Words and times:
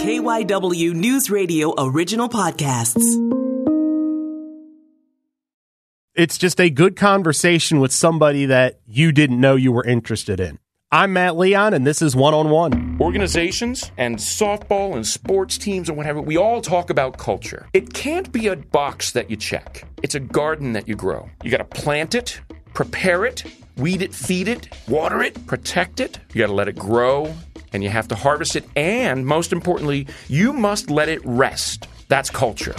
KYW 0.00 0.94
News 0.94 1.28
Radio 1.28 1.74
original 1.76 2.26
podcasts. 2.26 3.04
It's 6.14 6.38
just 6.38 6.58
a 6.58 6.70
good 6.70 6.96
conversation 6.96 7.80
with 7.80 7.92
somebody 7.92 8.46
that 8.46 8.80
you 8.86 9.12
didn't 9.12 9.38
know 9.38 9.56
you 9.56 9.72
were 9.72 9.84
interested 9.84 10.40
in. 10.40 10.58
I'm 10.90 11.12
Matt 11.12 11.36
Leon, 11.36 11.74
and 11.74 11.86
this 11.86 12.00
is 12.00 12.16
One 12.16 12.32
on 12.32 12.48
One. 12.48 12.96
Organizations 12.98 13.92
and 13.98 14.16
softball 14.16 14.94
and 14.94 15.06
sports 15.06 15.58
teams 15.58 15.90
and 15.90 15.98
whatever, 15.98 16.22
we 16.22 16.38
all 16.38 16.62
talk 16.62 16.88
about 16.88 17.18
culture. 17.18 17.68
It 17.74 17.92
can't 17.92 18.32
be 18.32 18.46
a 18.46 18.56
box 18.56 19.12
that 19.12 19.28
you 19.28 19.36
check, 19.36 19.86
it's 20.02 20.14
a 20.14 20.20
garden 20.20 20.72
that 20.72 20.88
you 20.88 20.96
grow. 20.96 21.28
You 21.44 21.50
got 21.50 21.58
to 21.58 21.82
plant 21.82 22.14
it, 22.14 22.40
prepare 22.72 23.26
it, 23.26 23.44
weed 23.76 24.00
it, 24.00 24.14
feed 24.14 24.48
it, 24.48 24.70
water 24.88 25.22
it, 25.22 25.46
protect 25.46 26.00
it. 26.00 26.18
You 26.32 26.38
got 26.38 26.46
to 26.46 26.54
let 26.54 26.68
it 26.68 26.76
grow, 26.76 27.34
and 27.72 27.82
you 27.82 27.88
have 27.88 28.08
to 28.08 28.14
harvest 28.14 28.56
it. 28.56 28.64
And 28.76 29.26
most 29.26 29.52
importantly, 29.52 30.06
you 30.28 30.52
must 30.52 30.90
let 30.90 31.08
it 31.08 31.20
rest. 31.24 31.86
That's 32.08 32.30
culture. 32.30 32.74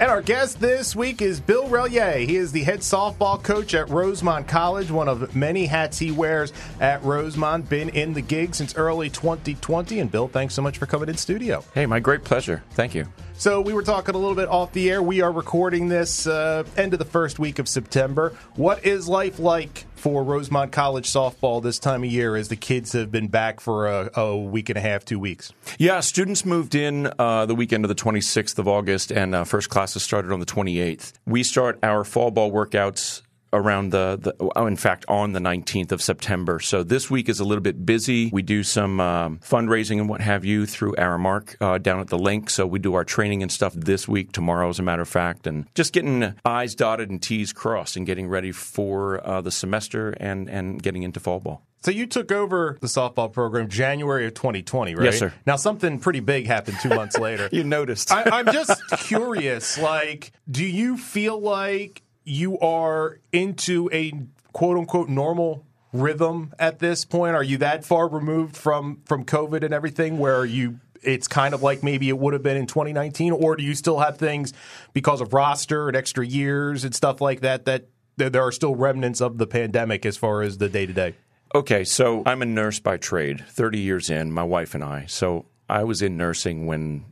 And 0.00 0.10
our 0.10 0.22
guest 0.22 0.60
this 0.60 0.96
week 0.96 1.20
is 1.20 1.40
Bill 1.40 1.68
Relyea. 1.68 2.26
He 2.26 2.36
is 2.36 2.52
the 2.52 2.62
head 2.62 2.78
softball 2.78 3.42
coach 3.42 3.74
at 3.74 3.90
Rosemont 3.90 4.48
College, 4.48 4.90
one 4.90 5.08
of 5.08 5.36
many 5.36 5.66
hats 5.66 5.98
he 5.98 6.10
wears 6.10 6.54
at 6.80 7.04
Rosemont. 7.04 7.68
Been 7.68 7.90
in 7.90 8.14
the 8.14 8.22
gig 8.22 8.54
since 8.54 8.74
early 8.76 9.10
2020. 9.10 10.00
And 10.00 10.10
Bill, 10.10 10.26
thanks 10.26 10.54
so 10.54 10.62
much 10.62 10.78
for 10.78 10.86
coming 10.86 11.10
in 11.10 11.18
studio. 11.18 11.62
Hey, 11.74 11.84
my 11.84 12.00
great 12.00 12.24
pleasure. 12.24 12.62
Thank 12.70 12.94
you. 12.94 13.06
So 13.40 13.62
we 13.62 13.72
were 13.72 13.82
talking 13.82 14.14
a 14.14 14.18
little 14.18 14.34
bit 14.34 14.50
off 14.50 14.74
the 14.74 14.90
air. 14.90 15.02
We 15.02 15.22
are 15.22 15.32
recording 15.32 15.88
this 15.88 16.26
uh, 16.26 16.64
end 16.76 16.92
of 16.92 16.98
the 16.98 17.06
first 17.06 17.38
week 17.38 17.58
of 17.58 17.68
September. 17.68 18.36
What 18.54 18.84
is 18.84 19.08
life 19.08 19.38
like 19.38 19.86
for 19.94 20.22
Rosemont 20.22 20.72
College 20.72 21.08
softball 21.08 21.62
this 21.62 21.78
time 21.78 22.04
of 22.04 22.10
year 22.10 22.36
as 22.36 22.48
the 22.48 22.56
kids 22.56 22.92
have 22.92 23.10
been 23.10 23.28
back 23.28 23.60
for 23.60 23.86
a, 23.86 24.10
a 24.14 24.36
week 24.36 24.68
and 24.68 24.76
a 24.76 24.82
half, 24.82 25.06
two 25.06 25.18
weeks? 25.18 25.54
Yeah, 25.78 26.00
students 26.00 26.44
moved 26.44 26.74
in 26.74 27.10
uh, 27.18 27.46
the 27.46 27.54
weekend 27.54 27.82
of 27.86 27.88
the 27.88 27.94
26th 27.94 28.58
of 28.58 28.68
August, 28.68 29.10
and 29.10 29.34
uh, 29.34 29.44
first 29.44 29.70
classes 29.70 30.02
started 30.02 30.32
on 30.32 30.40
the 30.40 30.44
28th. 30.44 31.14
We 31.24 31.42
start 31.42 31.78
our 31.82 32.04
fall 32.04 32.30
ball 32.30 32.52
workouts 32.52 33.22
around 33.52 33.90
the, 33.90 34.18
the 34.20 34.50
oh, 34.56 34.66
in 34.66 34.76
fact, 34.76 35.04
on 35.08 35.32
the 35.32 35.40
19th 35.40 35.92
of 35.92 36.02
September. 36.02 36.60
So 36.60 36.82
this 36.82 37.10
week 37.10 37.28
is 37.28 37.40
a 37.40 37.44
little 37.44 37.62
bit 37.62 37.84
busy. 37.84 38.30
We 38.32 38.42
do 38.42 38.62
some 38.62 39.00
um, 39.00 39.38
fundraising 39.38 39.98
and 39.98 40.08
what 40.08 40.20
have 40.20 40.44
you 40.44 40.66
through 40.66 40.94
Aramark 40.94 41.56
uh, 41.60 41.78
down 41.78 42.00
at 42.00 42.08
the 42.08 42.18
Linc. 42.18 42.50
So 42.50 42.66
we 42.66 42.78
do 42.78 42.94
our 42.94 43.04
training 43.04 43.42
and 43.42 43.50
stuff 43.50 43.72
this 43.74 44.06
week, 44.06 44.32
tomorrow, 44.32 44.68
as 44.68 44.78
a 44.78 44.82
matter 44.82 45.02
of 45.02 45.08
fact, 45.08 45.46
and 45.46 45.66
just 45.74 45.92
getting 45.92 46.34
I's 46.44 46.74
dotted 46.74 47.10
and 47.10 47.22
T's 47.22 47.52
crossed 47.52 47.96
and 47.96 48.06
getting 48.06 48.28
ready 48.28 48.52
for 48.52 49.26
uh, 49.26 49.40
the 49.40 49.50
semester 49.50 50.10
and, 50.18 50.48
and 50.48 50.82
getting 50.82 51.02
into 51.02 51.20
fall 51.20 51.40
ball. 51.40 51.62
So 51.82 51.90
you 51.90 52.06
took 52.06 52.30
over 52.30 52.76
the 52.80 52.88
softball 52.88 53.32
program 53.32 53.68
January 53.68 54.26
of 54.26 54.34
2020, 54.34 54.94
right? 54.94 55.04
Yes, 55.04 55.18
sir. 55.18 55.32
Now 55.46 55.56
something 55.56 55.98
pretty 55.98 56.20
big 56.20 56.46
happened 56.46 56.76
two 56.82 56.90
months 56.90 57.16
later. 57.18 57.48
you 57.52 57.64
noticed. 57.64 58.12
I, 58.12 58.24
I'm 58.24 58.52
just 58.52 58.82
curious. 58.98 59.78
Like, 59.78 60.32
do 60.50 60.64
you 60.64 60.98
feel 60.98 61.40
like 61.40 62.02
you 62.24 62.58
are 62.58 63.20
into 63.32 63.88
a 63.92 64.12
quote 64.52 64.76
unquote 64.76 65.08
normal 65.08 65.66
rhythm 65.92 66.52
at 66.58 66.78
this 66.78 67.04
point? 67.04 67.34
Are 67.34 67.42
you 67.42 67.58
that 67.58 67.84
far 67.84 68.08
removed 68.08 68.56
from 68.56 69.02
from 69.04 69.24
COVID 69.24 69.64
and 69.64 69.74
everything 69.74 70.18
where 70.18 70.44
you 70.44 70.80
it's 71.02 71.28
kind 71.28 71.54
of 71.54 71.62
like 71.62 71.82
maybe 71.82 72.08
it 72.08 72.18
would 72.18 72.34
have 72.34 72.42
been 72.42 72.56
in 72.56 72.66
2019 72.66 73.32
or 73.32 73.56
do 73.56 73.62
you 73.62 73.74
still 73.74 74.00
have 74.00 74.18
things 74.18 74.52
because 74.92 75.22
of 75.22 75.32
roster 75.32 75.88
and 75.88 75.96
extra 75.96 76.26
years 76.26 76.84
and 76.84 76.94
stuff 76.94 77.22
like 77.22 77.40
that 77.40 77.64
that 77.64 77.88
there 78.16 78.42
are 78.42 78.52
still 78.52 78.74
remnants 78.74 79.22
of 79.22 79.38
the 79.38 79.46
pandemic 79.46 80.04
as 80.04 80.16
far 80.16 80.42
as 80.42 80.58
the 80.58 80.68
day 80.68 80.86
to 80.86 80.92
day? 80.92 81.14
Okay, 81.54 81.82
so 81.84 82.22
I'm 82.26 82.42
a 82.42 82.46
nurse 82.46 82.78
by 82.78 82.96
trade, 82.96 83.44
30 83.48 83.78
years 83.78 84.10
in, 84.10 84.30
my 84.30 84.44
wife 84.44 84.74
and 84.74 84.84
I. 84.84 85.06
So 85.06 85.46
I 85.68 85.82
was 85.82 86.00
in 86.00 86.16
nursing 86.16 86.66
when 86.66 87.06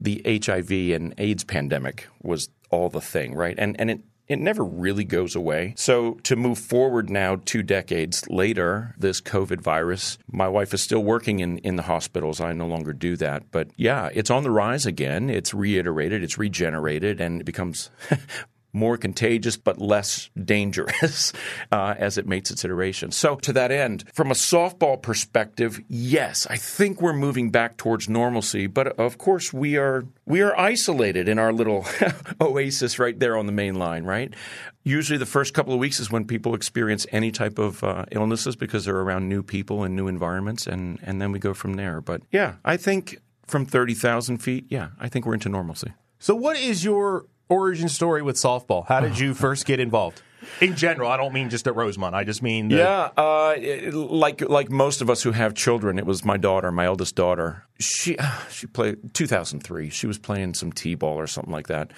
the 0.00 0.22
HIV 0.24 0.70
and 0.70 1.14
AIDS 1.18 1.42
pandemic 1.42 2.06
was 2.22 2.50
all 2.70 2.88
the 2.88 3.00
thing, 3.00 3.34
right? 3.34 3.54
And 3.58 3.78
and 3.80 3.90
it 3.90 4.00
it 4.30 4.38
never 4.38 4.64
really 4.64 5.02
goes 5.02 5.34
away. 5.34 5.74
So 5.76 6.12
to 6.22 6.36
move 6.36 6.56
forward 6.56 7.10
now, 7.10 7.40
two 7.44 7.64
decades 7.64 8.22
later, 8.30 8.94
this 8.96 9.20
COVID 9.20 9.60
virus, 9.60 10.18
my 10.30 10.46
wife 10.46 10.72
is 10.72 10.80
still 10.80 11.02
working 11.02 11.40
in, 11.40 11.58
in 11.58 11.74
the 11.74 11.82
hospitals. 11.82 12.40
I 12.40 12.52
no 12.52 12.68
longer 12.68 12.92
do 12.92 13.16
that. 13.16 13.50
But 13.50 13.70
yeah, 13.76 14.08
it's 14.14 14.30
on 14.30 14.44
the 14.44 14.52
rise 14.52 14.86
again. 14.86 15.30
It's 15.30 15.52
reiterated, 15.52 16.22
it's 16.22 16.38
regenerated, 16.38 17.20
and 17.20 17.40
it 17.40 17.44
becomes 17.44 17.90
more 18.72 18.96
contagious 18.96 19.56
but 19.56 19.80
less 19.80 20.30
dangerous 20.42 21.32
uh, 21.72 21.94
as 21.98 22.18
it 22.18 22.26
makes 22.26 22.50
its 22.50 22.64
iteration. 22.64 23.10
So, 23.10 23.36
to 23.36 23.52
that 23.52 23.70
end, 23.70 24.04
from 24.12 24.30
a 24.30 24.34
softball 24.34 25.00
perspective, 25.00 25.80
yes, 25.88 26.46
I 26.48 26.56
think 26.56 27.00
we're 27.00 27.12
moving 27.12 27.50
back 27.50 27.76
towards 27.76 28.08
normalcy. 28.08 28.66
But 28.66 28.88
of 28.98 29.18
course, 29.18 29.52
we 29.52 29.76
are 29.76 30.04
we 30.26 30.42
are 30.42 30.58
isolated 30.58 31.28
in 31.28 31.38
our 31.38 31.52
little 31.52 31.86
oasis 32.40 32.98
right 32.98 33.18
there 33.18 33.36
on 33.36 33.46
the 33.46 33.52
main 33.52 33.74
line. 33.74 34.04
Right. 34.04 34.34
Usually, 34.82 35.18
the 35.18 35.26
first 35.26 35.52
couple 35.52 35.74
of 35.74 35.78
weeks 35.78 36.00
is 36.00 36.10
when 36.10 36.24
people 36.24 36.54
experience 36.54 37.06
any 37.12 37.30
type 37.30 37.58
of 37.58 37.84
uh, 37.84 38.06
illnesses 38.12 38.56
because 38.56 38.86
they're 38.86 38.96
around 38.96 39.28
new 39.28 39.42
people 39.42 39.84
and 39.84 39.94
new 39.94 40.08
environments, 40.08 40.66
and 40.66 40.98
and 41.02 41.20
then 41.20 41.32
we 41.32 41.38
go 41.38 41.52
from 41.52 41.74
there. 41.74 42.00
But 42.00 42.22
yeah, 42.30 42.54
I 42.64 42.76
think 42.76 43.18
from 43.46 43.66
thirty 43.66 43.94
thousand 43.94 44.38
feet, 44.38 44.66
yeah, 44.70 44.90
I 44.98 45.08
think 45.08 45.26
we're 45.26 45.34
into 45.34 45.50
normalcy. 45.50 45.92
So, 46.18 46.34
what 46.34 46.58
is 46.58 46.84
your 46.84 47.26
origin 47.50 47.88
story 47.90 48.22
with 48.22 48.36
softball? 48.36 48.86
How 48.86 49.00
did 49.00 49.18
you 49.18 49.34
first 49.46 49.66
get 49.66 49.78
involved? 49.80 50.22
In 50.62 50.74
general, 50.74 51.10
I 51.10 51.18
don't 51.18 51.34
mean 51.34 51.50
just 51.50 51.66
at 51.66 51.76
Rosemont. 51.76 52.14
I 52.14 52.24
just 52.24 52.42
mean 52.42 52.68
the- 52.68 52.76
yeah, 52.76 53.10
uh, 53.16 53.54
like 53.92 54.40
like 54.48 54.70
most 54.70 55.02
of 55.02 55.10
us 55.10 55.22
who 55.22 55.32
have 55.32 55.54
children, 55.54 55.98
it 55.98 56.06
was 56.06 56.24
my 56.24 56.38
daughter, 56.38 56.72
my 56.72 56.86
eldest 56.86 57.14
daughter. 57.14 57.64
She 57.78 58.16
she 58.50 58.66
played 58.66 59.12
2003. 59.12 59.90
She 59.90 60.06
was 60.06 60.18
playing 60.18 60.54
some 60.54 60.72
t-ball 60.72 61.18
or 61.18 61.26
something 61.26 61.52
like 61.52 61.66
that, 61.66 61.92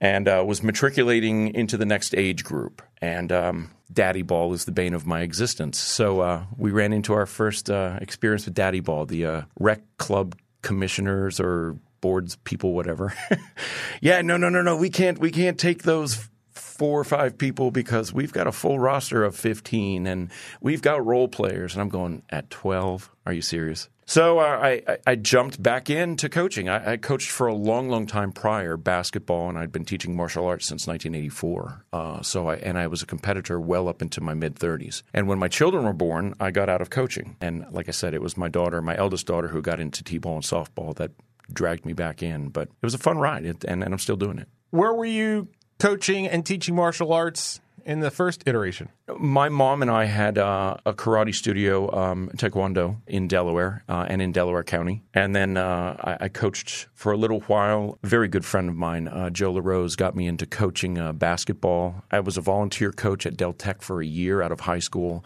and 0.00 0.26
uh, 0.26 0.42
was 0.44 0.64
matriculating 0.64 1.54
into 1.54 1.76
the 1.76 1.86
next 1.86 2.12
age 2.16 2.42
group. 2.42 2.82
And 3.00 3.30
um, 3.30 3.70
daddy 3.92 4.22
ball 4.22 4.52
is 4.52 4.64
the 4.64 4.72
bane 4.72 4.92
of 4.92 5.06
my 5.06 5.20
existence. 5.20 5.78
So 5.78 6.20
uh, 6.20 6.44
we 6.56 6.72
ran 6.72 6.92
into 6.92 7.12
our 7.12 7.24
first 7.26 7.70
uh, 7.70 7.98
experience 8.02 8.44
with 8.46 8.54
daddy 8.54 8.80
ball. 8.80 9.06
The 9.06 9.24
uh, 9.26 9.42
rec 9.60 9.80
club 9.96 10.36
commissioners 10.62 11.38
or 11.40 11.76
boards 12.00 12.36
people, 12.44 12.72
whatever. 12.72 13.14
yeah, 14.00 14.22
no, 14.22 14.36
no, 14.36 14.48
no, 14.48 14.62
no. 14.62 14.76
We 14.76 14.90
can't. 14.90 15.18
We 15.18 15.30
can't 15.30 15.58
take 15.58 15.82
those 15.82 16.28
four 16.52 16.98
or 16.98 17.04
five 17.04 17.36
people 17.36 17.70
because 17.70 18.12
we've 18.12 18.32
got 18.32 18.46
a 18.46 18.52
full 18.52 18.78
roster 18.78 19.22
of 19.22 19.36
15 19.36 20.06
and 20.06 20.30
we've 20.60 20.82
got 20.82 21.04
role 21.04 21.28
players. 21.28 21.74
And 21.74 21.82
I'm 21.82 21.88
going 21.90 22.22
at 22.30 22.48
12. 22.50 23.10
Are 23.26 23.32
you 23.32 23.42
serious? 23.42 23.88
So 24.06 24.40
uh, 24.40 24.42
I, 24.42 24.82
I, 24.88 24.98
I, 25.06 25.14
jumped 25.14 25.62
back 25.62 25.88
into 25.88 26.28
coaching. 26.28 26.68
I, 26.68 26.92
I, 26.92 26.96
coached 26.96 27.30
for 27.30 27.46
a 27.46 27.54
long, 27.54 27.88
long 27.88 28.08
time 28.08 28.32
prior 28.32 28.76
basketball, 28.76 29.48
and 29.48 29.56
I'd 29.56 29.70
been 29.70 29.84
teaching 29.84 30.16
martial 30.16 30.46
arts 30.46 30.66
since 30.66 30.88
1984. 30.88 31.84
Uh, 31.92 32.20
so 32.20 32.48
I 32.48 32.56
and 32.56 32.76
I 32.76 32.88
was 32.88 33.02
a 33.02 33.06
competitor 33.06 33.60
well 33.60 33.86
up 33.86 34.02
into 34.02 34.20
my 34.20 34.34
mid 34.34 34.56
30s. 34.56 35.04
And 35.14 35.28
when 35.28 35.38
my 35.38 35.46
children 35.46 35.84
were 35.84 35.92
born, 35.92 36.34
I 36.40 36.50
got 36.50 36.68
out 36.68 36.80
of 36.80 36.90
coaching. 36.90 37.36
And 37.40 37.64
like 37.70 37.88
I 37.88 37.92
said, 37.92 38.12
it 38.12 38.20
was 38.20 38.36
my 38.36 38.48
daughter, 38.48 38.82
my 38.82 38.96
eldest 38.96 39.28
daughter, 39.28 39.46
who 39.46 39.62
got 39.62 39.78
into 39.78 40.02
t-ball 40.02 40.34
and 40.34 40.44
softball 40.44 40.92
that 40.96 41.12
dragged 41.52 41.84
me 41.84 41.92
back 41.92 42.22
in. 42.22 42.48
But 42.48 42.68
it 42.68 42.84
was 42.84 42.94
a 42.94 42.98
fun 42.98 43.18
ride, 43.18 43.44
and, 43.44 43.64
and 43.64 43.84
I'm 43.84 43.98
still 43.98 44.16
doing 44.16 44.38
it. 44.38 44.48
Where 44.70 44.94
were 44.94 45.04
you 45.04 45.48
coaching 45.78 46.28
and 46.28 46.46
teaching 46.46 46.74
martial 46.74 47.12
arts 47.12 47.60
in 47.84 48.00
the 48.00 48.10
first 48.10 48.44
iteration? 48.46 48.88
My 49.18 49.48
mom 49.48 49.82
and 49.82 49.90
I 49.90 50.04
had 50.04 50.38
uh, 50.38 50.76
a 50.86 50.92
karate 50.92 51.34
studio, 51.34 51.92
um, 51.96 52.30
Taekwondo, 52.36 52.98
in 53.06 53.26
Delaware 53.26 53.82
uh, 53.88 54.06
and 54.08 54.22
in 54.22 54.32
Delaware 54.32 54.62
County. 54.62 55.02
And 55.12 55.34
then 55.34 55.56
uh, 55.56 55.96
I, 56.00 56.24
I, 56.24 56.28
coached 56.28 56.86
for 56.94 57.12
a 57.12 57.16
little 57.16 57.40
while. 57.40 57.98
A 58.02 58.06
very 58.06 58.28
good 58.28 58.44
friend 58.44 58.68
of 58.68 58.76
mine, 58.76 59.08
uh, 59.08 59.30
Joe 59.30 59.52
LaRose, 59.52 59.96
got 59.96 60.14
me 60.14 60.26
into 60.26 60.46
coaching 60.46 60.98
uh, 60.98 61.12
basketball. 61.12 62.04
I 62.10 62.20
was 62.20 62.36
a 62.36 62.40
volunteer 62.40 62.92
coach 62.92 63.26
at 63.26 63.36
Del 63.36 63.52
Tech 63.52 63.82
for 63.82 64.00
a 64.00 64.06
year 64.06 64.42
out 64.42 64.52
of 64.52 64.60
high 64.60 64.78
school. 64.78 65.24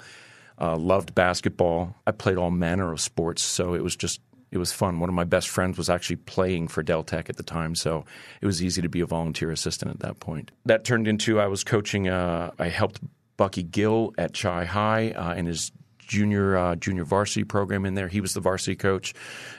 Uh, 0.58 0.76
loved 0.76 1.14
basketball. 1.14 1.96
I 2.06 2.12
played 2.12 2.38
all 2.38 2.50
manner 2.50 2.92
of 2.92 3.00
sports, 3.00 3.42
so 3.42 3.74
it 3.74 3.82
was 3.82 3.96
just 3.96 4.20
it 4.54 4.59
was 4.59 4.72
fun. 4.72 5.00
One 5.00 5.09
of 5.09 5.14
my 5.14 5.25
best 5.25 5.49
friends 5.49 5.76
was 5.76 5.90
actually 5.90 6.17
playing 6.17 6.69
for 6.69 6.82
Del 6.84 7.02
Tech 7.02 7.28
at 7.28 7.37
the 7.37 7.43
time, 7.43 7.75
so 7.75 8.05
it 8.40 8.46
was 8.46 8.62
easy 8.62 8.81
to 8.82 8.88
be 8.88 9.00
a 9.00 9.06
volunteer 9.06 9.50
assistant 9.50 9.90
at 9.90 9.99
that 10.00 10.20
point. 10.20 10.52
That 10.64 10.84
turned 10.84 11.08
into 11.08 11.40
I 11.40 11.49
was 11.49 11.64
coaching. 11.64 12.08
Uh, 12.08 12.52
I 12.58 12.69
helped 12.69 13.00
Bucky 13.37 13.64
Gill 13.64 14.14
at 14.17 14.32
Chi 14.32 14.64
High 14.64 15.11
uh, 15.11 15.34
in 15.34 15.46
his 15.46 15.73
junior 15.99 16.56
uh, 16.56 16.76
junior 16.76 17.05
varsity 17.05 17.43
program 17.43 17.84
in 17.84 17.94
there. 17.94 18.06
He 18.06 18.20
was 18.20 18.32
the 18.32 18.40
varsity 18.40 18.76
coach. 18.76 19.12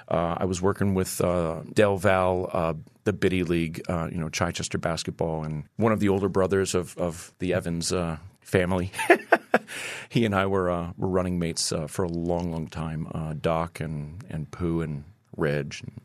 Uh, 0.07 0.35
I 0.37 0.45
was 0.45 0.61
working 0.61 0.93
with 0.93 1.19
uh, 1.19 1.61
Del 1.73 1.97
Val, 1.97 2.49
uh, 2.53 2.73
the 3.03 3.11
Biddy 3.11 3.43
League, 3.43 3.81
uh, 3.89 4.07
you 4.09 4.17
know, 4.17 4.29
Chichester 4.29 4.77
basketball, 4.77 5.43
and 5.43 5.65
one 5.75 5.91
of 5.91 5.99
the 5.99 6.07
older 6.07 6.29
brothers 6.29 6.73
of 6.73 6.97
of 6.97 7.33
the 7.39 7.53
Evans 7.53 7.91
uh, 7.91 8.17
family. 8.45 8.91
he 10.09 10.23
and 10.25 10.33
I 10.33 10.45
were 10.45 10.69
uh, 10.69 10.91
were 10.97 11.09
running 11.09 11.39
mates 11.39 11.71
uh, 11.71 11.87
for 11.87 12.03
a 12.03 12.07
long, 12.07 12.51
long 12.51 12.67
time. 12.67 13.07
Uh, 13.13 13.33
Doc 13.39 13.79
and 13.79 14.23
and 14.29 14.49
Pooh 14.49 14.81
and 14.81 15.03
Reg 15.35 15.75
and 15.81 16.01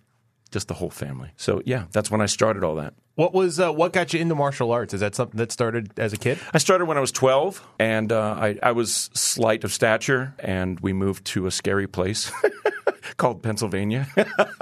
just 0.51 0.67
the 0.67 0.75
whole 0.75 0.91
family. 0.91 1.31
So 1.37 1.63
yeah, 1.65 1.85
that's 1.93 2.11
when 2.11 2.21
I 2.21 2.27
started 2.27 2.65
all 2.65 2.75
that. 2.77 2.95
What 3.21 3.35
was 3.35 3.61
uh, 3.61 3.71
what 3.71 3.93
got 3.93 4.15
you 4.15 4.21
into 4.21 4.35
martial 4.35 4.73
arts? 4.73 4.95
Is 4.95 5.01
that 5.01 5.15
something 5.15 5.37
that 5.37 5.53
started 5.53 5.91
as 5.99 6.15
a 6.15 6.17
kid? 6.17 6.39
I 6.55 6.57
started 6.57 6.87
when 6.87 6.97
I 6.97 7.03
was 7.03 7.13
12, 7.13 7.63
and 7.79 8.11
uh, 8.11 8.35
I, 8.39 8.59
I 8.63 8.73
was 8.73 9.11
slight 9.13 9.63
of 9.63 9.75
stature, 9.75 10.35
and 10.39 10.81
we 10.81 10.95
moved 10.95 11.27
to 11.27 11.47
a 11.47 11.51
scary 11.51 11.87
place 11.87 12.33
called 13.19 13.43
Pennsylvania 13.43 14.07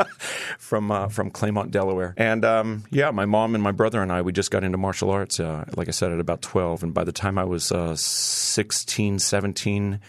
from 0.58 0.90
uh, 0.90 1.06
from 1.06 1.30
Claymont, 1.30 1.70
Delaware. 1.70 2.14
And 2.16 2.44
um, 2.44 2.82
yeah, 2.90 3.12
my 3.12 3.26
mom 3.26 3.54
and 3.54 3.62
my 3.62 3.70
brother 3.70 4.02
and 4.02 4.10
I, 4.10 4.22
we 4.22 4.32
just 4.32 4.50
got 4.50 4.64
into 4.64 4.76
martial 4.76 5.10
arts, 5.10 5.38
uh, 5.38 5.64
like 5.76 5.86
I 5.86 5.92
said, 5.92 6.10
at 6.10 6.18
about 6.18 6.42
12. 6.42 6.82
And 6.82 6.92
by 6.92 7.04
the 7.04 7.12
time 7.12 7.38
I 7.38 7.44
was 7.44 7.70
uh, 7.70 7.94
16, 7.94 9.20
17, 9.20 10.00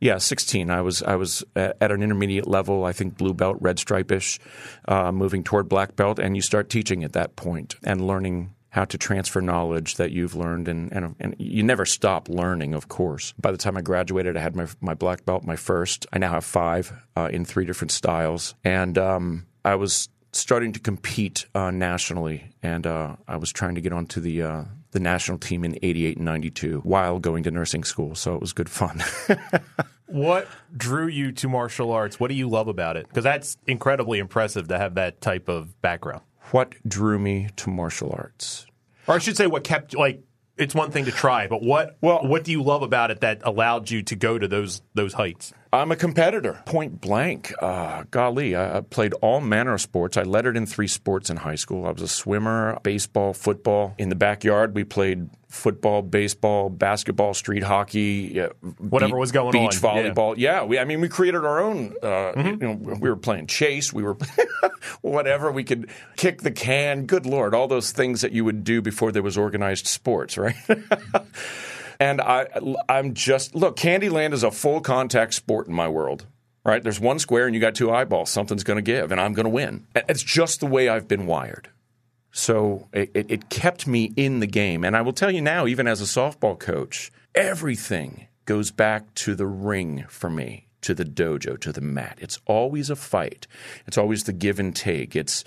yeah, 0.00 0.18
sixteen. 0.18 0.70
I 0.70 0.80
was 0.80 1.02
I 1.02 1.16
was 1.16 1.44
at 1.56 1.90
an 1.90 2.02
intermediate 2.02 2.46
level. 2.46 2.84
I 2.84 2.92
think 2.92 3.16
blue 3.16 3.34
belt, 3.34 3.56
red 3.60 3.78
stripe-ish, 3.78 4.38
uh, 4.86 5.12
moving 5.12 5.42
toward 5.42 5.68
black 5.68 5.96
belt, 5.96 6.18
and 6.18 6.36
you 6.36 6.42
start 6.42 6.70
teaching 6.70 7.04
at 7.04 7.12
that 7.12 7.36
point 7.36 7.76
and 7.82 8.06
learning 8.06 8.54
how 8.70 8.84
to 8.84 8.98
transfer 8.98 9.40
knowledge 9.40 9.96
that 9.96 10.12
you've 10.12 10.34
learned, 10.34 10.68
and, 10.68 10.92
and, 10.92 11.16
and 11.18 11.34
you 11.38 11.62
never 11.62 11.86
stop 11.86 12.28
learning, 12.28 12.74
of 12.74 12.88
course. 12.88 13.32
By 13.40 13.50
the 13.50 13.56
time 13.56 13.78
I 13.78 13.80
graduated, 13.80 14.36
I 14.36 14.40
had 14.40 14.54
my 14.54 14.66
my 14.80 14.94
black 14.94 15.24
belt, 15.24 15.44
my 15.44 15.56
first. 15.56 16.06
I 16.12 16.18
now 16.18 16.32
have 16.32 16.44
five 16.44 16.92
uh, 17.16 17.30
in 17.32 17.44
three 17.44 17.64
different 17.64 17.90
styles, 17.90 18.54
and 18.62 18.98
um, 18.98 19.46
I 19.64 19.74
was 19.74 20.08
starting 20.32 20.72
to 20.74 20.80
compete 20.80 21.46
uh, 21.54 21.70
nationally, 21.70 22.52
and 22.62 22.86
uh, 22.86 23.16
I 23.26 23.36
was 23.36 23.50
trying 23.50 23.74
to 23.76 23.80
get 23.80 23.92
onto 23.92 24.20
the 24.20 24.42
uh, 24.42 24.64
the 24.92 25.00
national 25.00 25.38
team 25.38 25.64
in 25.64 25.78
'88 25.82 26.16
and 26.16 26.24
'92 26.24 26.80
while 26.80 27.18
going 27.18 27.42
to 27.44 27.50
nursing 27.50 27.84
school. 27.84 28.14
So 28.14 28.34
it 28.34 28.40
was 28.40 28.52
good 28.52 28.68
fun. 28.68 29.02
what 30.06 30.48
drew 30.76 31.06
you 31.06 31.32
to 31.32 31.48
martial 31.48 31.92
arts? 31.92 32.18
What 32.18 32.28
do 32.28 32.34
you 32.34 32.48
love 32.48 32.68
about 32.68 32.96
it? 32.96 33.08
Because 33.08 33.24
that's 33.24 33.56
incredibly 33.66 34.18
impressive 34.18 34.68
to 34.68 34.78
have 34.78 34.94
that 34.94 35.20
type 35.20 35.48
of 35.48 35.80
background. 35.82 36.22
What 36.50 36.74
drew 36.86 37.18
me 37.18 37.48
to 37.56 37.70
martial 37.70 38.14
arts? 38.16 38.66
Or 39.06 39.14
I 39.14 39.18
should 39.18 39.36
say, 39.36 39.46
what 39.46 39.64
kept 39.64 39.94
like 39.96 40.22
it's 40.58 40.74
one 40.74 40.90
thing 40.90 41.04
to 41.04 41.12
try, 41.12 41.46
but 41.46 41.62
what 41.62 41.96
well, 42.00 42.26
what 42.26 42.44
do 42.44 42.52
you 42.52 42.62
love 42.62 42.82
about 42.82 43.10
it 43.10 43.20
that 43.20 43.40
allowed 43.44 43.90
you 43.90 44.02
to 44.02 44.16
go 44.16 44.38
to 44.38 44.48
those 44.48 44.82
those 44.94 45.14
heights? 45.14 45.52
I'm 45.72 45.90
a 45.92 45.96
competitor, 45.96 46.62
point 46.64 47.00
blank. 47.00 47.52
Uh, 47.60 48.04
golly, 48.10 48.56
I, 48.56 48.80
played 48.80 49.12
all 49.14 49.40
manner 49.40 49.74
of 49.74 49.80
sports. 49.80 50.16
I 50.16 50.22
lettered 50.22 50.56
in 50.56 50.66
three 50.66 50.86
sports 50.88 51.28
in 51.28 51.36
high 51.36 51.56
school. 51.56 51.86
I 51.86 51.90
was 51.90 52.02
a 52.02 52.08
swimmer, 52.08 52.78
baseball, 52.82 53.34
football. 53.34 53.94
In 53.98 54.08
the 54.08 54.14
backyard, 54.14 54.74
we 54.74 54.84
played 54.84 55.28
football, 55.48 56.02
baseball, 56.02 56.70
basketball, 56.70 57.34
street 57.34 57.62
hockey, 57.62 58.38
whatever 58.78 59.12
beach, 59.12 59.20
was 59.20 59.32
going 59.32 59.52
beach 59.52 59.60
on. 59.60 59.68
Beach 59.68 60.14
volleyball. 60.14 60.34
Yeah, 60.36 60.60
yeah 60.60 60.64
we, 60.64 60.78
I 60.78 60.84
mean, 60.84 61.00
we 61.00 61.08
created 61.08 61.44
our 61.44 61.60
own. 61.60 61.94
Uh, 62.02 62.06
mm-hmm. 62.06 62.48
you 62.48 62.56
know, 62.56 62.96
we 63.00 63.08
were 63.08 63.16
playing 63.16 63.46
chase. 63.46 63.92
We 63.92 64.02
were 64.02 64.16
whatever. 65.02 65.52
We 65.52 65.64
could 65.64 65.90
kick 66.16 66.42
the 66.42 66.50
can. 66.50 67.06
Good 67.06 67.26
lord, 67.26 67.54
all 67.54 67.68
those 67.68 67.92
things 67.92 68.22
that 68.22 68.32
you 68.32 68.44
would 68.44 68.64
do 68.64 68.80
before 68.80 69.12
there 69.12 69.22
was 69.22 69.36
organized 69.36 69.86
sports, 69.86 70.38
right? 70.38 70.56
And 72.00 72.20
I, 72.20 72.46
I'm 72.88 73.14
just 73.14 73.54
look. 73.54 73.76
Candyland 73.76 74.32
is 74.32 74.42
a 74.42 74.50
full 74.50 74.80
contact 74.80 75.34
sport 75.34 75.66
in 75.66 75.74
my 75.74 75.88
world. 75.88 76.26
Right? 76.64 76.82
There's 76.82 77.00
one 77.00 77.18
square 77.18 77.46
and 77.46 77.54
you 77.54 77.60
got 77.62 77.74
two 77.74 77.90
eyeballs. 77.90 78.30
Something's 78.30 78.64
going 78.64 78.76
to 78.76 78.82
give, 78.82 79.10
and 79.10 79.18
I'm 79.18 79.32
going 79.32 79.44
to 79.44 79.50
win. 79.50 79.86
It's 79.94 80.22
just 80.22 80.60
the 80.60 80.66
way 80.66 80.88
I've 80.88 81.08
been 81.08 81.26
wired. 81.26 81.70
So 82.30 82.88
it, 82.92 83.10
it, 83.14 83.30
it 83.30 83.48
kept 83.48 83.86
me 83.86 84.12
in 84.16 84.40
the 84.40 84.46
game. 84.46 84.84
And 84.84 84.96
I 84.96 85.00
will 85.00 85.14
tell 85.14 85.30
you 85.30 85.40
now, 85.40 85.66
even 85.66 85.86
as 85.86 86.00
a 86.00 86.04
softball 86.04 86.58
coach, 86.58 87.10
everything 87.34 88.26
goes 88.44 88.70
back 88.70 89.14
to 89.14 89.34
the 89.34 89.46
ring 89.46 90.04
for 90.08 90.28
me 90.28 90.66
to 90.82 90.94
the 90.94 91.04
dojo, 91.04 91.58
to 91.60 91.72
the 91.72 91.80
mat. 91.80 92.18
It's 92.20 92.38
always 92.46 92.90
a 92.90 92.96
fight. 92.96 93.46
It's 93.86 93.98
always 93.98 94.24
the 94.24 94.32
give 94.32 94.60
and 94.60 94.74
take. 94.76 95.16
It's 95.16 95.44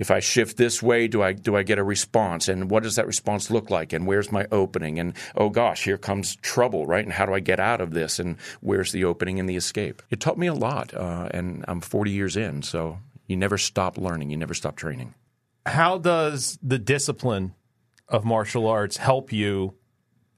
if 0.00 0.10
I 0.10 0.18
shift 0.18 0.56
this 0.56 0.82
way, 0.82 1.06
do 1.06 1.22
I 1.22 1.34
do 1.34 1.54
I 1.54 1.62
get 1.62 1.78
a 1.78 1.84
response? 1.84 2.48
And 2.48 2.70
what 2.70 2.82
does 2.82 2.96
that 2.96 3.06
response 3.06 3.50
look 3.50 3.68
like? 3.68 3.92
And 3.92 4.06
where's 4.06 4.32
my 4.32 4.46
opening? 4.50 4.98
And 4.98 5.12
oh 5.36 5.50
gosh, 5.50 5.84
here 5.84 5.98
comes 5.98 6.36
trouble, 6.36 6.86
right? 6.86 7.04
And 7.04 7.12
how 7.12 7.26
do 7.26 7.34
I 7.34 7.40
get 7.40 7.60
out 7.60 7.82
of 7.82 7.92
this? 7.92 8.18
And 8.18 8.38
where's 8.62 8.92
the 8.92 9.04
opening 9.04 9.38
and 9.38 9.46
the 9.46 9.56
escape? 9.56 10.02
It 10.08 10.18
taught 10.18 10.38
me 10.38 10.46
a 10.46 10.54
lot, 10.54 10.94
uh, 10.94 11.28
and 11.32 11.66
I'm 11.68 11.82
40 11.82 12.10
years 12.10 12.36
in, 12.36 12.62
so 12.62 12.98
you 13.26 13.36
never 13.36 13.58
stop 13.58 13.98
learning, 13.98 14.30
you 14.30 14.38
never 14.38 14.54
stop 14.54 14.74
training. 14.74 15.14
How 15.66 15.98
does 15.98 16.58
the 16.62 16.78
discipline 16.78 17.54
of 18.08 18.24
martial 18.24 18.66
arts 18.66 18.96
help 18.96 19.30
you 19.32 19.74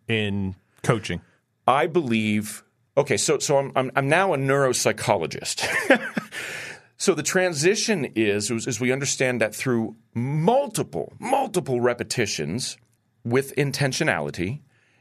in 0.08 0.56
coaching? 0.82 1.20
I 1.68 1.86
believe. 1.86 2.64
Okay, 2.96 3.16
so 3.16 3.38
so 3.38 3.58
I'm 3.58 3.72
I'm, 3.76 3.92
I'm 3.94 4.08
now 4.08 4.34
a 4.34 4.36
neuropsychologist. 4.36 5.68
So 7.02 7.14
the 7.14 7.24
transition 7.24 8.12
is, 8.14 8.48
as 8.48 8.78
we 8.78 8.92
understand 8.92 9.40
that 9.40 9.56
through 9.56 9.96
multiple, 10.14 11.12
multiple 11.18 11.80
repetitions 11.80 12.78
with 13.24 13.52
intentionality, 13.56 14.60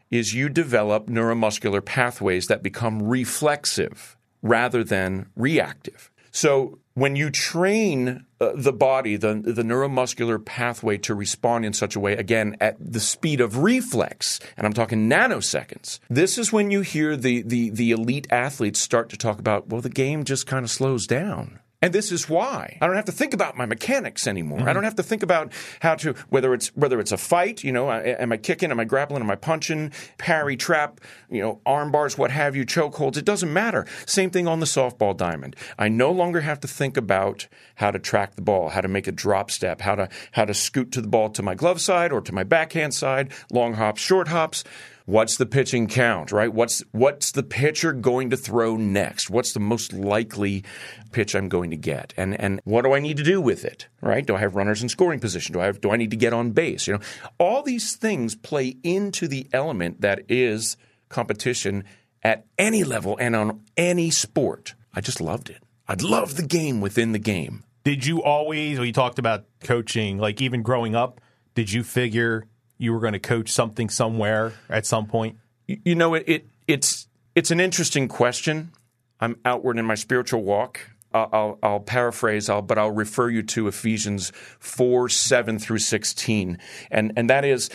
is 0.10 0.34
you 0.34 0.50
develop 0.50 1.06
neuromuscular 1.06 1.86
pathways 1.86 2.48
that 2.48 2.64
become 2.64 3.04
reflexive 3.04 4.18
rather 4.42 4.84
than 4.84 5.30
reactive. 5.36 6.10
So 6.32 6.80
when 6.96 7.16
you 7.16 7.30
train 7.30 8.26
uh, 8.40 8.54
the 8.56 8.74
body, 8.74 9.16
the, 9.16 9.36
the 9.36 9.62
neuromuscular 9.62 10.44
pathway 10.44 10.98
to 10.98 11.14
respond 11.14 11.66
in 11.66 11.74
such 11.74 11.96
a 11.96 12.00
way, 12.00 12.14
again, 12.14 12.58
at 12.60 12.78
the 12.80 13.00
speed 13.00 13.40
of 13.40 13.60
reflex, 13.60 14.40
and 14.58 14.66
I'm 14.66 14.74
talking 14.74 15.08
nanoseconds, 15.08 16.00
this 16.10 16.40
is 16.40 16.52
when 16.52 16.72
you 16.72 16.82
hear 16.82 17.16
the, 17.16 17.44
the, 17.44 17.70
the 17.70 17.92
elite 17.92 18.26
athletes 18.32 18.80
start 18.80 19.10
to 19.10 19.18
talk 19.18 19.38
about, 19.38 19.68
well, 19.68 19.82
the 19.82 19.90
game 19.90 20.24
just 20.24 20.48
kind 20.48 20.66
of 20.66 20.72
slows 20.72 21.06
down. 21.06 21.60
And 21.84 21.94
this 21.94 22.12
is 22.12 22.30
why 22.30 22.78
I 22.80 22.86
don't 22.86 22.96
have 22.96 23.06
to 23.06 23.12
think 23.12 23.34
about 23.34 23.58
my 23.58 23.66
mechanics 23.66 24.28
anymore. 24.28 24.60
Mm-hmm. 24.60 24.70
I 24.70 24.74
don't 24.74 24.84
have 24.84 24.96
to 24.96 25.04
think 25.04 25.24
about 25.24 25.52
how 25.80 25.96
to 25.96 26.14
whether 26.30 26.54
it's 26.54 26.68
whether 26.76 27.00
it's 27.00 27.12
a 27.12 27.18
fight. 27.18 27.64
You 27.64 27.72
know, 27.72 27.92
am 27.92 28.32
I 28.32 28.38
kicking? 28.38 28.70
Am 28.70 28.80
I 28.80 28.86
grappling? 28.86 29.24
Am 29.24 29.32
I 29.32 29.36
punching? 29.36 29.92
Parry, 30.20 30.56
trap. 30.56 31.02
You 31.30 31.42
know, 31.42 31.62
arm 31.66 31.92
bars, 31.92 32.20
what 32.20 32.30
have 32.30 32.56
you, 32.56 32.66
chokeholds. 32.66 33.18
It 33.18 33.26
doesn't 33.26 33.52
matter. 33.52 33.88
Same 34.06 34.30
thing 34.30 34.48
on 34.48 34.60
the 34.60 34.68
softball 34.68 35.18
diamond. 35.18 35.56
I 35.80 35.88
no 35.88 36.12
longer 36.12 36.42
have 36.42 36.60
to 36.60 36.68
think 36.68 36.98
about 36.98 37.48
how 37.76 37.90
to 37.90 37.98
track 37.98 38.36
the 38.36 38.44
ball, 38.44 38.70
how 38.70 38.82
to 38.82 38.88
make 38.88 39.08
a 39.08 39.12
drop 39.12 39.50
step, 39.50 39.82
how 39.82 39.96
to 39.96 40.10
how 40.34 40.46
to 40.46 40.54
scoot 40.54 40.92
to 40.92 41.02
the 41.02 41.08
ball 41.08 41.30
to 41.30 41.42
my 41.42 41.56
glove 41.56 41.82
side 41.82 42.12
or 42.12 42.22
to 42.22 42.32
my 42.32 42.44
backhand 42.44 42.94
side, 42.94 43.32
long 43.52 43.74
hops, 43.74 44.02
short 44.02 44.28
hops. 44.28 44.64
What's 45.06 45.38
the 45.38 45.46
pitching 45.46 45.88
count, 45.88 46.32
right? 46.32 46.54
What's 46.54 46.84
what's 46.92 47.32
the 47.32 47.44
pitcher 47.44 47.94
going 47.94 48.30
to 48.30 48.38
throw 48.38 48.78
next? 48.78 49.30
What's 49.30 49.54
the 49.54 49.60
most 49.60 49.94
likely 49.94 50.64
pitch 51.12 51.36
I'm 51.36 51.50
going 51.50 51.72
to 51.72 51.78
get? 51.78 52.14
And 52.18 52.40
and 52.40 52.62
what 52.64 52.84
do 52.84 52.94
I 52.94 53.00
need 53.00 53.18
to 53.18 53.24
do 53.24 53.42
with 53.42 53.66
it? 53.66 53.88
Right? 54.02 54.26
Do 54.26 54.36
I 54.36 54.40
have 54.40 54.56
runners 54.56 54.84
in 54.84 54.90
scoring 54.90 55.20
position? 55.20 55.54
Do 55.54 55.62
I 55.62 55.66
have 55.66 55.82
do 55.82 55.92
I 55.92 55.98
need 55.98 56.12
to 56.12 56.18
get 56.18 56.34
on 56.34 56.52
base? 56.52 56.88
You 56.88 56.94
know, 56.94 57.00
all 57.40 57.64
these 57.64 57.96
things 57.96 58.36
play 58.36 58.78
into 58.84 59.28
the 59.28 59.48
element 59.52 60.02
that 60.02 60.22
is 60.30 60.78
competition 61.10 61.84
at 62.24 62.46
any 62.58 62.84
level 62.84 63.18
and 63.20 63.36
on 63.36 63.62
any 63.78 64.10
sport. 64.10 64.76
I 64.94 65.02
just 65.02 65.22
loved 65.22 65.50
it. 65.50 65.64
I 65.88 65.96
love 66.00 66.36
the 66.36 66.46
game 66.46 66.82
within 66.82 67.12
the 67.12 67.20
game. 67.20 67.64
Did 67.84 68.06
you 68.06 68.22
always, 68.22 68.78
when 68.78 68.88
you 68.88 68.94
talked 68.94 69.20
about 69.20 69.46
coaching, 69.62 70.20
like 70.20 70.42
even 70.42 70.62
growing 70.62 70.96
up, 70.96 71.20
did 71.56 71.72
you 71.72 71.84
figure 71.84 72.46
you 72.82 72.94
were 72.94 73.00
going 73.00 73.14
to 73.14 73.20
coach 73.20 73.50
something 73.50 73.90
somewhere 73.90 74.54
at 74.70 74.86
some 74.86 75.06
point? 75.06 75.38
You 75.68 75.96
know, 75.96 76.16
it, 76.16 76.24
it 76.28 76.46
it's 76.68 77.08
it's 77.36 77.52
an 77.52 77.60
interesting 77.60 78.08
question. 78.08 78.72
I'm 79.20 79.38
outward 79.46 79.78
in 79.78 79.86
my 79.86 79.96
spiritual 79.96 80.44
walk. 80.44 80.80
I'll, 81.14 81.60
I'll, 81.62 81.82
paraphrase, 81.82 82.50
I'll, 82.50 82.62
but 82.62 82.78
I'll 82.78 82.92
refer 82.92 83.30
you 83.30 83.44
to 83.44 83.68
Ephesians 83.68 84.32
4 84.60 85.10
7 85.10 85.60
through 85.60 85.80
16. 85.80 86.58
And, 86.90 87.12
and 87.18 87.30
that 87.30 87.44
is, 87.44 87.70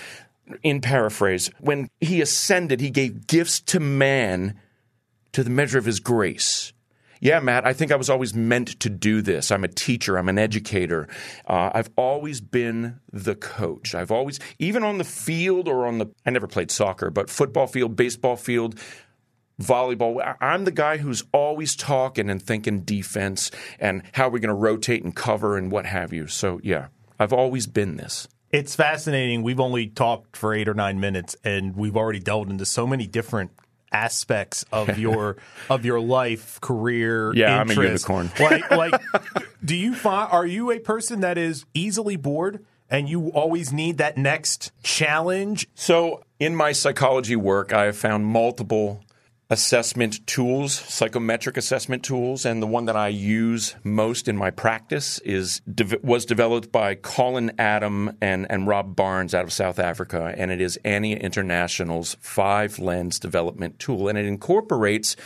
in 0.63 0.81
paraphrase, 0.81 1.51
when 1.61 1.91
he 2.01 2.23
ascended, 2.23 2.81
he 2.81 2.89
gave 2.89 3.27
gifts 3.27 3.61
to 3.61 3.81
man 3.81 4.59
to 5.33 5.45
the 5.45 5.51
measure 5.51 5.79
of 5.79 5.85
his 5.85 6.01
grace. 6.01 6.73
Yeah, 7.27 7.41
Matt, 7.41 7.67
I 7.67 7.73
think 7.73 7.91
I 7.91 7.97
was 7.97 8.09
always 8.09 8.35
meant 8.35 8.79
to 8.79 8.89
do 8.89 9.21
this. 9.21 9.51
I'm 9.51 9.65
a 9.65 9.69
teacher, 9.69 10.17
I'm 10.17 10.29
an 10.29 10.39
educator. 10.39 11.09
Uh, 11.45 11.71
I've 11.75 11.91
always 11.97 12.41
been 12.41 13.01
the 13.13 13.35
coach. 13.35 13.97
I've 13.97 14.13
always, 14.13 14.39
even 14.61 14.85
on 14.85 14.99
the 14.99 15.05
field 15.05 15.67
or 15.67 15.89
on 15.89 15.99
the, 15.99 16.07
I 16.25 16.31
never 16.31 16.47
played 16.47 16.71
soccer, 16.71 17.11
but 17.11 17.29
football 17.29 17.67
field, 17.67 17.97
baseball 17.97 18.37
field, 18.37 18.79
volleyball. 19.61 20.37
I'm 20.41 20.67
the 20.67 20.71
guy 20.71 20.99
who's 20.99 21.25
always 21.33 21.75
talking 21.75 22.31
and 22.31 22.41
thinking 22.41 22.83
defense 22.83 23.51
and 23.81 24.05
how 24.13 24.29
we're 24.29 24.39
going 24.39 24.51
to 24.51 24.55
rotate 24.55 25.03
and 25.03 25.13
cover 25.13 25.57
and 25.57 25.73
what 25.73 25.85
have 25.85 26.13
you. 26.13 26.29
So, 26.29 26.61
yeah, 26.63 26.91
I've 27.19 27.33
always 27.33 27.67
been 27.67 27.97
this. 27.97 28.29
It's 28.53 28.77
fascinating. 28.77 29.43
We've 29.43 29.59
only 29.59 29.89
talked 29.89 30.37
for 30.37 30.55
eight 30.55 30.69
or 30.69 30.75
nine 30.75 31.01
minutes, 31.01 31.35
and 31.43 31.75
we've 31.75 31.97
already 31.97 32.21
delved 32.21 32.53
into 32.53 32.67
so 32.67 32.87
many 32.87 33.09
different 33.09 33.51
aspects 33.93 34.65
of 34.73 34.99
your 34.99 35.37
of 35.71 35.85
your 35.85 36.01
life, 36.01 36.61
career. 36.61 37.33
Yeah, 37.35 37.61
interest. 37.63 38.09
I'm 38.09 38.17
a 38.17 38.23
unicorn. 38.25 38.31
like, 38.71 38.71
like, 38.93 39.03
do 39.65 39.77
you 39.77 39.95
find 39.95 40.31
are 40.31 40.47
you 40.47 40.71
a 40.71 40.79
person 40.79 41.21
that 41.21 41.39
is 41.39 41.65
easily 41.75 42.17
bored? 42.17 42.65
And 42.89 43.09
you 43.09 43.31
always 43.31 43.73
need 43.73 43.99
that 43.99 44.17
next 44.17 44.71
challenge. 44.81 45.67
So, 45.75 46.23
in 46.39 46.55
my 46.55 46.71
psychology 46.71 47.35
work, 47.35 47.73
I 47.73 47.87
have 47.87 47.97
found 47.97 48.27
multiple 48.27 49.03
assessment 49.49 50.27
tools, 50.27 50.75
psychometric 50.75 51.57
assessment 51.57 52.03
tools, 52.03 52.45
and 52.45 52.61
the 52.61 52.67
one 52.67 52.87
that 52.87 52.97
I 52.97 53.09
use 53.09 53.77
most 53.85 54.29
in 54.29 54.37
my 54.37 54.51
practice 54.51 55.19
is 55.21 55.61
was 56.03 56.25
developed 56.25 56.73
by 56.73 56.95
Colin 56.97 57.53
Adam 57.59 58.17
and, 58.21 58.47
and 58.51 58.67
Rob 58.67 58.97
Barnes 58.97 59.35
out 59.35 59.45
of 59.45 59.53
South 59.53 59.79
Africa, 59.79 60.35
and 60.37 60.51
it 60.51 60.61
is 60.61 60.79
Annia 60.85 61.17
International's 61.17 62.17
five 62.21 62.79
lens 62.79 63.19
development 63.19 63.79
tool, 63.79 64.09
and 64.09 64.19
it 64.19 64.27
incorporates 64.27 65.17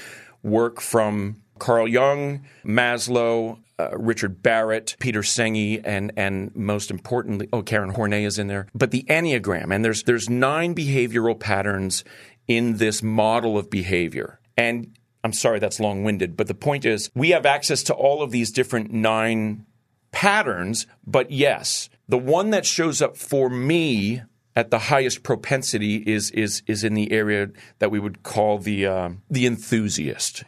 work 0.42 0.80
from 0.80 1.36
Carl 1.58 1.88
Jung, 1.88 2.44
Maslow, 2.64 3.58
uh, 3.80 3.96
Richard 3.96 4.42
Barrett, 4.42 4.96
Peter 4.98 5.20
Senge, 5.22 5.80
and 5.84 6.12
and 6.16 6.54
most 6.54 6.90
importantly, 6.90 7.48
oh, 7.52 7.62
Karen 7.62 7.90
Horney 7.90 8.24
is 8.24 8.38
in 8.38 8.46
there. 8.46 8.66
But 8.74 8.90
the 8.90 9.04
Enneagram, 9.04 9.74
and 9.74 9.84
there's 9.84 10.02
there's 10.02 10.28
nine 10.28 10.74
behavioral 10.74 11.38
patterns 11.38 12.04
in 12.46 12.76
this 12.78 13.02
model 13.02 13.56
of 13.56 13.70
behavior. 13.70 14.40
And 14.56 14.96
I'm 15.22 15.32
sorry 15.32 15.58
that's 15.58 15.80
long 15.80 16.04
winded, 16.04 16.36
but 16.36 16.46
the 16.46 16.54
point 16.54 16.84
is 16.84 17.10
we 17.14 17.30
have 17.30 17.46
access 17.46 17.82
to 17.84 17.94
all 17.94 18.22
of 18.22 18.30
these 18.30 18.50
different 18.50 18.92
nine 18.92 19.66
patterns. 20.12 20.86
But 21.06 21.30
yes, 21.30 21.88
the 22.08 22.18
one 22.18 22.50
that 22.50 22.66
shows 22.66 23.02
up 23.02 23.16
for 23.16 23.50
me 23.50 24.22
at 24.56 24.70
the 24.70 24.78
highest 24.78 25.22
propensity 25.22 25.96
is 25.96 26.30
is 26.32 26.62
is 26.66 26.84
in 26.84 26.94
the 26.94 27.12
area 27.12 27.50
that 27.78 27.90
we 27.90 28.00
would 28.00 28.22
call 28.22 28.58
the 28.58 28.86
uh, 28.86 29.10
the 29.30 29.46
enthusiast. 29.46 30.44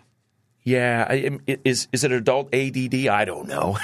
Yeah, 0.65 1.11
is 1.65 1.89
is 1.93 2.05
it 2.05 2.13
adult 2.13 2.55
ADD? 2.55 3.07
I 3.07 3.25
don't 3.25 3.49
know. 3.49 3.79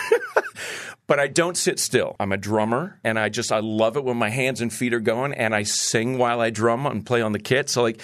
but 1.08 1.18
I 1.18 1.26
don't 1.26 1.56
sit 1.56 1.80
still. 1.80 2.14
I'm 2.20 2.30
a 2.30 2.36
drummer 2.36 3.00
and 3.02 3.18
I 3.18 3.28
just 3.28 3.50
I 3.50 3.58
love 3.58 3.96
it 3.96 4.04
when 4.04 4.16
my 4.16 4.28
hands 4.28 4.60
and 4.60 4.72
feet 4.72 4.94
are 4.94 5.00
going 5.00 5.32
and 5.32 5.52
I 5.52 5.64
sing 5.64 6.18
while 6.18 6.40
I 6.40 6.50
drum 6.50 6.86
and 6.86 7.04
play 7.04 7.20
on 7.20 7.32
the 7.32 7.40
kit. 7.40 7.68
So 7.68 7.82
like 7.82 8.00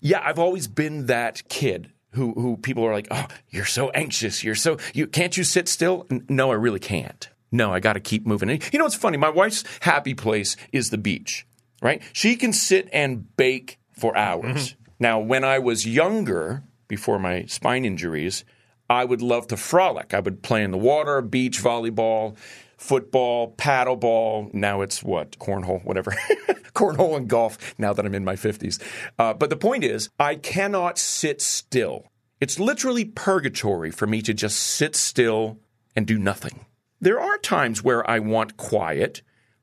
yeah, 0.00 0.20
I've 0.24 0.40
always 0.40 0.66
been 0.66 1.06
that 1.06 1.48
kid 1.48 1.92
who 2.10 2.32
who 2.32 2.56
people 2.56 2.84
are 2.84 2.92
like, 2.92 3.08
"Oh, 3.10 3.26
you're 3.50 3.64
so 3.64 3.90
anxious. 3.90 4.42
You're 4.42 4.54
so 4.54 4.78
you 4.94 5.06
can't 5.06 5.36
you 5.36 5.44
sit 5.44 5.68
still?" 5.68 6.06
No, 6.28 6.50
I 6.50 6.54
really 6.54 6.80
can't. 6.80 7.28
No, 7.52 7.72
I 7.72 7.80
got 7.80 7.92
to 7.92 8.00
keep 8.00 8.26
moving. 8.26 8.50
And 8.50 8.72
You 8.72 8.78
know 8.78 8.84
what's 8.84 8.96
funny? 8.96 9.16
My 9.16 9.30
wife's 9.30 9.62
happy 9.80 10.14
place 10.14 10.56
is 10.72 10.90
the 10.90 10.98
beach, 10.98 11.46
right? 11.80 12.02
She 12.12 12.36
can 12.36 12.52
sit 12.52 12.88
and 12.92 13.36
bake 13.36 13.78
for 13.92 14.16
hours. 14.16 14.72
Mm-hmm. 14.72 14.82
Now, 14.98 15.20
when 15.20 15.44
I 15.44 15.58
was 15.58 15.86
younger, 15.86 16.64
before 16.88 17.18
my 17.18 17.44
spine 17.46 17.84
injuries, 17.84 18.44
I 18.88 19.04
would 19.04 19.22
love 19.22 19.48
to 19.48 19.56
frolic. 19.56 20.14
I 20.14 20.20
would 20.20 20.42
play 20.42 20.62
in 20.62 20.70
the 20.70 20.78
water, 20.78 21.20
beach 21.20 21.62
volleyball, 21.62 22.36
football, 22.76 23.52
paddleball. 23.52 24.52
Now 24.54 24.82
it's 24.82 25.02
what? 25.02 25.38
Cornhole, 25.38 25.84
whatever. 25.84 26.12
Cornhole 26.74 27.16
and 27.16 27.28
golf 27.28 27.74
now 27.78 27.92
that 27.92 28.04
I'm 28.04 28.14
in 28.14 28.24
my 28.24 28.36
50s. 28.36 28.80
Uh, 29.18 29.34
but 29.34 29.50
the 29.50 29.56
point 29.56 29.82
is, 29.82 30.10
I 30.18 30.34
cannot 30.36 30.98
sit 30.98 31.40
still. 31.40 32.10
It's 32.40 32.60
literally 32.60 33.04
purgatory 33.04 33.90
for 33.90 34.06
me 34.06 34.20
to 34.22 34.34
just 34.34 34.58
sit 34.58 34.94
still 34.94 35.58
and 35.94 36.06
do 36.06 36.18
nothing. 36.18 36.66
There 37.00 37.20
are 37.20 37.38
times 37.38 37.82
where 37.82 38.08
I 38.08 38.18
want 38.18 38.56
quiet, 38.56 39.22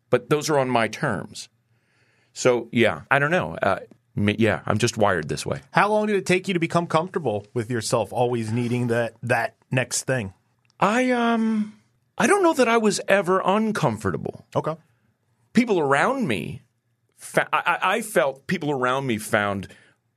but 0.09 0.29
those 0.29 0.49
are 0.49 0.57
on 0.57 0.69
my 0.69 0.87
terms. 0.87 1.49
So, 2.33 2.67
yeah, 2.71 3.01
I 3.11 3.19
don't 3.19 3.31
know. 3.31 3.55
Uh, 3.61 3.79
yeah, 4.15 4.61
I'm 4.65 4.77
just 4.77 4.97
wired 4.97 5.27
this 5.27 5.45
way. 5.45 5.61
How 5.71 5.89
long 5.89 6.07
did 6.07 6.15
it 6.15 6.25
take 6.25 6.47
you 6.47 6.53
to 6.53 6.59
become 6.59 6.87
comfortable 6.87 7.47
with 7.53 7.71
yourself 7.71 8.13
always 8.13 8.51
needing 8.51 8.87
that 8.87 9.15
that 9.23 9.55
next 9.71 10.03
thing? 10.03 10.33
I 10.79 11.11
um 11.11 11.73
I 12.17 12.27
don't 12.27 12.43
know 12.43 12.53
that 12.53 12.67
I 12.67 12.77
was 12.77 13.01
ever 13.07 13.41
uncomfortable. 13.43 14.45
Okay. 14.55 14.75
People 15.53 15.79
around 15.79 16.27
me 16.27 16.61
fa- 17.17 17.49
I, 17.51 17.79
I 17.81 18.01
felt 18.01 18.45
people 18.47 18.69
around 18.71 19.07
me 19.07 19.17
found 19.17 19.67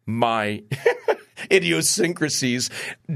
my 0.05 0.63
idiosyncrasies 1.51 2.71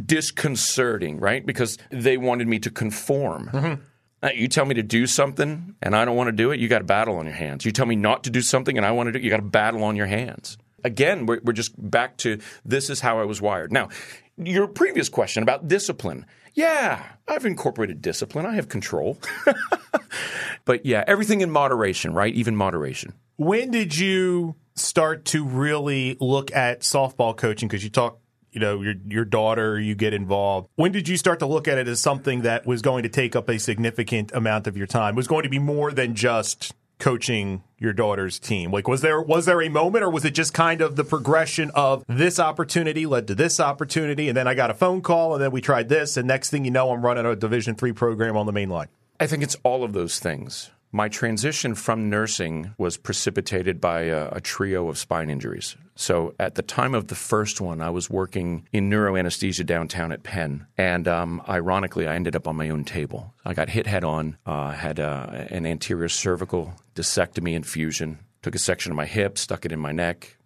disconcerting, 0.07 1.21
right? 1.21 1.45
Because 1.45 1.77
they 1.91 2.17
wanted 2.17 2.49
me 2.49 2.59
to 2.61 2.71
conform. 2.71 3.51
Mm-hmm. 3.53 3.83
Uh, 4.23 4.31
you 4.35 4.49
tell 4.49 4.67
me 4.67 4.75
to 4.75 4.83
do 4.83 5.07
something 5.07 5.75
and 5.81 5.97
I 5.97 6.05
don't 6.05 6.17
want 6.17 6.29
to 6.29 6.33
do 6.33 6.51
it, 6.51 6.61
you 6.61 6.69
got 6.69 6.83
a 6.83 6.85
battle 6.85 7.17
on 7.17 7.25
your 7.27 7.35
hands. 7.35 7.65
You 7.65 7.73
tell 7.73 7.87
me 7.87 7.97
not 7.97 8.25
to 8.25 8.31
do 8.31 8.43
something 8.43 8.77
and 8.77 8.87
I 8.87 8.93
want 8.93 9.09
to 9.09 9.13
do 9.13 9.19
it, 9.19 9.25
you 9.25 9.31
got 9.31 9.41
a 9.41 9.43
battle 9.43 9.83
on 9.83 9.97
your 9.97 10.07
hands 10.07 10.59
again, 10.85 11.27
we're, 11.27 11.41
we're 11.43 11.53
just 11.53 11.73
back 11.91 12.17
to 12.19 12.39
this 12.65 12.91
is 12.91 13.01
how 13.01 13.19
I 13.19 13.25
was 13.25 13.41
wired. 13.41 13.73
Now, 13.73 13.89
your 14.37 14.67
previous 14.67 15.09
question 15.09 15.43
about 15.43 15.69
discipline. 15.69 16.27
Yeah, 16.55 17.05
I've 17.29 17.47
incorporated 17.47 18.03
discipline. 18.03 18.47
I 18.47 18.55
have 18.55 18.69
control. 18.69 19.19
but 20.65 20.85
yeah, 20.85 21.05
everything 21.07 21.41
in 21.41 21.51
moderation, 21.51 22.13
right? 22.13 22.35
Even 22.35 22.57
moderation. 22.57 23.15
When 23.37 23.71
did 23.71 23.97
you 23.97 24.57
start 24.75 25.25
to 25.27 25.45
really 25.45 26.17
look 26.21 26.55
at 26.55 26.81
softball 26.81 27.37
coaching? 27.37 27.69
Because 27.69 27.85
you 27.85 27.91
talk, 27.91 28.19
you 28.51 28.61
know, 28.61 28.83
your 28.83 28.95
your 29.07 29.25
daughter, 29.25 29.79
you 29.79 29.95
get 29.95 30.13
involved. 30.13 30.69
When 30.75 30.93
did 30.93 31.09
you 31.09 31.17
start 31.17 31.39
to 31.39 31.47
look 31.47 31.69
at 31.69 31.79
it 31.79 31.87
as 31.87 32.01
something 32.01 32.43
that 32.43 32.67
was 32.67 32.83
going 32.83 33.05
to 33.05 33.09
take 33.09 33.37
up 33.37 33.49
a 33.49 33.59
significant 33.59 34.33
amount 34.33 34.67
of 34.67 34.77
your 34.77 34.87
time? 34.87 35.15
It 35.15 35.17
was 35.17 35.29
going 35.29 35.45
to 35.45 35.49
be 35.49 35.61
more 35.61 35.93
than 35.93 36.15
just 36.15 36.75
coaching 37.01 37.63
your 37.79 37.93
daughter's 37.93 38.39
team? 38.39 38.71
Like 38.71 38.87
was 38.87 39.01
there 39.01 39.21
was 39.21 39.47
there 39.47 39.61
a 39.63 39.69
moment 39.69 40.05
or 40.05 40.11
was 40.11 40.25
it 40.25 40.35
just 40.35 40.55
kind 40.55 40.81
of 40.81 40.97
the 40.97 41.05
progression 41.05 41.71
of 41.75 42.05
this 42.07 42.39
opportunity 42.39 43.07
led 43.07 43.27
to 43.29 43.35
this 43.35 43.59
opportunity 43.59 44.29
and 44.29 44.37
then 44.37 44.47
I 44.47 44.55
got 44.55 44.71
a 44.71 44.75
phone 44.75 45.01
call 45.01 45.35
and 45.35 45.43
then 45.43 45.51
we 45.51 45.61
tried 45.61 45.89
this 45.89 46.17
and 46.17 46.29
next 46.29 46.51
thing 46.51 46.65
you 46.65 46.71
know 46.71 46.93
I'm 46.93 47.05
running 47.05 47.27
a 47.27 47.35
division 47.35 47.75
3 47.75 47.93
program 47.93 48.37
on 48.37 48.47
the 48.47 48.53
main 48.53 48.69
line? 48.69 48.89
I 49.19 49.27
think 49.27 49.43
it's 49.43 49.57
all 49.65 49.83
of 49.85 49.93
those 49.93 50.19
things. 50.19 50.71
My 50.93 51.09
transition 51.09 51.77
from 51.77 52.11
nursing 52.11 52.75
was 52.77 52.97
precipitated 52.97 53.81
by 53.81 54.03
a, 54.03 54.29
a, 54.33 54.41
trio 54.41 54.89
of 54.89 54.99
spine 54.99 55.31
injuries. 55.31 55.77
So 55.95 56.35
at 56.41 56.57
the 56.57 56.63
time 56.63 56.95
of 56.95 57.07
the 57.07 57.15
first 57.15 57.61
one, 57.61 57.81
I 57.81 57.91
was 57.91 58.11
working 58.11 58.67
in 58.73 58.91
neuroanesthesia 58.91 59.65
downtown 59.65 60.11
at 60.11 60.25
Penn, 60.25 60.67
and 60.77 61.07
um, 61.07 61.43
ironically, 61.49 62.09
I 62.09 62.17
ended 62.17 62.35
up 62.35 62.49
on 62.49 62.57
my 62.57 62.71
own 62.71 62.83
table. 62.83 63.33
I 63.45 63.55
got 63.55 63.69
hit 63.69 63.87
head 63.87 64.03
on, 64.03 64.37
uh, 64.45 64.73
had 64.73 64.99
uh, 64.99 65.29
an 65.51 65.65
anterior 65.65 66.09
cervical 66.09 66.75
discectomy 66.97 67.55
and 67.55 67.65
fusion, 67.65 68.19
took 68.43 68.57
a 68.57 68.59
section 68.59 68.91
of 68.91 68.97
my 68.97 69.07
hip, 69.07 69.39
stuck 69.39 69.65
it 69.65 69.71
in 69.71 69.79
my 69.79 69.93
neck, 69.93 70.39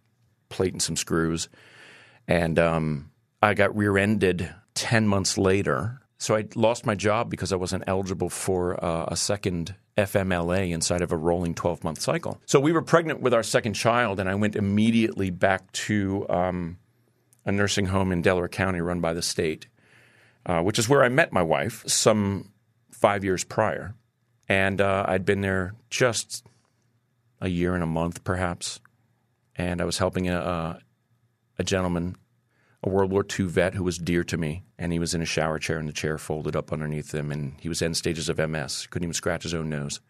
plate 0.50 0.74
and 0.74 0.82
some 0.82 0.96
screws, 0.96 1.48
and 2.28 2.58
um, 2.58 3.10
I 3.40 3.54
got 3.54 3.74
rear-ended 3.74 4.54
ten 4.74 5.08
months 5.08 5.38
later. 5.38 6.02
So 6.18 6.36
I 6.36 6.44
lost 6.54 6.84
my 6.84 6.94
job 6.94 7.30
because 7.30 7.50
I 7.50 7.56
wasn't 7.56 7.84
eligible 7.86 8.28
for 8.28 8.82
uh, 8.84 9.06
a 9.08 9.16
second 9.16 9.74
FMLA 9.96 10.72
inside 10.72 11.02
of 11.02 11.12
a 11.12 11.16
rolling 11.16 11.54
12 11.54 11.84
month 11.84 12.00
cycle. 12.00 12.40
So 12.46 12.58
we 12.58 12.72
were 12.72 12.82
pregnant 12.82 13.20
with 13.20 13.32
our 13.32 13.42
second 13.42 13.74
child, 13.74 14.18
and 14.18 14.28
I 14.28 14.34
went 14.34 14.56
immediately 14.56 15.30
back 15.30 15.70
to 15.72 16.26
um, 16.28 16.78
a 17.44 17.52
nursing 17.52 17.86
home 17.86 18.10
in 18.10 18.22
Delaware 18.22 18.48
County 18.48 18.80
run 18.80 19.00
by 19.00 19.12
the 19.12 19.22
state, 19.22 19.68
uh, 20.46 20.60
which 20.60 20.78
is 20.78 20.88
where 20.88 21.04
I 21.04 21.08
met 21.08 21.32
my 21.32 21.42
wife 21.42 21.84
some 21.86 22.52
five 22.90 23.24
years 23.24 23.44
prior. 23.44 23.94
And 24.48 24.80
uh, 24.80 25.04
I'd 25.06 25.24
been 25.24 25.40
there 25.40 25.74
just 25.90 26.44
a 27.40 27.48
year 27.48 27.74
and 27.74 27.82
a 27.82 27.86
month, 27.86 28.24
perhaps. 28.24 28.80
And 29.56 29.80
I 29.80 29.84
was 29.84 29.98
helping 29.98 30.28
a, 30.28 30.80
a 31.58 31.64
gentleman 31.64 32.16
a 32.84 32.88
World 32.90 33.10
War 33.10 33.24
II 33.26 33.46
vet 33.46 33.74
who 33.74 33.82
was 33.82 33.96
dear 33.96 34.22
to 34.24 34.36
me, 34.36 34.62
and 34.78 34.92
he 34.92 34.98
was 34.98 35.14
in 35.14 35.22
a 35.22 35.26
shower 35.26 35.58
chair, 35.58 35.78
and 35.78 35.88
the 35.88 35.92
chair 35.92 36.18
folded 36.18 36.54
up 36.54 36.70
underneath 36.70 37.14
him, 37.14 37.32
and 37.32 37.54
he 37.58 37.68
was 37.68 37.80
end 37.80 37.96
stages 37.96 38.28
of 38.28 38.36
MS. 38.36 38.86
Couldn't 38.90 39.06
even 39.06 39.14
scratch 39.14 39.44
his 39.44 39.54
own 39.54 39.70
nose. 39.70 40.00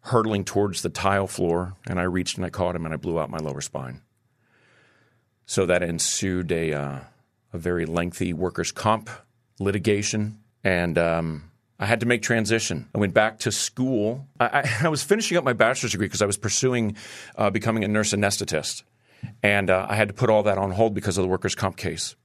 Hurtling 0.00 0.44
towards 0.44 0.82
the 0.82 0.90
tile 0.90 1.26
floor, 1.26 1.74
and 1.86 1.98
I 1.98 2.02
reached 2.02 2.36
and 2.36 2.44
I 2.44 2.50
caught 2.50 2.76
him, 2.76 2.84
and 2.84 2.92
I 2.92 2.98
blew 2.98 3.18
out 3.18 3.30
my 3.30 3.38
lower 3.38 3.62
spine. 3.62 4.02
So 5.46 5.64
that 5.64 5.82
ensued 5.82 6.52
a 6.52 6.74
uh, 6.74 6.98
a 7.54 7.58
very 7.58 7.86
lengthy 7.86 8.34
workers' 8.34 8.70
comp 8.70 9.08
litigation, 9.58 10.40
and 10.62 10.98
um, 10.98 11.50
I 11.78 11.86
had 11.86 12.00
to 12.00 12.06
make 12.06 12.20
transition. 12.20 12.90
I 12.94 12.98
went 12.98 13.14
back 13.14 13.38
to 13.40 13.52
school. 13.52 14.26
I, 14.38 14.68
I, 14.82 14.88
was 14.90 15.02
finishing 15.02 15.38
up 15.38 15.44
my 15.44 15.54
bachelor's 15.54 15.92
degree 15.92 16.08
because 16.08 16.20
I 16.20 16.26
was 16.26 16.36
pursuing 16.36 16.96
uh, 17.36 17.48
becoming 17.48 17.84
a 17.84 17.88
nurse 17.88 18.12
anesthetist. 18.12 18.82
And 19.42 19.70
uh, 19.70 19.86
I 19.88 19.96
had 19.96 20.08
to 20.08 20.14
put 20.14 20.30
all 20.30 20.42
that 20.44 20.58
on 20.58 20.70
hold 20.70 20.94
because 20.94 21.18
of 21.18 21.22
the 21.22 21.28
workers' 21.28 21.54
comp 21.54 21.76
case. 21.76 22.16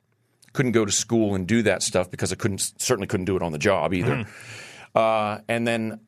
Couldn't 0.53 0.71
go 0.71 0.85
to 0.85 0.91
school 0.91 1.35
and 1.35 1.47
do 1.47 1.61
that 1.63 1.83
stuff 1.83 2.09
because 2.09 2.31
I 2.31 2.35
couldn't 2.35 2.59
certainly 2.77 3.07
couldn't 3.07 3.25
do 3.25 3.35
it 3.35 3.41
on 3.41 3.51
the 3.51 3.57
job 3.57 3.93
either. 3.93 4.25
Mm. 4.25 4.27
Uh, 4.95 5.41
and 5.47 5.67
then 5.67 5.99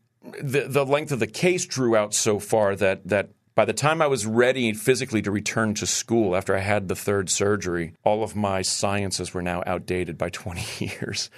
the 0.42 0.68
the 0.68 0.86
length 0.86 1.12
of 1.12 1.20
the 1.20 1.28
case 1.28 1.66
drew 1.66 1.96
out 1.96 2.14
so 2.14 2.40
far 2.40 2.76
that 2.76 3.08
that 3.08 3.30
by 3.54 3.66
the 3.66 3.74
time 3.74 4.02
I 4.02 4.08
was 4.08 4.26
ready 4.26 4.74
physically 4.74 5.22
to 5.24 5.32
return 5.32 5.74
to 5.76 5.86
school 5.86 6.36
after 6.36 6.56
I 6.56 6.60
had 6.60 6.88
the 6.88 6.96
third 6.96 7.30
surgery, 7.30 7.94
all 8.04 8.24
of 8.24 8.36
my 8.36 8.62
sciences 8.62 9.34
were 9.34 9.42
now 9.42 9.62
outdated 9.68 10.18
by 10.18 10.30
20 10.32 10.86
years, 10.86 11.30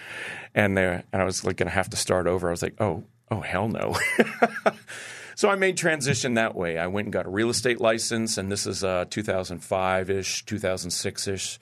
and 0.53 0.77
there 0.77 1.03
and 1.11 1.21
I 1.21 1.25
was 1.25 1.43
like 1.43 1.57
going 1.57 1.67
to 1.67 1.75
have 1.75 1.89
to 1.89 1.97
start 1.97 2.27
over. 2.27 2.47
I 2.47 2.51
was 2.51 2.63
like, 2.63 2.75
oh 2.79 3.03
oh 3.31 3.41
hell 3.41 3.67
no. 3.67 3.97
So 5.35 5.49
I 5.49 5.55
made 5.55 5.77
transition 5.77 6.35
that 6.35 6.55
way. 6.55 6.77
I 6.77 6.87
went 6.87 7.07
and 7.07 7.13
got 7.13 7.25
a 7.25 7.29
real 7.29 7.49
estate 7.49 7.81
license, 7.81 8.37
and 8.37 8.51
this 8.51 8.67
is 8.67 8.83
uh, 8.83 9.05
2005 9.09 10.09
ish, 10.09 10.45
2006 10.45 11.27
ish. 11.27 11.59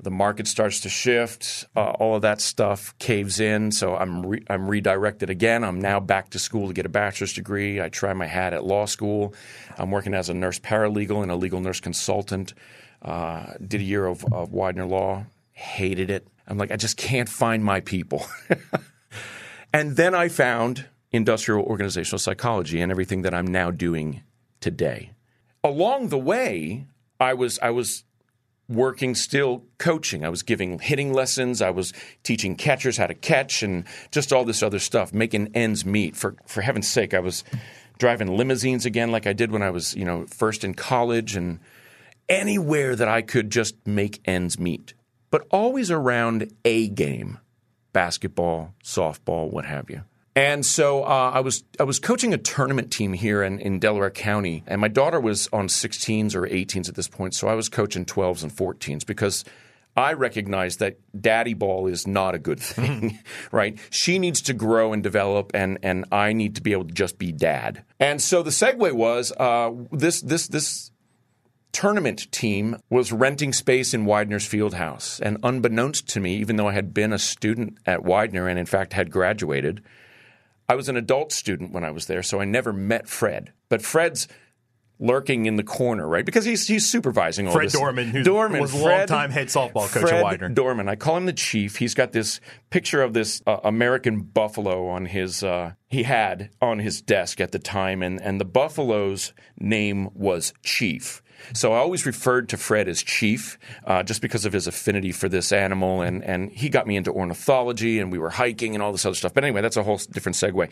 The 0.00 0.10
market 0.10 0.48
starts 0.48 0.80
to 0.80 0.88
shift. 0.88 1.66
Uh, 1.76 1.90
all 1.90 2.16
of 2.16 2.22
that 2.22 2.40
stuff 2.40 2.96
caves 2.98 3.38
in. 3.38 3.70
So 3.70 3.94
I'm 3.94 4.26
re- 4.26 4.44
I'm 4.48 4.66
redirected 4.68 5.30
again. 5.30 5.62
I'm 5.62 5.80
now 5.80 6.00
back 6.00 6.30
to 6.30 6.40
school 6.40 6.66
to 6.66 6.74
get 6.74 6.86
a 6.86 6.88
bachelor's 6.88 7.32
degree. 7.32 7.80
I 7.80 7.88
try 7.88 8.12
my 8.12 8.26
hat 8.26 8.52
at 8.52 8.64
law 8.64 8.86
school. 8.86 9.34
I'm 9.78 9.92
working 9.92 10.14
as 10.14 10.28
a 10.28 10.34
nurse 10.34 10.58
paralegal 10.58 11.22
and 11.22 11.30
a 11.30 11.36
legal 11.36 11.60
nurse 11.60 11.78
consultant. 11.78 12.52
Uh, 13.00 13.52
did 13.64 13.80
a 13.80 13.84
year 13.84 14.06
of, 14.06 14.24
of 14.32 14.52
Widener 14.52 14.86
Law, 14.86 15.26
hated 15.52 16.10
it. 16.10 16.26
I'm 16.46 16.58
like, 16.58 16.70
I 16.70 16.76
just 16.76 16.96
can't 16.96 17.28
find 17.28 17.64
my 17.64 17.80
people. 17.80 18.26
and 19.72 19.96
then 19.96 20.14
I 20.14 20.28
found 20.28 20.86
industrial 21.12 21.64
organizational 21.64 22.18
psychology 22.18 22.80
and 22.80 22.90
everything 22.90 23.22
that 23.22 23.34
I'm 23.34 23.46
now 23.46 23.70
doing 23.70 24.22
today. 24.60 25.10
Along 25.62 26.08
the 26.08 26.18
way, 26.18 26.86
I 27.20 27.34
was 27.34 27.58
I 27.60 27.70
was 27.70 28.04
working 28.68 29.14
still 29.14 29.64
coaching. 29.78 30.24
I 30.24 30.28
was 30.28 30.42
giving 30.42 30.78
hitting 30.78 31.12
lessons. 31.12 31.60
I 31.60 31.70
was 31.70 31.92
teaching 32.22 32.56
catchers 32.56 32.96
how 32.96 33.06
to 33.06 33.14
catch 33.14 33.62
and 33.62 33.84
just 34.10 34.32
all 34.32 34.44
this 34.44 34.62
other 34.62 34.78
stuff, 34.78 35.12
making 35.12 35.50
ends 35.54 35.84
meet. 35.84 36.16
For 36.16 36.36
for 36.46 36.62
heaven's 36.62 36.88
sake, 36.88 37.14
I 37.14 37.20
was 37.20 37.44
driving 37.98 38.36
limousines 38.36 38.86
again 38.86 39.12
like 39.12 39.26
I 39.26 39.32
did 39.32 39.52
when 39.52 39.62
I 39.62 39.70
was, 39.70 39.94
you 39.94 40.04
know, 40.04 40.26
first 40.26 40.64
in 40.64 40.74
college 40.74 41.36
and 41.36 41.60
anywhere 42.28 42.96
that 42.96 43.08
I 43.08 43.22
could 43.22 43.50
just 43.50 43.74
make 43.86 44.20
ends 44.24 44.58
meet. 44.58 44.94
But 45.30 45.46
always 45.50 45.90
around 45.90 46.52
a 46.64 46.88
game. 46.88 47.38
Basketball, 47.92 48.74
softball, 48.82 49.50
what 49.50 49.66
have 49.66 49.90
you. 49.90 50.02
And 50.34 50.64
so 50.64 51.04
uh, 51.04 51.30
I 51.34 51.40
was 51.40 51.62
I 51.78 51.82
was 51.82 51.98
coaching 51.98 52.32
a 52.32 52.38
tournament 52.38 52.90
team 52.90 53.12
here 53.12 53.42
in, 53.42 53.58
in 53.58 53.78
Delaware 53.78 54.10
County, 54.10 54.64
and 54.66 54.80
my 54.80 54.88
daughter 54.88 55.20
was 55.20 55.48
on 55.52 55.68
16s 55.68 56.34
or 56.34 56.46
18s 56.46 56.88
at 56.88 56.94
this 56.94 57.08
point, 57.08 57.34
so 57.34 57.48
I 57.48 57.54
was 57.54 57.68
coaching 57.68 58.06
12s 58.06 58.42
and 58.42 58.50
14s 58.50 59.04
because 59.04 59.44
I 59.94 60.14
recognize 60.14 60.78
that 60.78 60.98
daddy 61.20 61.52
ball 61.52 61.86
is 61.86 62.06
not 62.06 62.34
a 62.34 62.38
good 62.38 62.60
thing, 62.60 63.18
right? 63.50 63.78
She 63.90 64.18
needs 64.18 64.40
to 64.42 64.54
grow 64.54 64.94
and 64.94 65.02
develop, 65.02 65.50
and 65.52 65.78
and 65.82 66.06
I 66.10 66.32
need 66.32 66.56
to 66.56 66.62
be 66.62 66.72
able 66.72 66.86
to 66.86 66.94
just 66.94 67.18
be 67.18 67.30
dad. 67.30 67.84
And 68.00 68.20
so 68.22 68.42
the 68.42 68.50
segue 68.50 68.92
was 68.92 69.32
uh, 69.32 69.70
this 69.90 70.22
this 70.22 70.48
this 70.48 70.90
tournament 71.72 72.30
team 72.32 72.76
was 72.90 73.12
renting 73.12 73.52
space 73.52 73.92
in 73.92 74.06
Widener's 74.06 74.46
field 74.46 74.74
house, 74.74 75.20
and 75.20 75.36
unbeknownst 75.42 76.08
to 76.08 76.20
me, 76.20 76.36
even 76.36 76.56
though 76.56 76.68
I 76.68 76.72
had 76.72 76.94
been 76.94 77.12
a 77.12 77.18
student 77.18 77.76
at 77.84 78.02
Widener 78.02 78.48
and 78.48 78.58
in 78.58 78.66
fact 78.66 78.94
had 78.94 79.10
graduated 79.10 79.82
I 80.68 80.74
was 80.74 80.88
an 80.88 80.96
adult 80.96 81.32
student 81.32 81.72
when 81.72 81.84
I 81.84 81.90
was 81.90 82.06
there, 82.06 82.22
so 82.22 82.40
I 82.40 82.44
never 82.44 82.72
met 82.72 83.08
Fred. 83.08 83.52
But 83.68 83.82
Fred's 83.82 84.28
lurking 85.02 85.46
in 85.46 85.56
the 85.56 85.64
corner, 85.64 86.06
right? 86.06 86.24
Because 86.24 86.44
he's 86.44 86.66
he's 86.66 86.88
supervising 86.88 87.48
all 87.48 87.52
Fred 87.52 87.66
this. 87.66 87.72
Dorman, 87.72 88.08
who 88.08 88.22
Dorman, 88.22 88.60
was 88.60 88.72
a 88.72 88.78
longtime 88.78 89.30
head 89.30 89.48
softball 89.48 89.90
coach 89.90 90.02
Fred 90.02 90.14
at 90.14 90.24
Widener. 90.24 90.48
Dorman. 90.50 90.88
I 90.88 90.94
call 90.94 91.16
him 91.16 91.26
the 91.26 91.32
chief. 91.32 91.76
He's 91.76 91.94
got 91.94 92.12
this 92.12 92.40
picture 92.70 93.02
of 93.02 93.12
this 93.12 93.42
uh, 93.46 93.58
American 93.64 94.20
buffalo 94.20 94.88
on 94.88 95.06
his 95.06 95.42
uh, 95.42 95.72
he 95.88 96.04
had 96.04 96.50
on 96.60 96.78
his 96.78 97.02
desk 97.02 97.40
at 97.40 97.52
the 97.52 97.58
time, 97.58 98.02
and 98.02 98.20
and 98.20 98.40
the 98.40 98.44
buffalo's 98.44 99.32
name 99.58 100.08
was 100.14 100.54
Chief. 100.62 101.21
So 101.52 101.72
I 101.72 101.78
always 101.78 102.06
referred 102.06 102.48
to 102.50 102.56
Fred 102.56 102.88
as 102.88 103.02
Chief, 103.02 103.58
uh, 103.86 104.02
just 104.02 104.22
because 104.22 104.44
of 104.44 104.52
his 104.52 104.66
affinity 104.66 105.12
for 105.12 105.28
this 105.28 105.52
animal, 105.52 106.02
and 106.02 106.22
and 106.24 106.50
he 106.50 106.68
got 106.68 106.86
me 106.86 106.96
into 106.96 107.12
ornithology, 107.12 107.98
and 107.98 108.10
we 108.12 108.18
were 108.18 108.30
hiking 108.30 108.74
and 108.74 108.82
all 108.82 108.92
this 108.92 109.06
other 109.06 109.14
stuff. 109.14 109.34
But 109.34 109.44
anyway, 109.44 109.60
that's 109.60 109.76
a 109.76 109.82
whole 109.82 109.98
different 110.10 110.36
segue. 110.36 110.70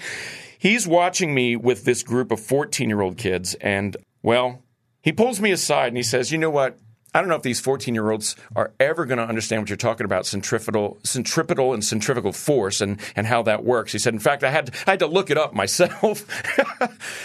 He's 0.59 0.87
watching 0.87 1.35
me 1.35 1.57
with 1.57 1.85
this 1.85 2.03
group 2.03 2.31
of 2.31 2.41
fourteen 2.41 2.89
year 2.89 3.01
old 3.01 3.17
kids, 3.17 3.55
and 3.55 3.97
well, 4.23 4.63
he 5.03 5.13
pulls 5.13 5.41
me 5.41 5.51
aside 5.51 5.89
and 5.89 5.97
he 5.97 6.03
says, 6.03 6.31
"You 6.31 6.39
know 6.39 6.51
what? 6.51 6.79
I 7.13 7.21
don't 7.21 7.29
know 7.29 7.35
if 7.35 7.43
these 7.43 7.61
14 7.61 7.95
year 7.95 8.11
olds 8.11 8.37
are 8.55 8.73
ever 8.79 9.05
going 9.05 9.19
to 9.19 9.25
understand 9.25 9.63
what 9.63 9.69
you're 9.69 9.77
talking 9.77 10.05
about 10.05 10.27
centripetal, 10.27 10.99
centripetal 11.03 11.75
and 11.75 11.85
centrifugal 11.85 12.33
force 12.33 12.81
and, 12.81 13.01
and 13.17 13.27
how 13.27 13.43
that 13.43 13.65
works. 13.65 13.93
He 13.93 13.99
said, 13.99 14.15
in 14.15 14.21
fact, 14.21 14.45
I 14.45 14.51
had, 14.51 14.75
I 14.87 14.93
had 14.93 15.01
to 15.01 15.07
look 15.07 15.31
it 15.31 15.39
up 15.39 15.53
myself. 15.53 16.25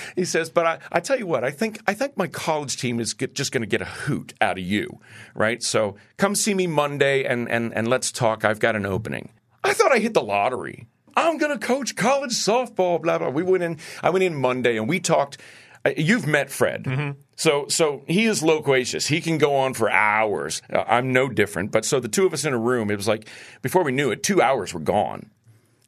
he 0.16 0.26
says, 0.26 0.50
but 0.50 0.66
I, 0.66 0.80
I 0.92 1.00
tell 1.00 1.20
you 1.20 1.28
what, 1.28 1.44
I 1.44 1.52
think, 1.52 1.80
I 1.88 1.94
think 1.94 2.18
my 2.18 2.28
college 2.28 2.78
team 2.78 3.00
is 3.00 3.14
get, 3.14 3.36
just 3.36 3.52
going 3.52 3.62
to 3.62 3.68
get 3.68 3.82
a 3.82 3.86
hoot 3.86 4.34
out 4.42 4.58
of 4.58 4.64
you, 4.64 5.00
right? 5.36 5.62
So 5.62 5.96
come 6.18 6.36
see 6.36 6.54
me 6.54 6.66
Monday 6.68 7.24
and, 7.24 7.50
and, 7.50 7.74
and 7.74 7.88
let's 7.88 8.12
talk. 8.12 8.44
I've 8.44 8.60
got 8.60 8.76
an 8.76 8.86
opening. 8.86 9.30
I 9.64 9.74
thought 9.74 9.92
I 9.92 10.00
hit 10.00 10.14
the 10.14 10.22
lottery. 10.22 10.88
I'm 11.16 11.38
going 11.38 11.58
to 11.58 11.66
coach 11.66 11.96
college 11.96 12.34
softball, 12.34 13.02
blah, 13.02 13.18
blah. 13.18 13.30
We 13.30 13.44
went 13.44 13.64
in, 13.64 13.78
I 14.04 14.10
went 14.10 14.24
in 14.24 14.36
Monday 14.36 14.78
and 14.78 14.88
we 14.90 15.00
talked. 15.00 15.38
Uh, 15.86 15.92
You've 15.96 16.28
met 16.28 16.50
Fred. 16.50 16.84
Mm-hmm. 16.84 17.12
So, 17.36 17.68
so 17.68 18.04
he 18.08 18.26
is 18.26 18.42
loquacious. 18.42 19.08
He 19.08 19.20
can 19.20 19.38
go 19.38 19.56
on 19.56 19.74
for 19.74 19.90
hours. 19.92 20.62
Uh, 20.72 20.84
I'm 20.88 21.12
no 21.12 21.28
different. 21.28 21.72
But 21.72 21.86
so 21.86 22.00
the 22.00 22.08
two 22.08 22.26
of 22.26 22.34
us 22.34 22.46
in 22.46 22.54
a 22.54 22.58
room, 22.58 22.90
it 22.90 22.96
was 22.96 23.08
like 23.08 23.28
before 23.62 23.84
we 23.84 23.92
knew 23.92 24.12
it, 24.12 24.24
two 24.24 24.42
hours 24.42 24.74
were 24.74 24.80
gone. 24.80 25.30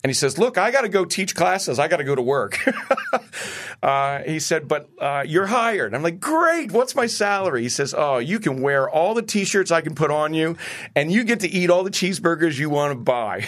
And 0.03 0.09
he 0.11 0.13
says, 0.13 0.37
"Look, 0.37 0.57
I 0.57 0.71
got 0.71 0.81
to 0.81 0.89
go 0.89 1.05
teach 1.05 1.35
classes. 1.35 1.79
I 1.79 1.87
got 1.87 1.97
to 1.97 2.03
go 2.03 2.15
to 2.15 2.21
work." 2.21 2.59
uh, 3.83 4.19
he 4.19 4.39
said, 4.39 4.67
"But 4.67 4.89
uh, 4.99 5.23
you're 5.25 5.47
hired." 5.47 5.95
I'm 5.95 6.03
like, 6.03 6.19
"Great. 6.19 6.71
What's 6.71 6.95
my 6.95 7.07
salary?" 7.07 7.63
He 7.63 7.69
says, 7.69 7.95
"Oh, 7.97 8.17
you 8.19 8.39
can 8.39 8.61
wear 8.61 8.89
all 8.89 9.15
the 9.15 9.23
T-shirts 9.23 9.71
I 9.71 9.81
can 9.81 9.95
put 9.95 10.11
on 10.11 10.33
you, 10.33 10.55
and 10.95 11.11
you 11.11 11.23
get 11.23 11.39
to 11.41 11.49
eat 11.49 11.69
all 11.69 11.83
the 11.83 11.91
cheeseburgers 11.91 12.59
you 12.59 12.69
want 12.69 12.91
to 12.91 12.95
buy." 12.95 13.47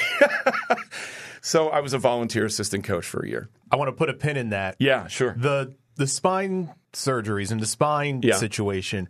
so 1.41 1.69
I 1.69 1.81
was 1.81 1.93
a 1.93 1.99
volunteer 1.99 2.45
assistant 2.45 2.83
coach 2.83 3.05
for 3.05 3.23
a 3.23 3.29
year. 3.29 3.49
I 3.71 3.75
want 3.75 3.89
to 3.89 3.93
put 3.93 4.09
a 4.09 4.13
pin 4.13 4.35
in 4.35 4.49
that. 4.49 4.75
Yeah, 4.79 5.07
sure. 5.07 5.35
The 5.37 5.75
the 5.99 6.07
spine 6.07 6.73
surgeries 6.93 7.51
and 7.51 7.59
the 7.61 7.67
spine 7.67 8.21
Yeah. 8.23 8.35
situation, 8.35 9.07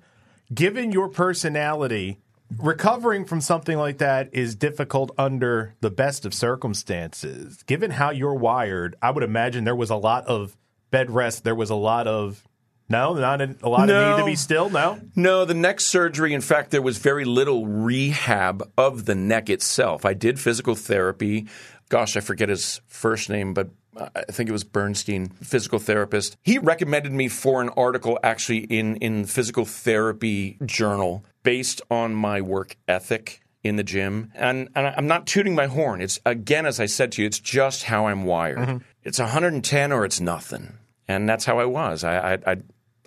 given 0.53 0.91
your 0.91 1.07
personality, 1.07 2.17
recovering 2.57 3.23
from 3.25 3.39
something 3.41 3.77
like 3.77 3.99
that 3.99 4.27
is 4.33 4.55
difficult 4.55 5.11
under 5.17 5.75
the 5.81 5.91
best 5.91 6.25
of 6.25 6.33
circumstances. 6.33 7.63
Given 7.67 7.91
how 7.91 8.09
you're 8.11 8.33
wired, 8.33 8.95
I 9.01 9.11
would 9.11 9.23
imagine 9.23 9.63
there 9.63 9.75
was 9.75 9.89
a 9.91 9.95
lot 9.95 10.25
of 10.25 10.57
bed 10.91 11.11
rest. 11.11 11.43
There 11.43 11.55
was 11.55 11.69
a 11.69 11.75
lot 11.75 12.07
of 12.07 12.43
no, 12.91 13.13
not 13.13 13.39
a, 13.39 13.55
a 13.61 13.69
lot 13.69 13.87
of 13.87 13.95
need 14.17 14.21
to 14.23 14.25
be 14.25 14.35
still. 14.35 14.67
No, 14.71 14.99
No, 15.15 15.45
the 15.45 15.53
neck 15.53 15.79
surgery, 15.79 16.33
in 16.33 16.41
fact, 16.41 16.71
there 16.71 16.81
was 16.81 16.97
very 16.97 17.23
little 17.23 17.67
rehab 17.67 18.67
of 18.79 19.05
the 19.05 19.13
neck 19.13 19.47
itself. 19.51 20.05
I 20.05 20.15
did 20.15 20.39
physical 20.39 20.73
therapy. 20.73 21.45
Gosh, 21.89 22.17
I 22.17 22.19
forget 22.21 22.49
his 22.49 22.81
first 22.87 23.29
name, 23.29 23.53
but 23.53 23.69
I 23.99 24.31
think 24.31 24.49
it 24.49 24.53
was 24.53 24.63
Bernstein, 24.63 25.27
physical 25.27 25.79
therapist. 25.79 26.37
He 26.41 26.57
recommended 26.57 27.11
me 27.11 27.27
for 27.27 27.61
an 27.61 27.69
article 27.69 28.19
actually 28.23 28.59
in, 28.59 28.95
in 28.97 29.25
Physical 29.25 29.65
Therapy 29.65 30.57
Journal 30.65 31.23
based 31.43 31.81
on 31.89 32.13
my 32.13 32.41
work 32.41 32.77
ethic 32.87 33.41
in 33.63 33.75
the 33.75 33.83
gym. 33.83 34.31
And, 34.35 34.69
and 34.75 34.87
I'm 34.87 35.07
not 35.07 35.27
tooting 35.27 35.55
my 35.55 35.67
horn. 35.67 36.01
It's, 36.01 36.19
again, 36.25 36.65
as 36.65 36.79
I 36.79 36.85
said 36.85 37.11
to 37.13 37.21
you, 37.21 37.27
it's 37.27 37.39
just 37.39 37.83
how 37.83 38.07
I'm 38.07 38.23
wired. 38.23 38.57
Mm-hmm. 38.59 38.77
It's 39.03 39.19
110 39.19 39.91
or 39.91 40.05
it's 40.05 40.21
nothing. 40.21 40.77
And 41.07 41.27
that's 41.27 41.45
how 41.45 41.59
I 41.59 41.65
was. 41.65 42.03
I, 42.03 42.33
I, 42.33 42.37
I 42.45 42.57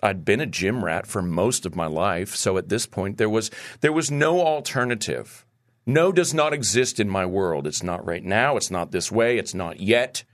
I'd 0.03 0.25
been 0.25 0.41
a 0.41 0.45
gym 0.45 0.83
rat 0.83 1.07
for 1.07 1.21
most 1.21 1.65
of 1.65 1.77
my 1.77 1.85
life, 1.85 2.35
so 2.35 2.57
at 2.57 2.67
this 2.67 2.85
point 2.85 3.17
there 3.17 3.29
was 3.29 3.49
there 3.79 3.93
was 3.93 4.11
no 4.11 4.41
alternative. 4.41 5.45
No 5.85 6.11
does 6.11 6.33
not 6.33 6.53
exist 6.53 6.99
in 6.99 7.09
my 7.09 7.25
world. 7.25 7.65
It's 7.65 7.81
not 7.83 8.05
right 8.05 8.23
now, 8.23 8.57
it's 8.57 8.69
not 8.69 8.91
this 8.91 9.11
way, 9.11 9.37
it's 9.37 9.53
not 9.53 9.79
yet, 9.79 10.25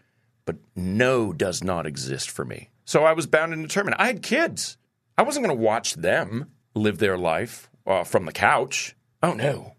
but 0.50 0.58
no 0.76 1.32
does 1.32 1.64
not 1.64 1.86
exist 1.86 2.32
for 2.32 2.44
me. 2.44 2.72
So 2.84 3.04
I 3.04 3.14
was 3.14 3.28
bound 3.28 3.54
and 3.54 3.62
determined. 3.62 3.98
I 4.00 4.08
had 4.08 4.24
kids. 4.24 4.78
I 5.16 5.22
wasn't 5.22 5.46
going 5.46 5.56
to 5.56 5.64
watch 5.64 5.94
them 5.94 6.50
live 6.74 6.98
their 6.98 7.20
life 7.20 7.70
uh, 7.86 8.04
from 8.04 8.26
the 8.26 8.32
couch. 8.32 8.96
Oh 9.22 9.34
no. 9.34 9.76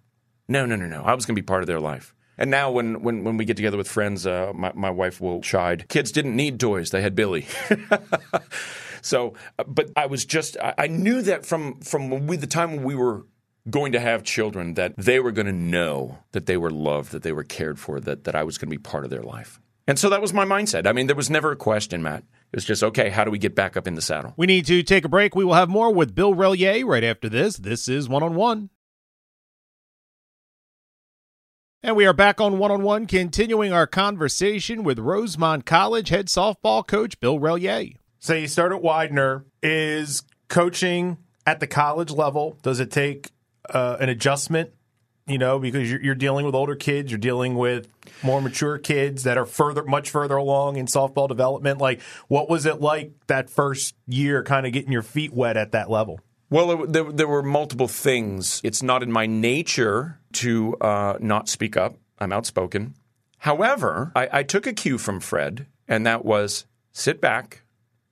No, 0.46 0.66
no, 0.66 0.76
no, 0.76 0.86
no. 0.86 1.02
I 1.02 1.14
was 1.14 1.26
going 1.26 1.34
to 1.34 1.42
be 1.42 1.44
part 1.44 1.64
of 1.64 1.66
their 1.66 1.80
life. 1.80 2.14
And 2.38 2.52
now, 2.52 2.70
when, 2.70 3.02
when, 3.02 3.24
when 3.24 3.36
we 3.36 3.44
get 3.44 3.56
together 3.56 3.76
with 3.76 3.88
friends, 3.88 4.28
uh, 4.28 4.52
my, 4.54 4.70
my 4.74 4.90
wife 4.90 5.20
will 5.20 5.40
chide. 5.40 5.88
Kids 5.88 6.12
didn't 6.12 6.36
need 6.36 6.60
toys, 6.60 6.90
they 6.90 7.02
had 7.02 7.16
Billy. 7.16 7.48
So, 9.02 9.34
uh, 9.58 9.64
but 9.66 9.90
I 9.96 10.06
was 10.06 10.24
just 10.24 10.56
I, 10.58 10.74
I 10.76 10.86
knew 10.86 11.22
that 11.22 11.46
from 11.46 11.80
from 11.80 12.26
the 12.26 12.46
time 12.46 12.82
we 12.82 12.94
were 12.94 13.26
going 13.68 13.92
to 13.92 14.00
have 14.00 14.22
children 14.22 14.74
that 14.74 14.94
they 14.96 15.20
were 15.20 15.32
going 15.32 15.46
to 15.46 15.52
know 15.52 16.18
that 16.32 16.46
they 16.46 16.56
were 16.56 16.70
loved, 16.70 17.12
that 17.12 17.22
they 17.22 17.32
were 17.32 17.44
cared 17.44 17.78
for, 17.78 18.00
that 18.00 18.24
that 18.24 18.34
I 18.34 18.42
was 18.42 18.58
going 18.58 18.68
to 18.68 18.76
be 18.76 18.82
part 18.82 19.04
of 19.04 19.10
their 19.10 19.22
life. 19.22 19.60
And 19.90 19.98
so 19.98 20.08
that 20.10 20.22
was 20.22 20.32
my 20.32 20.44
mindset. 20.44 20.86
I 20.86 20.92
mean, 20.92 21.08
there 21.08 21.16
was 21.16 21.30
never 21.30 21.50
a 21.50 21.56
question, 21.56 22.00
Matt. 22.00 22.20
It 22.20 22.56
was 22.56 22.64
just 22.64 22.84
okay. 22.84 23.08
How 23.08 23.24
do 23.24 23.32
we 23.32 23.38
get 23.38 23.56
back 23.56 23.76
up 23.76 23.88
in 23.88 23.96
the 23.96 24.00
saddle? 24.00 24.32
We 24.36 24.46
need 24.46 24.64
to 24.66 24.84
take 24.84 25.04
a 25.04 25.08
break. 25.08 25.34
We 25.34 25.44
will 25.44 25.54
have 25.54 25.68
more 25.68 25.92
with 25.92 26.14
Bill 26.14 26.32
Relyea 26.32 26.84
right 26.84 27.02
after 27.02 27.28
this. 27.28 27.56
This 27.56 27.88
is 27.88 28.08
One 28.08 28.22
on 28.22 28.36
One. 28.36 28.70
And 31.82 31.96
we 31.96 32.06
are 32.06 32.12
back 32.12 32.40
on 32.40 32.58
One 32.58 32.70
on 32.70 32.84
One, 32.84 33.06
continuing 33.06 33.72
our 33.72 33.88
conversation 33.88 34.84
with 34.84 35.00
Rosemont 35.00 35.66
College 35.66 36.10
head 36.10 36.28
softball 36.28 36.86
coach 36.86 37.18
Bill 37.18 37.40
Relyea. 37.40 37.96
So 38.20 38.34
you 38.34 38.46
start 38.46 38.70
at 38.70 38.82
Widener. 38.82 39.44
Is 39.60 40.22
coaching 40.46 41.18
at 41.44 41.58
the 41.58 41.66
college 41.66 42.12
level? 42.12 42.56
Does 42.62 42.78
it 42.78 42.92
take 42.92 43.32
uh, 43.68 43.96
an 43.98 44.08
adjustment? 44.08 44.70
You 45.30 45.38
know, 45.38 45.60
because 45.60 45.88
you're, 45.88 46.02
you're 46.02 46.14
dealing 46.16 46.44
with 46.44 46.56
older 46.56 46.74
kids, 46.74 47.12
you're 47.12 47.18
dealing 47.18 47.54
with 47.54 47.86
more 48.22 48.42
mature 48.42 48.78
kids 48.78 49.22
that 49.22 49.38
are 49.38 49.46
further, 49.46 49.84
much 49.84 50.10
further 50.10 50.36
along 50.36 50.76
in 50.76 50.86
softball 50.86 51.28
development. 51.28 51.78
Like, 51.78 52.00
what 52.26 52.50
was 52.50 52.66
it 52.66 52.80
like 52.80 53.12
that 53.28 53.48
first 53.48 53.94
year, 54.08 54.42
kind 54.42 54.66
of 54.66 54.72
getting 54.72 54.90
your 54.90 55.02
feet 55.02 55.32
wet 55.32 55.56
at 55.56 55.70
that 55.70 55.88
level? 55.88 56.18
Well, 56.50 56.82
it, 56.82 56.92
there, 56.92 57.04
there 57.04 57.28
were 57.28 57.44
multiple 57.44 57.86
things. 57.86 58.60
It's 58.64 58.82
not 58.82 59.04
in 59.04 59.12
my 59.12 59.26
nature 59.26 60.18
to 60.32 60.76
uh, 60.80 61.16
not 61.20 61.48
speak 61.48 61.76
up. 61.76 61.94
I'm 62.18 62.32
outspoken. 62.32 62.94
However, 63.38 64.10
I, 64.16 64.28
I 64.32 64.42
took 64.42 64.66
a 64.66 64.72
cue 64.72 64.98
from 64.98 65.20
Fred, 65.20 65.66
and 65.86 66.04
that 66.06 66.24
was 66.24 66.66
sit 66.92 67.20
back, 67.20 67.62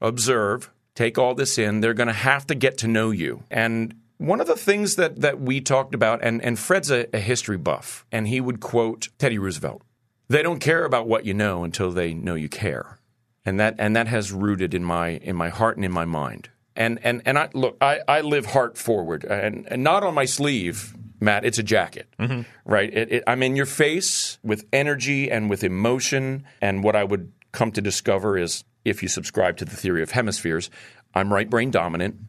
observe, 0.00 0.70
take 0.94 1.18
all 1.18 1.34
this 1.34 1.58
in. 1.58 1.80
They're 1.80 1.94
going 1.94 2.06
to 2.06 2.12
have 2.12 2.46
to 2.46 2.54
get 2.54 2.78
to 2.78 2.88
know 2.88 3.10
you. 3.10 3.42
And 3.50 3.94
one 4.18 4.40
of 4.40 4.46
the 4.46 4.56
things 4.56 4.96
that, 4.96 5.20
that 5.20 5.40
we 5.40 5.60
talked 5.60 5.94
about, 5.94 6.20
and, 6.22 6.42
and 6.44 6.58
Fred's 6.58 6.90
a, 6.90 7.06
a 7.14 7.20
history 7.20 7.56
buff, 7.56 8.04
and 8.12 8.28
he 8.28 8.40
would 8.40 8.60
quote 8.60 9.08
Teddy 9.18 9.38
Roosevelt 9.38 9.82
They 10.28 10.42
don't 10.42 10.58
care 10.58 10.84
about 10.84 11.08
what 11.08 11.24
you 11.24 11.34
know 11.34 11.64
until 11.64 11.90
they 11.90 12.14
know 12.14 12.34
you 12.34 12.48
care. 12.48 12.98
And 13.46 13.58
that, 13.60 13.76
and 13.78 13.96
that 13.96 14.08
has 14.08 14.30
rooted 14.30 14.74
in 14.74 14.84
my, 14.84 15.10
in 15.10 15.34
my 15.34 15.48
heart 15.48 15.76
and 15.76 15.84
in 15.84 15.92
my 15.92 16.04
mind. 16.04 16.50
And, 16.76 16.98
and, 17.02 17.22
and 17.24 17.38
I, 17.38 17.48
look, 17.54 17.78
I, 17.80 18.00
I 18.06 18.20
live 18.20 18.46
heart 18.46 18.76
forward, 18.76 19.24
and, 19.24 19.66
and 19.70 19.82
not 19.82 20.02
on 20.02 20.14
my 20.14 20.26
sleeve, 20.26 20.94
Matt, 21.20 21.44
it's 21.44 21.58
a 21.58 21.62
jacket, 21.62 22.08
mm-hmm. 22.18 22.42
right? 22.64 22.92
It, 22.92 23.12
it, 23.12 23.24
I'm 23.26 23.42
in 23.42 23.56
your 23.56 23.66
face 23.66 24.38
with 24.42 24.66
energy 24.72 25.30
and 25.30 25.48
with 25.48 25.64
emotion. 25.64 26.44
And 26.60 26.84
what 26.84 26.94
I 26.94 27.02
would 27.02 27.32
come 27.50 27.72
to 27.72 27.80
discover 27.80 28.38
is 28.38 28.62
if 28.84 29.02
you 29.02 29.08
subscribe 29.08 29.56
to 29.56 29.64
the 29.64 29.74
theory 29.74 30.02
of 30.02 30.12
hemispheres, 30.12 30.70
I'm 31.14 31.32
right 31.32 31.48
brain 31.48 31.70
dominant 31.70 32.20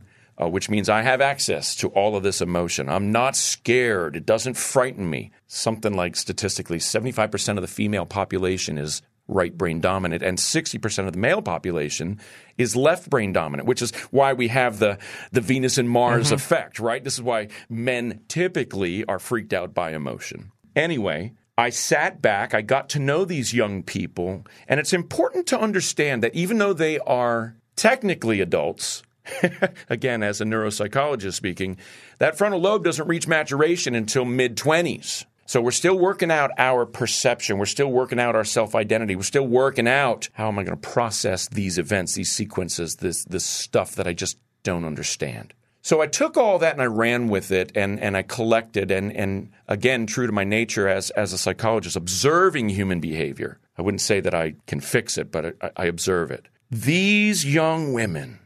uh, 0.41 0.47
which 0.47 0.69
means 0.69 0.89
I 0.89 1.01
have 1.01 1.21
access 1.21 1.75
to 1.75 1.89
all 1.89 2.15
of 2.15 2.23
this 2.23 2.41
emotion. 2.41 2.87
I'm 2.89 3.11
not 3.11 3.35
scared. 3.35 4.15
It 4.15 4.25
doesn't 4.25 4.55
frighten 4.55 5.09
me. 5.09 5.31
Something 5.47 5.93
like 5.93 6.15
statistically, 6.15 6.77
75% 6.77 7.57
of 7.57 7.61
the 7.61 7.67
female 7.67 8.05
population 8.05 8.77
is 8.77 9.01
right 9.27 9.55
brain 9.55 9.79
dominant, 9.79 10.23
and 10.23 10.37
60% 10.37 11.07
of 11.07 11.13
the 11.13 11.19
male 11.19 11.41
population 11.41 12.19
is 12.57 12.75
left 12.75 13.09
brain 13.09 13.31
dominant, 13.31 13.67
which 13.67 13.81
is 13.81 13.91
why 14.11 14.33
we 14.33 14.47
have 14.47 14.79
the, 14.79 14.97
the 15.31 15.41
Venus 15.41 15.77
and 15.77 15.89
Mars 15.89 16.27
mm-hmm. 16.27 16.35
effect, 16.35 16.79
right? 16.79 17.03
This 17.03 17.13
is 17.13 17.21
why 17.21 17.49
men 17.69 18.21
typically 18.27 19.05
are 19.05 19.19
freaked 19.19 19.53
out 19.53 19.73
by 19.73 19.93
emotion. 19.93 20.51
Anyway, 20.75 21.33
I 21.57 21.69
sat 21.69 22.21
back, 22.21 22.53
I 22.53 22.61
got 22.61 22.89
to 22.89 22.99
know 22.99 23.23
these 23.23 23.53
young 23.53 23.83
people, 23.83 24.45
and 24.67 24.79
it's 24.79 24.93
important 24.93 25.45
to 25.47 25.59
understand 25.59 26.23
that 26.23 26.33
even 26.33 26.57
though 26.57 26.73
they 26.73 26.99
are 26.99 27.55
technically 27.75 28.41
adults, 28.41 29.03
again, 29.89 30.23
as 30.23 30.41
a 30.41 30.45
neuropsychologist 30.45 31.33
speaking, 31.33 31.77
that 32.17 32.37
frontal 32.37 32.59
lobe 32.59 32.83
doesn't 32.83 33.07
reach 33.07 33.27
maturation 33.27 33.95
until 33.95 34.25
mid 34.25 34.55
20s. 34.55 35.25
So 35.45 35.61
we're 35.61 35.71
still 35.71 35.97
working 35.97 36.29
out 36.29 36.51
our 36.59 36.85
perception. 36.85 37.57
We're 37.57 37.65
still 37.65 37.91
working 37.91 38.19
out 38.19 38.35
our 38.35 38.43
self 38.43 38.75
identity. 38.75 39.15
We're 39.15 39.23
still 39.23 39.47
working 39.47 39.87
out 39.87 40.29
how 40.33 40.47
am 40.47 40.59
I 40.59 40.63
going 40.63 40.79
to 40.79 40.89
process 40.89 41.47
these 41.47 41.79
events, 41.79 42.13
these 42.13 42.31
sequences, 42.31 42.97
this, 42.97 43.23
this 43.25 43.45
stuff 43.45 43.95
that 43.95 44.05
I 44.05 44.13
just 44.13 44.37
don't 44.61 44.85
understand. 44.85 45.55
So 45.81 46.01
I 46.01 46.05
took 46.05 46.37
all 46.37 46.59
that 46.59 46.73
and 46.73 46.81
I 46.83 46.85
ran 46.85 47.29
with 47.29 47.51
it 47.51 47.71
and, 47.73 47.99
and 47.99 48.15
I 48.15 48.21
collected 48.21 48.91
and, 48.91 49.11
and 49.11 49.49
again, 49.67 50.05
true 50.05 50.27
to 50.27 50.31
my 50.31 50.43
nature 50.43 50.87
as, 50.87 51.09
as 51.11 51.33
a 51.33 51.37
psychologist, 51.39 51.95
observing 51.95 52.69
human 52.69 52.99
behavior. 52.99 53.59
I 53.75 53.81
wouldn't 53.81 54.01
say 54.01 54.19
that 54.19 54.35
I 54.35 54.53
can 54.67 54.81
fix 54.81 55.17
it, 55.17 55.31
but 55.31 55.55
I, 55.61 55.71
I 55.77 55.85
observe 55.85 56.29
it. 56.29 56.47
These 56.69 57.43
young 57.43 57.93
women 57.93 58.37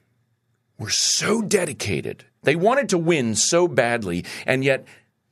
were 0.78 0.90
so 0.90 1.42
dedicated. 1.42 2.26
They 2.44 2.56
wanted 2.56 2.90
to 2.90 2.98
win 2.98 3.36
so 3.36 3.68
badly, 3.68 4.26
and 4.46 4.64
yet 4.64 4.86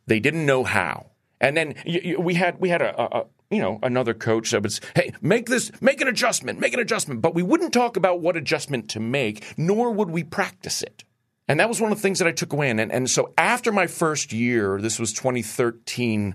they 0.08 0.20
didn't 0.20 0.46
know 0.46 0.64
how. 0.64 1.08
And 1.40 1.58
then 1.58 1.76
we 2.20 2.36
had 2.36 2.60
we 2.60 2.70
had 2.70 2.82
a, 2.82 3.18
a 3.18 3.26
you 3.52 3.60
know 3.60 3.80
another 3.84 4.14
coach 4.14 4.52
that 4.52 4.64
was 4.64 4.80
hey 4.96 5.12
make 5.22 5.48
this 5.48 5.72
make 5.82 6.02
an 6.02 6.08
adjustment 6.08 6.60
make 6.60 6.74
an 6.74 6.80
adjustment 6.80 7.22
but 7.22 7.36
we 7.36 7.44
wouldn't 7.44 7.74
talk 7.74 7.98
about 7.98 8.22
what 8.22 8.38
adjustment 8.38 8.90
to 8.90 9.00
make 9.00 9.54
nor 9.58 9.92
would 9.92 10.10
we 10.10 10.24
practice 10.24 10.82
it 10.82 11.04
and 11.48 11.60
that 11.60 11.68
was 11.68 11.82
one 11.82 11.92
of 11.92 11.98
the 11.98 12.02
things 12.02 12.20
that 12.20 12.28
i 12.28 12.32
took 12.32 12.54
away 12.54 12.70
and, 12.70 12.80
and 12.80 13.10
so 13.10 13.34
after 13.38 13.72
my 13.72 13.88
first 13.88 14.32
year 14.32 14.80
this 14.80 14.98
was 14.98 15.12
2013 15.12 16.34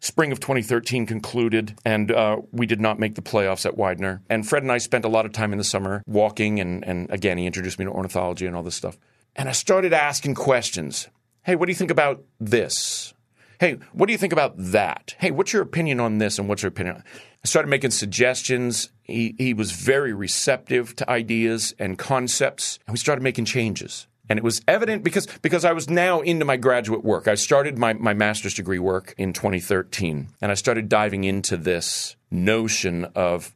spring 0.00 0.32
of 0.32 0.40
2013 0.40 1.06
concluded, 1.06 1.76
and 1.84 2.10
uh, 2.10 2.38
we 2.52 2.66
did 2.66 2.80
not 2.80 2.98
make 2.98 3.14
the 3.14 3.22
playoffs 3.22 3.66
at 3.66 3.76
Widener. 3.76 4.22
And 4.28 4.48
Fred 4.48 4.62
and 4.62 4.72
I 4.72 4.78
spent 4.78 5.04
a 5.04 5.08
lot 5.08 5.26
of 5.26 5.32
time 5.32 5.52
in 5.52 5.58
the 5.58 5.64
summer 5.64 6.02
walking, 6.06 6.60
and, 6.60 6.84
and 6.84 7.10
again, 7.10 7.38
he 7.38 7.46
introduced 7.46 7.78
me 7.78 7.84
to 7.84 7.90
ornithology 7.90 8.46
and 8.46 8.56
all 8.56 8.62
this 8.62 8.76
stuff. 8.76 8.98
And 9.36 9.48
I 9.48 9.52
started 9.52 9.92
asking 9.92 10.34
questions. 10.34 11.08
Hey, 11.42 11.54
what 11.54 11.66
do 11.66 11.72
you 11.72 11.76
think 11.76 11.90
about 11.90 12.24
this? 12.40 13.14
Hey, 13.60 13.78
what 13.92 14.06
do 14.06 14.12
you 14.12 14.18
think 14.18 14.32
about 14.32 14.54
that? 14.56 15.14
Hey, 15.18 15.30
what's 15.30 15.52
your 15.52 15.62
opinion 15.62 16.00
on 16.00 16.18
this 16.18 16.38
and 16.38 16.48
what's 16.48 16.62
your 16.62 16.68
opinion? 16.68 17.02
I 17.44 17.46
started 17.46 17.68
making 17.68 17.92
suggestions. 17.92 18.90
He, 19.04 19.34
he 19.38 19.54
was 19.54 19.70
very 19.70 20.12
receptive 20.12 20.94
to 20.96 21.08
ideas 21.08 21.74
and 21.78 21.96
concepts, 21.96 22.80
and 22.86 22.92
we 22.92 22.98
started 22.98 23.22
making 23.22 23.44
changes. 23.44 24.07
And 24.28 24.38
it 24.38 24.44
was 24.44 24.60
evident 24.68 25.02
because, 25.02 25.26
because 25.40 25.64
I 25.64 25.72
was 25.72 25.88
now 25.88 26.20
into 26.20 26.44
my 26.44 26.56
graduate 26.56 27.02
work. 27.02 27.28
I 27.28 27.34
started 27.34 27.78
my, 27.78 27.94
my 27.94 28.12
master's 28.12 28.54
degree 28.54 28.78
work 28.78 29.14
in 29.16 29.32
2013, 29.32 30.28
and 30.40 30.50
I 30.50 30.54
started 30.54 30.88
diving 30.88 31.24
into 31.24 31.56
this 31.56 32.16
notion 32.30 33.06
of 33.14 33.54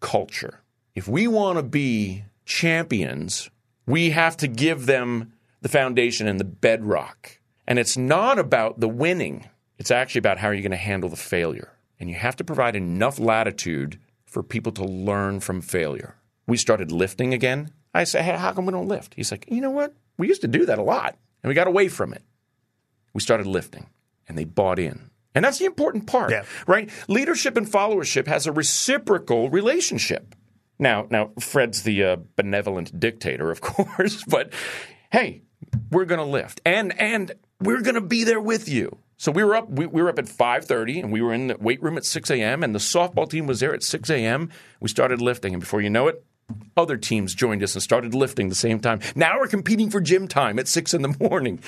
culture. 0.00 0.60
If 0.94 1.08
we 1.08 1.26
want 1.26 1.58
to 1.58 1.62
be 1.62 2.24
champions, 2.46 3.50
we 3.86 4.10
have 4.10 4.36
to 4.38 4.48
give 4.48 4.86
them 4.86 5.32
the 5.60 5.68
foundation 5.68 6.26
and 6.26 6.40
the 6.40 6.44
bedrock. 6.44 7.38
And 7.66 7.78
it's 7.78 7.96
not 7.96 8.38
about 8.38 8.80
the 8.80 8.88
winning, 8.88 9.48
it's 9.78 9.90
actually 9.90 10.20
about 10.20 10.38
how 10.38 10.48
are 10.48 10.54
you 10.54 10.62
going 10.62 10.70
to 10.70 10.76
handle 10.76 11.08
the 11.08 11.16
failure. 11.16 11.72
And 11.98 12.08
you 12.08 12.16
have 12.16 12.36
to 12.36 12.44
provide 12.44 12.76
enough 12.76 13.18
latitude 13.18 13.98
for 14.26 14.42
people 14.42 14.72
to 14.72 14.84
learn 14.84 15.40
from 15.40 15.60
failure. 15.60 16.16
We 16.46 16.56
started 16.56 16.92
lifting 16.92 17.32
again. 17.32 17.70
I 17.94 18.04
say, 18.04 18.22
hey, 18.22 18.36
how 18.36 18.52
come 18.52 18.66
we 18.66 18.72
don't 18.72 18.88
lift? 18.88 19.14
He's 19.14 19.30
like, 19.30 19.46
you 19.48 19.60
know 19.60 19.70
what? 19.70 19.94
We 20.16 20.28
used 20.28 20.42
to 20.42 20.48
do 20.48 20.66
that 20.66 20.78
a 20.78 20.82
lot, 20.82 21.16
and 21.42 21.48
we 21.48 21.54
got 21.54 21.66
away 21.66 21.88
from 21.88 22.12
it. 22.12 22.22
We 23.12 23.20
started 23.20 23.46
lifting, 23.46 23.88
and 24.28 24.36
they 24.38 24.44
bought 24.44 24.78
in. 24.78 25.10
And 25.34 25.44
that's 25.44 25.58
the 25.58 25.64
important 25.64 26.06
part, 26.06 26.30
yeah. 26.30 26.44
right? 26.66 26.88
Leadership 27.08 27.56
and 27.56 27.66
followership 27.66 28.28
has 28.28 28.46
a 28.46 28.52
reciprocal 28.52 29.50
relationship. 29.50 30.34
Now, 30.78 31.06
now 31.10 31.32
Fred's 31.40 31.82
the 31.82 32.04
uh, 32.04 32.16
benevolent 32.36 32.98
dictator, 32.98 33.50
of 33.50 33.60
course, 33.60 34.22
but 34.24 34.52
hey, 35.10 35.42
we're 35.90 36.04
going 36.04 36.20
to 36.20 36.26
lift, 36.26 36.60
and 36.64 36.98
and 37.00 37.32
we're 37.60 37.80
going 37.80 37.94
to 37.94 38.00
be 38.00 38.24
there 38.24 38.40
with 38.40 38.68
you. 38.68 38.98
So 39.16 39.32
we 39.32 39.44
were 39.44 39.54
up. 39.54 39.70
We, 39.70 39.86
we 39.86 40.02
were 40.02 40.08
up 40.08 40.18
at 40.18 40.28
five 40.28 40.64
thirty, 40.64 41.00
and 41.00 41.12
we 41.12 41.22
were 41.22 41.32
in 41.32 41.48
the 41.48 41.56
weight 41.58 41.82
room 41.82 41.96
at 41.96 42.04
six 42.04 42.30
a.m. 42.30 42.62
And 42.62 42.74
the 42.74 42.80
softball 42.80 43.28
team 43.28 43.46
was 43.46 43.60
there 43.60 43.74
at 43.74 43.82
six 43.82 44.10
a.m. 44.10 44.50
We 44.80 44.88
started 44.88 45.20
lifting, 45.20 45.54
and 45.54 45.60
before 45.60 45.80
you 45.80 45.90
know 45.90 46.08
it, 46.08 46.24
other 46.76 46.96
teams 46.96 47.34
joined 47.34 47.62
us 47.62 47.74
and 47.74 47.82
started 47.82 48.14
lifting 48.14 48.48
the 48.48 48.54
same 48.54 48.80
time. 48.80 49.00
Now 49.14 49.38
we're 49.38 49.48
competing 49.48 49.90
for 49.90 50.00
gym 50.00 50.28
time 50.28 50.58
at 50.58 50.68
six 50.68 50.94
in 50.94 51.02
the 51.02 51.16
morning. 51.20 51.60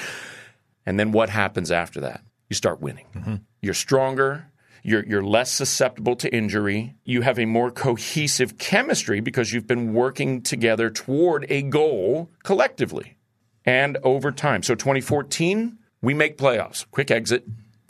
And 0.85 0.99
then 0.99 1.13
what 1.13 1.29
happens 1.29 1.71
after 1.71 2.01
that? 2.03 2.23
You 2.49 2.55
start 2.55 2.81
winning. 2.81 3.07
Mm-hmm. 3.15 3.37
You're 3.61 3.75
stronger. 3.75 4.51
You're, 4.83 5.05
you're 5.05 5.25
less 5.25 5.51
susceptible 5.51 6.15
to 6.17 6.33
injury. 6.33 6.95
You 7.05 7.23
have 7.23 7.41
a 7.41 7.45
more 7.45 7.73
cohesive 7.73 8.57
chemistry 8.57 9.21
because 9.21 9.53
you've 9.53 9.67
been 9.67 9.95
working 9.95 10.43
together 10.43 10.91
toward 10.91 11.45
a 11.49 11.63
goal 11.63 12.31
collectively 12.45 13.17
and 13.65 13.99
over 14.05 14.31
time. 14.31 14.63
So 14.63 14.77
2014, 14.77 15.79
we 16.03 16.15
make 16.15 16.39
playoffs. 16.39 16.87
Quick 16.93 17.11
exit. 17.11 17.45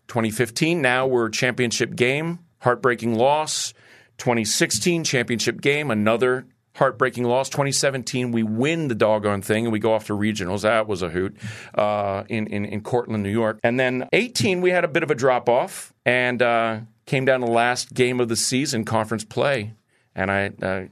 2015, 0.08 0.80
now 0.80 1.06
we're 1.06 1.28
championship 1.28 1.96
game, 1.96 2.38
heartbreaking 2.60 3.14
loss. 3.14 3.74
2016 4.18 5.04
championship 5.04 5.60
game, 5.60 5.90
another 5.90 6.46
heartbreaking 6.76 7.24
loss. 7.24 7.48
2017, 7.48 8.32
we 8.32 8.42
win 8.42 8.88
the 8.88 8.94
doggone 8.94 9.42
thing 9.42 9.64
and 9.64 9.72
we 9.72 9.78
go 9.78 9.92
off 9.92 10.06
to 10.06 10.12
regionals. 10.12 10.62
That 10.62 10.86
was 10.86 11.02
a 11.02 11.08
hoot 11.08 11.36
uh, 11.74 12.24
in, 12.28 12.46
in, 12.46 12.64
in 12.64 12.82
Cortland, 12.82 13.22
New 13.22 13.30
York. 13.30 13.58
And 13.62 13.80
then 13.80 14.08
18, 14.12 14.60
we 14.60 14.70
had 14.70 14.84
a 14.84 14.88
bit 14.88 15.02
of 15.02 15.10
a 15.10 15.14
drop 15.14 15.48
off 15.48 15.92
and 16.04 16.40
uh, 16.42 16.80
came 17.06 17.24
down 17.24 17.40
to 17.40 17.46
the 17.46 17.52
last 17.52 17.94
game 17.94 18.20
of 18.20 18.28
the 18.28 18.36
season, 18.36 18.84
conference 18.84 19.24
play. 19.24 19.74
And 20.14 20.30
I, 20.30 20.52
uh, 20.62 20.84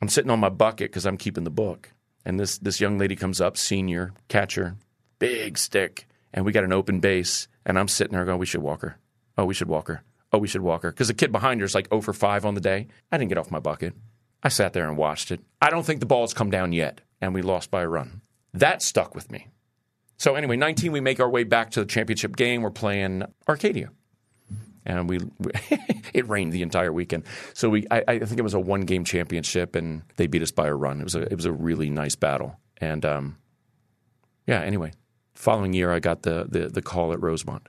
I'm 0.00 0.08
sitting 0.08 0.30
on 0.30 0.40
my 0.40 0.48
bucket 0.48 0.90
because 0.90 1.06
I'm 1.06 1.16
keeping 1.16 1.44
the 1.44 1.50
book. 1.50 1.90
And 2.24 2.38
this, 2.38 2.58
this 2.58 2.80
young 2.80 2.98
lady 2.98 3.16
comes 3.16 3.40
up, 3.40 3.56
senior 3.56 4.12
catcher, 4.28 4.76
big 5.18 5.58
stick, 5.58 6.06
and 6.32 6.44
we 6.44 6.52
got 6.52 6.64
an 6.64 6.72
open 6.72 7.00
base. 7.00 7.48
And 7.66 7.78
I'm 7.78 7.88
sitting 7.88 8.12
there 8.14 8.24
going, 8.24 8.38
we 8.38 8.46
should 8.46 8.62
walk 8.62 8.82
her. 8.82 8.98
Oh, 9.36 9.44
we 9.44 9.54
should 9.54 9.68
walk 9.68 9.88
her. 9.88 10.02
Oh, 10.32 10.38
we 10.38 10.48
should 10.48 10.62
walk 10.62 10.82
her. 10.82 10.90
Because 10.90 11.08
the 11.08 11.14
kid 11.14 11.32
behind 11.32 11.60
her 11.60 11.64
is 11.64 11.74
like 11.74 11.88
0 11.88 12.00
for 12.00 12.12
5 12.12 12.44
on 12.44 12.54
the 12.54 12.60
day. 12.60 12.86
I 13.10 13.18
didn't 13.18 13.28
get 13.28 13.38
off 13.38 13.50
my 13.50 13.58
bucket. 13.58 13.94
I 14.42 14.48
sat 14.48 14.72
there 14.72 14.88
and 14.88 14.96
watched 14.96 15.30
it. 15.30 15.40
I 15.60 15.70
don't 15.70 15.84
think 15.84 16.00
the 16.00 16.06
ball's 16.06 16.34
come 16.34 16.50
down 16.50 16.72
yet, 16.72 17.00
and 17.20 17.34
we 17.34 17.42
lost 17.42 17.70
by 17.70 17.82
a 17.82 17.88
run. 17.88 18.22
That 18.52 18.82
stuck 18.82 19.14
with 19.14 19.30
me. 19.30 19.48
So 20.18 20.34
anyway, 20.34 20.56
19, 20.56 20.92
we 20.92 21.00
make 21.00 21.20
our 21.20 21.30
way 21.30 21.44
back 21.44 21.70
to 21.72 21.80
the 21.80 21.86
championship 21.86 22.36
game. 22.36 22.62
We're 22.62 22.70
playing 22.70 23.24
Arcadia. 23.48 23.90
And 24.84 25.08
we, 25.08 25.18
we 25.38 25.52
it 26.14 26.28
rained 26.28 26.52
the 26.52 26.62
entire 26.62 26.92
weekend, 26.92 27.22
so 27.54 27.70
we 27.70 27.86
I, 27.88 28.02
I, 28.08 28.18
think 28.18 28.38
it 28.38 28.42
was 28.42 28.54
a 28.54 28.58
one 28.58 28.80
game 28.80 29.04
championship, 29.04 29.76
and 29.76 30.02
they 30.16 30.26
beat 30.26 30.42
us 30.42 30.50
by 30.50 30.66
a 30.66 30.74
run. 30.74 31.00
It 31.00 31.04
was 31.04 31.14
a 31.14 31.22
it 31.22 31.36
was 31.36 31.44
a 31.44 31.52
really 31.52 31.88
nice 31.88 32.16
battle, 32.16 32.58
and 32.78 33.04
um, 33.04 33.36
yeah. 34.44 34.60
Anyway, 34.60 34.90
following 35.36 35.72
year, 35.72 35.92
I 35.92 36.00
got 36.00 36.22
the 36.22 36.46
the, 36.48 36.68
the 36.68 36.82
call 36.82 37.12
at 37.12 37.22
Rosemont. 37.22 37.68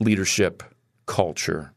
Leadership, 0.00 0.62
culture, 1.04 1.74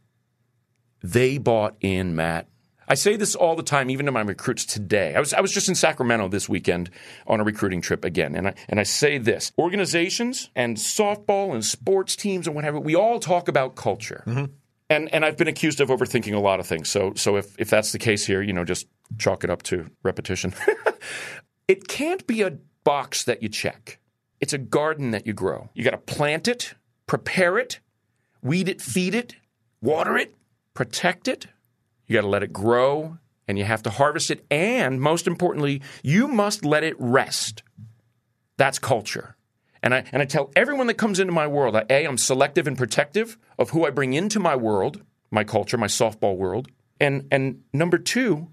they 1.04 1.38
bought 1.38 1.76
in 1.82 2.16
Matt 2.16 2.48
I 2.90 2.96
say 2.96 3.16
this 3.16 3.36
all 3.36 3.56
the 3.56 3.64
time, 3.64 3.92
even 3.92 4.08
to 4.08 4.12
my 4.12 4.22
recruits 4.22 4.66
today. 4.66 5.14
I 5.16 5.20
was, 5.20 5.32
I 5.32 5.42
was 5.42 5.52
just 5.52 5.70
in 5.70 5.76
Sacramento 5.76 6.28
this 6.28 6.50
weekend 6.50 6.90
on 7.28 7.40
a 7.40 7.44
recruiting 7.44 7.82
trip 7.82 8.04
again, 8.04 8.36
and 8.36 8.48
I, 8.48 8.56
and 8.68 8.80
I 8.80 8.84
say 8.84 9.20
this 9.20 9.52
organizations 9.60 10.50
and 10.56 10.76
softball 10.76 11.54
and 11.54 11.64
sports 11.64 12.16
teams 12.16 12.48
and 12.48 12.56
whatever, 12.56 12.80
we 12.80 12.96
all 12.96 13.20
talk 13.20 13.48
about 13.48 13.76
culture. 13.76 14.24
Mm-hmm. 14.26 14.46
And, 14.90 15.14
and 15.14 15.24
I've 15.24 15.38
been 15.38 15.48
accused 15.48 15.82
of 15.82 15.90
overthinking 15.90 16.34
a 16.34 16.40
lot 16.40 16.60
of 16.60 16.66
things. 16.66 16.90
So, 16.90 17.14
so 17.16 17.36
if, 17.36 17.56
if 17.60 17.70
that's 17.70 17.92
the 17.92 18.00
case 18.00 18.26
here, 18.26 18.42
you 18.42 18.54
know, 18.54 18.66
just 18.66 18.88
chalk 19.20 19.44
it 19.44 19.52
up 19.52 19.62
to 19.64 19.92
repetition. 20.02 20.52
it 21.68 21.88
can't 21.88 22.26
be 22.26 22.42
a 22.42 22.58
box 22.84 23.24
that 23.26 23.44
you 23.44 23.50
check. 23.50 24.00
it's 24.40 24.54
a 24.54 24.58
garden 24.58 25.12
that 25.12 25.28
you 25.28 25.34
grow. 25.34 25.70
You 25.76 25.84
got 25.84 25.92
to 25.92 25.98
plant 25.98 26.48
it, 26.48 26.74
prepare 27.06 27.60
it, 27.60 27.80
weed 28.42 28.68
it, 28.68 28.82
feed 28.82 29.14
it, 29.14 29.36
water 29.80 30.18
it, 30.18 30.34
protect 30.74 31.28
it. 31.28 31.46
You 32.10 32.16
got 32.16 32.22
to 32.22 32.28
let 32.28 32.44
it 32.44 32.52
grow 32.52 33.20
and 33.48 33.58
you 33.58 33.64
have 33.64 33.84
to 33.84 33.90
harvest 33.90 34.32
it. 34.32 34.44
And 34.52 35.00
most 35.00 35.28
importantly, 35.28 35.82
you 36.04 36.28
must 36.28 36.66
let 36.66 36.84
it 36.84 36.96
rest. 37.00 37.64
That's 38.58 38.80
culture. 38.80 39.38
And 39.82 39.94
I, 39.94 40.04
and 40.12 40.22
I 40.22 40.26
tell 40.26 40.52
everyone 40.56 40.88
that 40.88 40.96
comes 40.96 41.20
into 41.20 41.32
my 41.32 41.48
world, 41.48 41.76
A, 41.90 42.06
I'm 42.06 42.18
selective 42.18 42.68
and 42.68 42.78
protective 42.78 43.38
of 43.58 43.70
who 43.70 43.86
I 43.86 43.92
bring 43.92 44.14
into 44.14 44.40
my 44.40 44.56
world, 44.56 45.04
my 45.32 45.44
culture, 45.44 45.78
my 45.78 45.88
softball 45.88 46.36
world. 46.36 46.68
And, 47.00 47.28
and 47.32 47.62
number 47.72 47.98
two, 47.98 48.50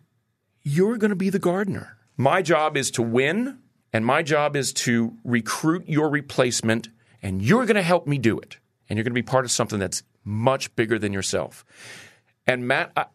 you're 0.63 0.99
going 0.99 1.11
to 1.11 1.17
be 1.17 1.31
the 1.31 1.39
gardener. 1.39 1.97
My 2.17 2.43
job 2.43 2.77
is 2.77 2.91
to 2.93 3.03
win, 3.03 3.59
and 3.93 4.07
my 4.07 4.23
job 4.23 4.55
is 4.55 4.73
to 4.75 5.15
recruit 5.25 5.89
your 5.89 6.11
replacement, 6.11 6.91
and 7.23 7.43
you're 7.43 7.67
going 7.67 7.77
to 7.77 7.83
help 7.83 8.07
me 8.07 8.19
do 8.19 8.39
it. 8.39 8.59
And 8.89 8.97
you're 8.97 9.05
going 9.05 9.15
to 9.15 9.21
be 9.21 9.23
part 9.23 9.45
of 9.45 9.51
something 9.51 9.79
that's 9.79 10.03
much 10.25 10.75
bigger 10.77 10.99
than 10.99 11.13
yourself. 11.13 11.65
And 12.47 12.69
Matt, 12.69 12.93
I, 12.97 13.07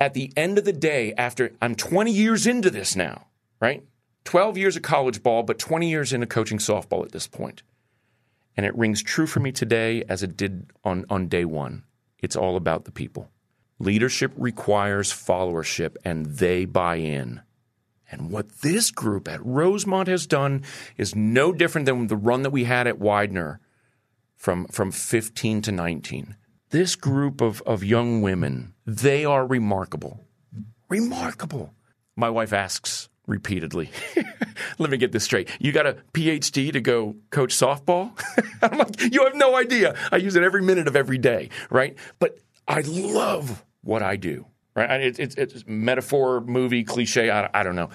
at 0.00 0.14
the 0.14 0.32
end 0.36 0.58
of 0.58 0.64
the 0.64 0.72
day, 0.72 1.12
after 1.16 1.52
I'm 1.60 1.74
20 1.74 2.10
years 2.10 2.46
into 2.46 2.70
this 2.70 2.96
now, 2.96 3.26
right? 3.60 3.84
12 4.24 4.56
years 4.56 4.76
of 4.76 4.82
college 4.82 5.22
ball, 5.22 5.42
but 5.42 5.58
20 5.58 5.88
years 5.88 6.12
into 6.12 6.26
coaching 6.26 6.58
softball 6.58 7.04
at 7.04 7.12
this 7.12 7.26
point. 7.26 7.62
And 8.56 8.66
it 8.66 8.76
rings 8.76 9.02
true 9.02 9.26
for 9.26 9.40
me 9.40 9.52
today 9.52 10.02
as 10.08 10.22
it 10.22 10.36
did 10.36 10.70
on, 10.82 11.04
on 11.10 11.28
day 11.28 11.44
one. 11.44 11.84
It's 12.18 12.36
all 12.36 12.56
about 12.56 12.84
the 12.84 12.92
people. 12.92 13.30
Leadership 13.78 14.32
requires 14.36 15.12
followership, 15.12 15.96
and 16.04 16.26
they 16.26 16.64
buy 16.64 16.96
in. 16.96 17.40
And 18.10 18.30
what 18.30 18.60
this 18.60 18.90
group 18.90 19.28
at 19.28 19.44
Rosemont 19.44 20.08
has 20.08 20.26
done 20.26 20.64
is 20.96 21.14
no 21.14 21.52
different 21.52 21.86
than 21.86 22.08
the 22.08 22.16
run 22.16 22.42
that 22.42 22.50
we 22.50 22.64
had 22.64 22.86
at 22.86 22.98
Widener 22.98 23.60
from, 24.36 24.66
from 24.66 24.90
15 24.90 25.62
to 25.62 25.72
19. 25.72 26.36
This 26.70 26.94
group 26.94 27.40
of, 27.40 27.62
of 27.62 27.82
young 27.82 28.22
women, 28.22 28.74
they 28.86 29.24
are 29.24 29.44
remarkable. 29.44 30.20
Remarkable. 30.88 31.74
My 32.14 32.30
wife 32.30 32.52
asks 32.52 33.08
repeatedly, 33.26 33.90
let 34.78 34.88
me 34.88 34.96
get 34.96 35.10
this 35.10 35.24
straight. 35.24 35.50
You 35.58 35.72
got 35.72 35.86
a 35.86 35.96
PhD 36.12 36.72
to 36.72 36.80
go 36.80 37.16
coach 37.30 37.56
softball? 37.56 38.12
I'm 38.62 38.78
like, 38.78 39.12
you 39.12 39.24
have 39.24 39.34
no 39.34 39.56
idea. 39.56 39.96
I 40.12 40.18
use 40.18 40.36
it 40.36 40.44
every 40.44 40.62
minute 40.62 40.86
of 40.86 40.94
every 40.94 41.18
day, 41.18 41.48
right? 41.70 41.96
But 42.20 42.38
I 42.68 42.82
love 42.82 43.64
what 43.82 44.04
I 44.04 44.14
do, 44.14 44.46
right? 44.76 45.00
It's, 45.00 45.18
it's, 45.18 45.34
it's 45.34 45.64
metaphor, 45.66 46.40
movie, 46.40 46.84
cliche, 46.84 47.30
I, 47.30 47.50
I 47.52 47.64
don't 47.64 47.74
know. 47.74 47.90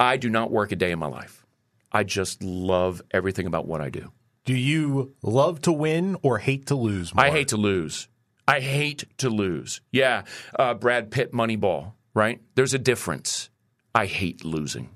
I 0.00 0.16
do 0.16 0.30
not 0.30 0.50
work 0.50 0.72
a 0.72 0.76
day 0.76 0.92
in 0.92 0.98
my 0.98 1.08
life. 1.08 1.44
I 1.92 2.04
just 2.04 2.42
love 2.42 3.02
everything 3.10 3.46
about 3.46 3.66
what 3.66 3.82
I 3.82 3.90
do. 3.90 4.12
Do 4.48 4.56
you 4.56 5.14
love 5.20 5.60
to 5.60 5.72
win 5.72 6.16
or 6.22 6.38
hate 6.38 6.68
to 6.68 6.74
lose? 6.74 7.14
More? 7.14 7.26
I 7.26 7.28
hate 7.28 7.48
to 7.48 7.58
lose. 7.58 8.08
I 8.46 8.60
hate 8.60 9.04
to 9.18 9.28
lose. 9.28 9.82
Yeah, 9.92 10.22
uh, 10.58 10.72
Brad 10.72 11.10
Pitt, 11.10 11.32
Moneyball, 11.32 11.92
right? 12.14 12.40
There's 12.54 12.72
a 12.72 12.78
difference. 12.78 13.50
I 13.94 14.06
hate 14.06 14.46
losing. 14.46 14.88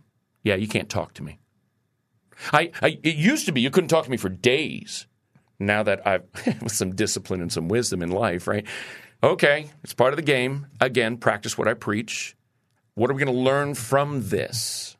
Yeah, 0.42 0.54
you 0.54 0.66
can't 0.66 0.88
talk 0.88 1.12
to 1.14 1.22
me. 1.22 1.38
I, 2.50 2.70
I 2.80 2.98
it 3.02 3.16
used 3.16 3.44
to 3.44 3.52
be 3.52 3.60
you 3.60 3.68
couldn't 3.68 3.88
talk 3.88 4.06
to 4.06 4.10
me 4.10 4.16
for 4.16 4.30
days. 4.30 5.06
Now 5.58 5.82
that 5.82 6.06
I've 6.06 6.24
with 6.62 6.72
some 6.72 6.94
discipline 6.94 7.42
and 7.42 7.52
some 7.52 7.68
wisdom 7.68 8.00
in 8.00 8.10
life, 8.10 8.46
right? 8.46 8.66
Okay, 9.22 9.68
it's 9.84 9.92
part 9.92 10.14
of 10.14 10.16
the 10.16 10.22
game. 10.22 10.66
Again, 10.80 11.18
practice 11.18 11.58
what 11.58 11.68
I 11.68 11.74
preach. 11.74 12.34
What 12.94 13.10
are 13.10 13.12
we 13.12 13.22
going 13.22 13.36
to 13.36 13.38
learn 13.38 13.74
from 13.74 14.30
this? 14.30 14.96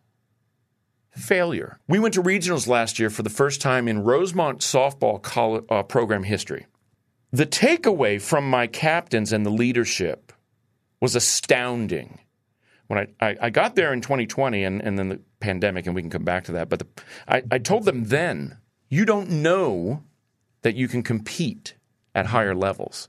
Failure. 1.12 1.79
We 1.87 1.98
went 1.98 2.14
to 2.14 2.22
regionals 2.22 2.66
last 2.66 2.98
year 2.98 3.11
for 3.11 3.22
the 3.22 3.31
first 3.31 3.61
time 3.61 3.87
in 3.87 4.03
Rosemont 4.03 4.61
softball 4.61 5.20
college, 5.20 5.64
uh, 5.68 5.83
program 5.83 6.22
history. 6.22 6.66
The 7.33 7.46
takeaway 7.46 8.20
from 8.20 8.48
my 8.48 8.66
captains 8.66 9.33
and 9.33 9.44
the 9.44 9.51
leadership 9.51 10.33
was 11.01 11.14
astounding. 11.14 12.18
When 12.87 12.98
I, 12.98 13.27
I, 13.27 13.37
I 13.42 13.51
got 13.51 13.75
there 13.75 13.92
in 13.92 14.01
2020 14.01 14.64
and, 14.64 14.81
and 14.83 14.98
then 14.98 15.09
the 15.09 15.20
pandemic, 15.40 15.87
and 15.87 15.94
we 15.94 16.03
can 16.03 16.11
come 16.11 16.25
back 16.25 16.44
to 16.44 16.53
that, 16.53 16.68
but 16.68 16.79
the, 16.79 16.87
I, 17.29 17.42
I 17.51 17.59
told 17.59 17.85
them 17.85 18.05
then, 18.05 18.59
you 18.88 19.05
don't 19.05 19.31
know 19.31 20.03
that 20.62 20.77
you 20.77 20.88
can 20.88 21.03
compete 21.03 21.75
at 22.14 22.27
higher 22.27 22.55
levels. 22.55 23.09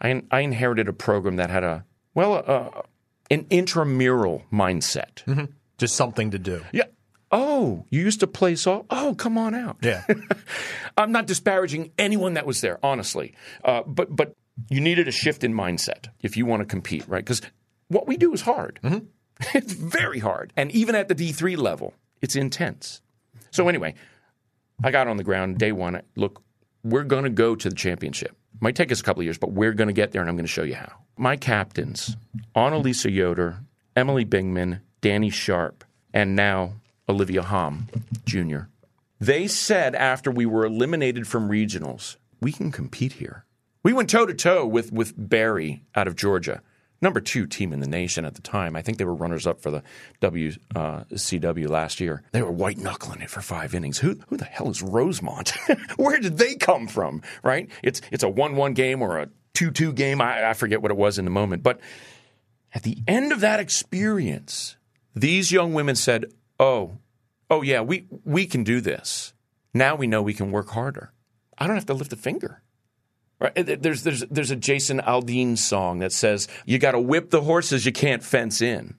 I, 0.00 0.22
I 0.30 0.40
inherited 0.40 0.88
a 0.88 0.92
program 0.92 1.36
that 1.36 1.50
had 1.50 1.64
a, 1.64 1.84
well, 2.14 2.42
uh, 2.46 2.82
an 3.30 3.46
intramural 3.50 4.44
mindset. 4.52 5.24
Mm-hmm. 5.24 5.46
Just 5.78 5.94
something 5.94 6.30
to 6.30 6.38
do. 6.38 6.64
Yeah. 6.72 6.84
Oh, 7.32 7.84
you 7.90 8.02
used 8.02 8.20
to 8.20 8.26
play 8.26 8.54
soft? 8.54 8.86
Oh, 8.90 9.14
come 9.16 9.36
on 9.36 9.54
out. 9.54 9.78
Yeah. 9.82 10.04
I'm 10.96 11.12
not 11.12 11.26
disparaging 11.26 11.92
anyone 11.98 12.34
that 12.34 12.46
was 12.46 12.60
there, 12.60 12.78
honestly. 12.82 13.34
Uh, 13.64 13.82
but 13.86 14.14
but 14.14 14.36
you 14.70 14.80
needed 14.80 15.08
a 15.08 15.12
shift 15.12 15.44
in 15.44 15.52
mindset 15.52 16.08
if 16.22 16.36
you 16.36 16.46
want 16.46 16.60
to 16.60 16.66
compete, 16.66 17.06
right? 17.08 17.24
Because 17.24 17.42
what 17.88 18.06
we 18.06 18.16
do 18.16 18.32
is 18.32 18.42
hard. 18.42 18.78
Mm-hmm. 18.82 19.06
it's 19.54 19.72
very 19.72 20.18
hard, 20.18 20.52
and 20.56 20.70
even 20.70 20.94
at 20.94 21.08
the 21.08 21.14
D3 21.14 21.58
level, 21.58 21.92
it's 22.22 22.36
intense. 22.36 23.02
So 23.50 23.68
anyway, 23.68 23.94
I 24.82 24.90
got 24.90 25.08
on 25.08 25.18
the 25.18 25.24
ground 25.24 25.58
day 25.58 25.72
one. 25.72 26.00
Look, 26.14 26.42
we're 26.82 27.04
going 27.04 27.24
to 27.24 27.30
go 27.30 27.54
to 27.54 27.68
the 27.68 27.74
championship. 27.74 28.36
Might 28.60 28.76
take 28.76 28.90
us 28.90 29.00
a 29.00 29.02
couple 29.02 29.20
of 29.20 29.24
years, 29.24 29.36
but 29.36 29.52
we're 29.52 29.74
going 29.74 29.88
to 29.88 29.94
get 29.94 30.12
there, 30.12 30.22
and 30.22 30.30
I'm 30.30 30.36
going 30.36 30.46
to 30.46 30.52
show 30.52 30.62
you 30.62 30.74
how. 30.76 30.90
My 31.18 31.36
captains, 31.36 32.16
Annalisa 32.54 33.12
Yoder, 33.12 33.58
Emily 33.94 34.24
Bingman, 34.24 34.80
Danny 35.02 35.28
Sharp, 35.28 35.84
and 36.14 36.34
now 36.34 36.72
Olivia 37.08 37.42
Hom 37.42 37.88
Jr. 38.24 38.68
They 39.20 39.46
said 39.46 39.94
after 39.94 40.30
we 40.30 40.46
were 40.46 40.64
eliminated 40.64 41.26
from 41.26 41.48
regionals, 41.48 42.16
we 42.40 42.52
can 42.52 42.70
compete 42.70 43.14
here. 43.14 43.44
We 43.82 43.92
went 43.92 44.10
toe 44.10 44.26
to 44.26 44.34
toe 44.34 44.66
with 44.66 44.92
with 44.92 45.14
Berry 45.16 45.84
out 45.94 46.08
of 46.08 46.16
Georgia, 46.16 46.60
number 47.00 47.20
two 47.20 47.46
team 47.46 47.72
in 47.72 47.80
the 47.80 47.86
nation 47.86 48.24
at 48.24 48.34
the 48.34 48.42
time. 48.42 48.76
I 48.76 48.82
think 48.82 48.98
they 48.98 49.04
were 49.04 49.14
runners 49.14 49.46
up 49.46 49.60
for 49.60 49.70
the 49.70 49.82
WCW 50.20 51.66
uh, 51.66 51.70
last 51.70 52.00
year. 52.00 52.22
They 52.32 52.42
were 52.42 52.50
white 52.50 52.78
knuckling 52.78 53.22
it 53.22 53.30
for 53.30 53.40
five 53.40 53.74
innings. 53.74 53.98
Who 53.98 54.18
who 54.28 54.36
the 54.36 54.44
hell 54.44 54.70
is 54.70 54.82
Rosemont? 54.82 55.52
Where 55.96 56.18
did 56.18 56.38
they 56.38 56.56
come 56.56 56.88
from? 56.88 57.22
Right? 57.42 57.70
It's 57.82 58.00
it's 58.10 58.24
a 58.24 58.28
one 58.28 58.56
one 58.56 58.74
game 58.74 59.00
or 59.00 59.18
a 59.18 59.28
two 59.54 59.70
two 59.70 59.92
game. 59.92 60.20
I, 60.20 60.50
I 60.50 60.52
forget 60.54 60.82
what 60.82 60.90
it 60.90 60.96
was 60.96 61.18
in 61.18 61.24
the 61.24 61.30
moment, 61.30 61.62
but 61.62 61.80
at 62.74 62.82
the 62.82 62.98
end 63.06 63.32
of 63.32 63.40
that 63.40 63.60
experience, 63.60 64.76
these 65.14 65.50
young 65.50 65.72
women 65.72 65.96
said, 65.96 66.26
oh, 66.58 66.98
oh 67.50 67.62
yeah, 67.62 67.80
we 67.80 68.06
we 68.24 68.46
can 68.46 68.64
do 68.64 68.80
this. 68.80 69.32
Now 69.74 69.94
we 69.94 70.06
know 70.06 70.22
we 70.22 70.34
can 70.34 70.50
work 70.50 70.70
harder. 70.70 71.12
I 71.58 71.66
don't 71.66 71.76
have 71.76 71.86
to 71.86 71.94
lift 71.94 72.12
a 72.12 72.16
finger. 72.16 72.62
Right? 73.38 73.52
There's 73.82 74.02
there's 74.02 74.20
there's 74.30 74.50
a 74.50 74.56
Jason 74.56 75.00
Aldean 75.00 75.58
song 75.58 75.98
that 75.98 76.12
says 76.12 76.48
you 76.64 76.78
got 76.78 76.92
to 76.92 77.00
whip 77.00 77.30
the 77.30 77.42
horses 77.42 77.84
you 77.84 77.92
can't 77.92 78.22
fence 78.22 78.62
in. 78.62 78.94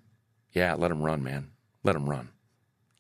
Yeah, 0.54 0.76
let 0.76 0.90
them 0.90 1.02
run, 1.02 1.24
man. 1.24 1.50
Let 1.84 1.94
them 1.94 2.08
run. 2.10 2.30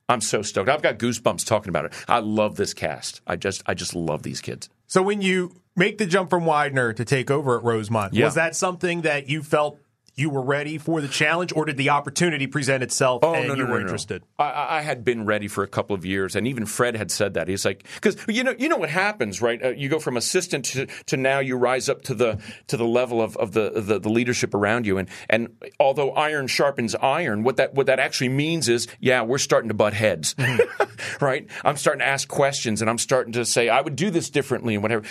I'm 0.09 0.21
so 0.21 0.41
stoked. 0.41 0.69
I've 0.69 0.81
got 0.81 0.97
goosebumps 0.99 1.45
talking 1.45 1.69
about 1.69 1.85
it. 1.85 1.93
I 2.07 2.19
love 2.19 2.55
this 2.55 2.73
cast. 2.73 3.21
I 3.27 3.35
just 3.35 3.61
I 3.67 3.73
just 3.75 3.93
love 3.93 4.23
these 4.23 4.41
kids. 4.41 4.69
So 4.87 5.03
when 5.03 5.21
you 5.21 5.61
make 5.75 5.97
the 5.97 6.05
jump 6.07 6.29
from 6.29 6.45
Widener 6.45 6.93
to 6.93 7.05
take 7.05 7.29
over 7.29 7.57
at 7.57 7.63
Rosemont, 7.63 8.13
Yeah. 8.13 8.25
was 8.25 8.35
that 8.35 8.55
something 8.55 9.01
that 9.01 9.27
you 9.29 9.43
felt 9.43 9.79
you 10.17 10.29
were 10.29 10.41
ready 10.41 10.77
for 10.77 10.99
the 10.99 11.07
challenge, 11.07 11.53
or 11.55 11.63
did 11.65 11.77
the 11.77 11.89
opportunity 11.91 12.47
present 12.47 12.83
itself 12.83 13.23
Oh, 13.23 13.33
and 13.35 13.47
no, 13.47 13.53
you 13.53 13.63
no, 13.63 13.69
were 13.69 13.75
no, 13.75 13.75
no. 13.77 13.81
interested? 13.83 14.23
I- 14.37 14.43
I, 14.57 14.77
I 14.79 14.81
had 14.81 15.05
been 15.05 15.25
ready 15.25 15.47
for 15.47 15.63
a 15.63 15.67
couple 15.67 15.95
of 15.95 16.03
years, 16.05 16.35
and 16.35 16.47
even 16.47 16.65
Fred 16.65 16.95
had 16.97 17.11
said 17.11 17.35
that. 17.35 17.47
He's 17.47 17.63
like, 17.63 17.85
because 17.95 18.17
you 18.27 18.43
know, 18.43 18.55
you 18.57 18.67
know 18.67 18.77
what 18.77 18.89
happens, 18.89 19.41
right? 19.41 19.63
Uh, 19.63 19.69
you 19.69 19.87
go 19.89 19.99
from 19.99 20.17
assistant 20.17 20.65
to, 20.65 20.87
to 21.05 21.15
now 21.17 21.39
you 21.39 21.55
rise 21.55 21.87
up 21.87 22.01
to 22.03 22.13
the 22.15 22.39
to 22.67 22.75
the 22.77 22.85
level 22.85 23.21
of, 23.21 23.37
of 23.37 23.51
the, 23.51 23.69
the 23.79 23.99
the 23.99 24.09
leadership 24.09 24.53
around 24.53 24.85
you, 24.87 24.97
and 24.97 25.07
and 25.29 25.49
although 25.79 26.11
iron 26.13 26.47
sharpens 26.47 26.95
iron, 26.95 27.43
what 27.43 27.57
that 27.57 27.75
what 27.75 27.85
that 27.85 27.99
actually 27.99 28.29
means 28.29 28.67
is, 28.67 28.87
yeah, 28.99 29.21
we're 29.21 29.37
starting 29.37 29.67
to 29.67 29.73
butt 29.75 29.93
heads, 29.93 30.35
right? 31.21 31.47
I'm 31.63 31.77
starting 31.77 31.99
to 31.99 32.07
ask 32.07 32.27
questions, 32.27 32.81
and 32.81 32.89
I'm 32.89 32.97
starting 32.97 33.33
to 33.33 33.45
say, 33.45 33.69
I 33.69 33.81
would 33.81 33.95
do 33.95 34.09
this 34.09 34.29
differently, 34.29 34.73
and 34.73 34.81
whatever. 34.83 35.03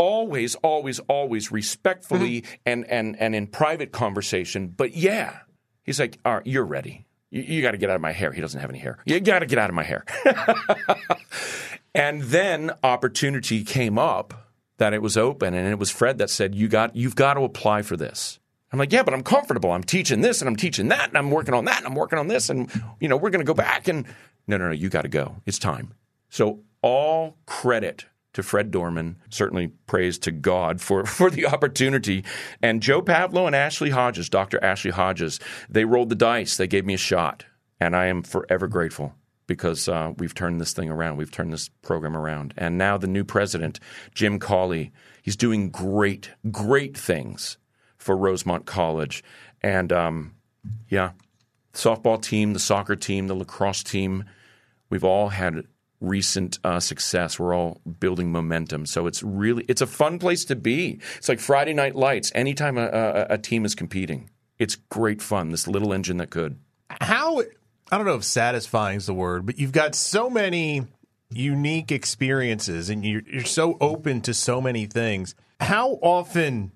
Always, 0.00 0.54
always, 0.56 0.98
always 1.00 1.52
respectfully 1.52 2.42
mm-hmm. 2.42 2.54
and, 2.64 2.90
and, 2.90 3.20
and 3.20 3.34
in 3.34 3.46
private 3.46 3.92
conversation. 3.92 4.68
But 4.68 4.94
yeah, 4.94 5.40
he's 5.82 6.00
like, 6.00 6.18
all 6.24 6.36
right, 6.36 6.46
you're 6.46 6.64
ready. 6.64 7.06
You, 7.30 7.42
you 7.42 7.62
got 7.62 7.72
to 7.72 7.78
get 7.78 7.90
out 7.90 7.96
of 7.96 8.02
my 8.02 8.12
hair. 8.12 8.32
He 8.32 8.40
doesn't 8.40 8.60
have 8.60 8.70
any 8.70 8.78
hair. 8.78 8.98
You 9.04 9.20
got 9.20 9.40
to 9.40 9.46
get 9.46 9.58
out 9.58 9.68
of 9.68 9.76
my 9.76 9.82
hair. 9.82 10.04
and 11.94 12.22
then 12.22 12.72
opportunity 12.82 13.62
came 13.62 13.98
up 13.98 14.50
that 14.78 14.94
it 14.94 15.02
was 15.02 15.16
open, 15.16 15.52
and 15.52 15.68
it 15.68 15.78
was 15.78 15.90
Fred 15.90 16.18
that 16.18 16.30
said, 16.30 16.54
"You 16.54 16.66
got, 16.66 16.96
you've 16.96 17.14
got 17.14 17.34
to 17.34 17.42
apply 17.42 17.82
for 17.82 17.96
this." 17.96 18.40
I'm 18.72 18.78
like, 18.78 18.92
"Yeah, 18.92 19.02
but 19.02 19.12
I'm 19.12 19.22
comfortable. 19.22 19.72
I'm 19.72 19.82
teaching 19.84 20.22
this, 20.22 20.40
and 20.40 20.48
I'm 20.48 20.56
teaching 20.56 20.88
that, 20.88 21.08
and 21.08 21.18
I'm 21.18 21.30
working 21.30 21.54
on 21.54 21.66
that, 21.66 21.78
and 21.78 21.86
I'm 21.86 21.94
working 21.94 22.18
on 22.18 22.28
this, 22.28 22.48
and 22.48 22.70
you 22.98 23.06
know, 23.06 23.16
we're 23.16 23.30
going 23.30 23.44
to 23.44 23.46
go 23.46 23.54
back." 23.54 23.88
And 23.88 24.06
no, 24.46 24.56
no, 24.56 24.68
no, 24.68 24.72
you 24.72 24.88
got 24.88 25.02
to 25.02 25.08
go. 25.08 25.36
It's 25.44 25.58
time. 25.58 25.92
So 26.30 26.60
all 26.82 27.36
credit 27.44 28.06
to 28.32 28.42
Fred 28.42 28.70
Dorman. 28.70 29.16
Certainly 29.28 29.68
praise 29.86 30.18
to 30.20 30.30
God 30.30 30.80
for, 30.80 31.04
for 31.06 31.30
the 31.30 31.46
opportunity. 31.46 32.24
And 32.62 32.82
Joe 32.82 33.02
Pavlo 33.02 33.46
and 33.46 33.56
Ashley 33.56 33.90
Hodges, 33.90 34.28
Dr. 34.28 34.62
Ashley 34.62 34.90
Hodges, 34.90 35.40
they 35.68 35.84
rolled 35.84 36.08
the 36.08 36.14
dice. 36.14 36.56
They 36.56 36.66
gave 36.66 36.84
me 36.86 36.94
a 36.94 36.98
shot. 36.98 37.44
And 37.80 37.96
I 37.96 38.06
am 38.06 38.22
forever 38.22 38.68
grateful 38.68 39.14
because 39.46 39.88
uh, 39.88 40.12
we've 40.18 40.34
turned 40.34 40.60
this 40.60 40.72
thing 40.72 40.90
around. 40.90 41.16
We've 41.16 41.30
turned 41.30 41.52
this 41.52 41.68
program 41.82 42.16
around. 42.16 42.54
And 42.56 42.78
now 42.78 42.96
the 42.98 43.08
new 43.08 43.24
president, 43.24 43.80
Jim 44.14 44.38
Cawley, 44.38 44.92
he's 45.22 45.36
doing 45.36 45.70
great, 45.70 46.30
great 46.52 46.96
things 46.96 47.56
for 47.96 48.16
Rosemont 48.16 48.66
College. 48.66 49.24
And 49.62 49.92
um, 49.92 50.34
yeah, 50.88 51.12
softball 51.72 52.22
team, 52.22 52.52
the 52.52 52.58
soccer 52.58 52.96
team, 52.96 53.26
the 53.26 53.34
lacrosse 53.34 53.82
team, 53.82 54.24
we've 54.88 55.04
all 55.04 55.30
had 55.30 55.64
recent 56.00 56.58
uh, 56.64 56.80
success. 56.80 57.38
We're 57.38 57.54
all 57.54 57.80
building 57.98 58.32
momentum. 58.32 58.86
So 58.86 59.06
it's 59.06 59.22
really 59.22 59.64
it's 59.68 59.82
a 59.82 59.86
fun 59.86 60.18
place 60.18 60.44
to 60.46 60.56
be. 60.56 61.00
It's 61.16 61.28
like 61.28 61.40
Friday 61.40 61.74
Night 61.74 61.94
Lights. 61.94 62.32
Anytime 62.34 62.78
a, 62.78 62.86
a, 62.86 63.26
a 63.30 63.38
team 63.38 63.64
is 63.64 63.74
competing, 63.74 64.30
it's 64.58 64.76
great 64.76 65.22
fun. 65.22 65.50
This 65.50 65.66
little 65.66 65.92
engine 65.92 66.18
that 66.18 66.30
could. 66.30 66.58
How 67.00 67.40
I 67.92 67.96
don't 67.96 68.06
know 68.06 68.14
if 68.14 68.24
satisfying 68.24 68.98
is 68.98 69.06
the 69.06 69.14
word, 69.14 69.46
but 69.46 69.58
you've 69.58 69.72
got 69.72 69.94
so 69.94 70.30
many 70.30 70.86
unique 71.32 71.92
experiences 71.92 72.90
and 72.90 73.04
you're, 73.04 73.22
you're 73.30 73.44
so 73.44 73.76
open 73.80 74.20
to 74.22 74.34
so 74.34 74.60
many 74.60 74.86
things. 74.86 75.34
How 75.60 75.98
often 76.02 76.72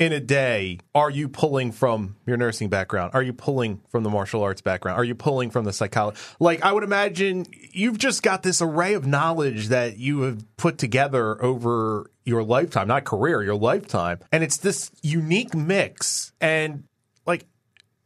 in 0.00 0.12
a 0.12 0.18
day 0.18 0.78
are 0.94 1.10
you 1.10 1.28
pulling 1.28 1.70
from 1.70 2.16
your 2.26 2.38
nursing 2.38 2.70
background? 2.70 3.12
Are 3.14 3.22
you 3.22 3.34
pulling 3.34 3.82
from 3.90 4.02
the 4.02 4.10
martial 4.10 4.42
arts 4.42 4.62
background? 4.62 4.98
Are 4.98 5.04
you 5.04 5.14
pulling 5.14 5.50
from 5.50 5.66
the 5.66 5.72
psychology? 5.72 6.18
Like, 6.40 6.64
I 6.64 6.72
would 6.72 6.82
imagine 6.82 7.46
you've 7.70 7.98
just 7.98 8.22
got 8.22 8.42
this 8.42 8.62
array 8.62 8.94
of 8.94 9.06
knowledge 9.06 9.68
that 9.68 9.98
you 9.98 10.22
have 10.22 10.56
put 10.56 10.78
together 10.78 11.40
over 11.44 12.10
your 12.24 12.42
lifetime, 12.42 12.88
not 12.88 13.04
career, 13.04 13.42
your 13.42 13.56
lifetime. 13.56 14.20
And 14.32 14.42
it's 14.42 14.56
this 14.56 14.90
unique 15.02 15.54
mix. 15.54 16.32
And 16.40 16.84
like, 17.26 17.44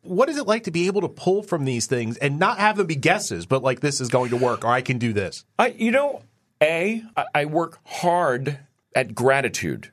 what 0.03 0.29
is 0.29 0.37
it 0.37 0.49
like 0.49 0.65
to 0.65 0.73
be 0.73 0.89
able 0.89 1.03
to 1.03 1.09
pull 1.09 1.45
from 1.45 1.65
these 1.65 1.87
things 1.87 2.17
and 2.17 2.41
not 2.41 2.59
have 2.59 2.77
them 2.77 2.89
be 2.89 2.97
guesses, 2.97 3.47
but 3.47 3.63
like 3.63 3.81
this 3.81 4.01
is 4.01 4.09
going 4.09 4.31
to 4.31 4.37
work 4.37 4.65
or 4.65 4.69
I 4.69 4.81
can 4.81 4.99
do 4.99 5.13
this? 5.13 5.45
I, 5.61 5.69
you 5.69 5.93
know, 5.93 6.23
a 6.61 7.05
I 7.33 7.45
work 7.45 7.79
hard 7.85 8.59
at 8.97 9.15
gratitude, 9.15 9.93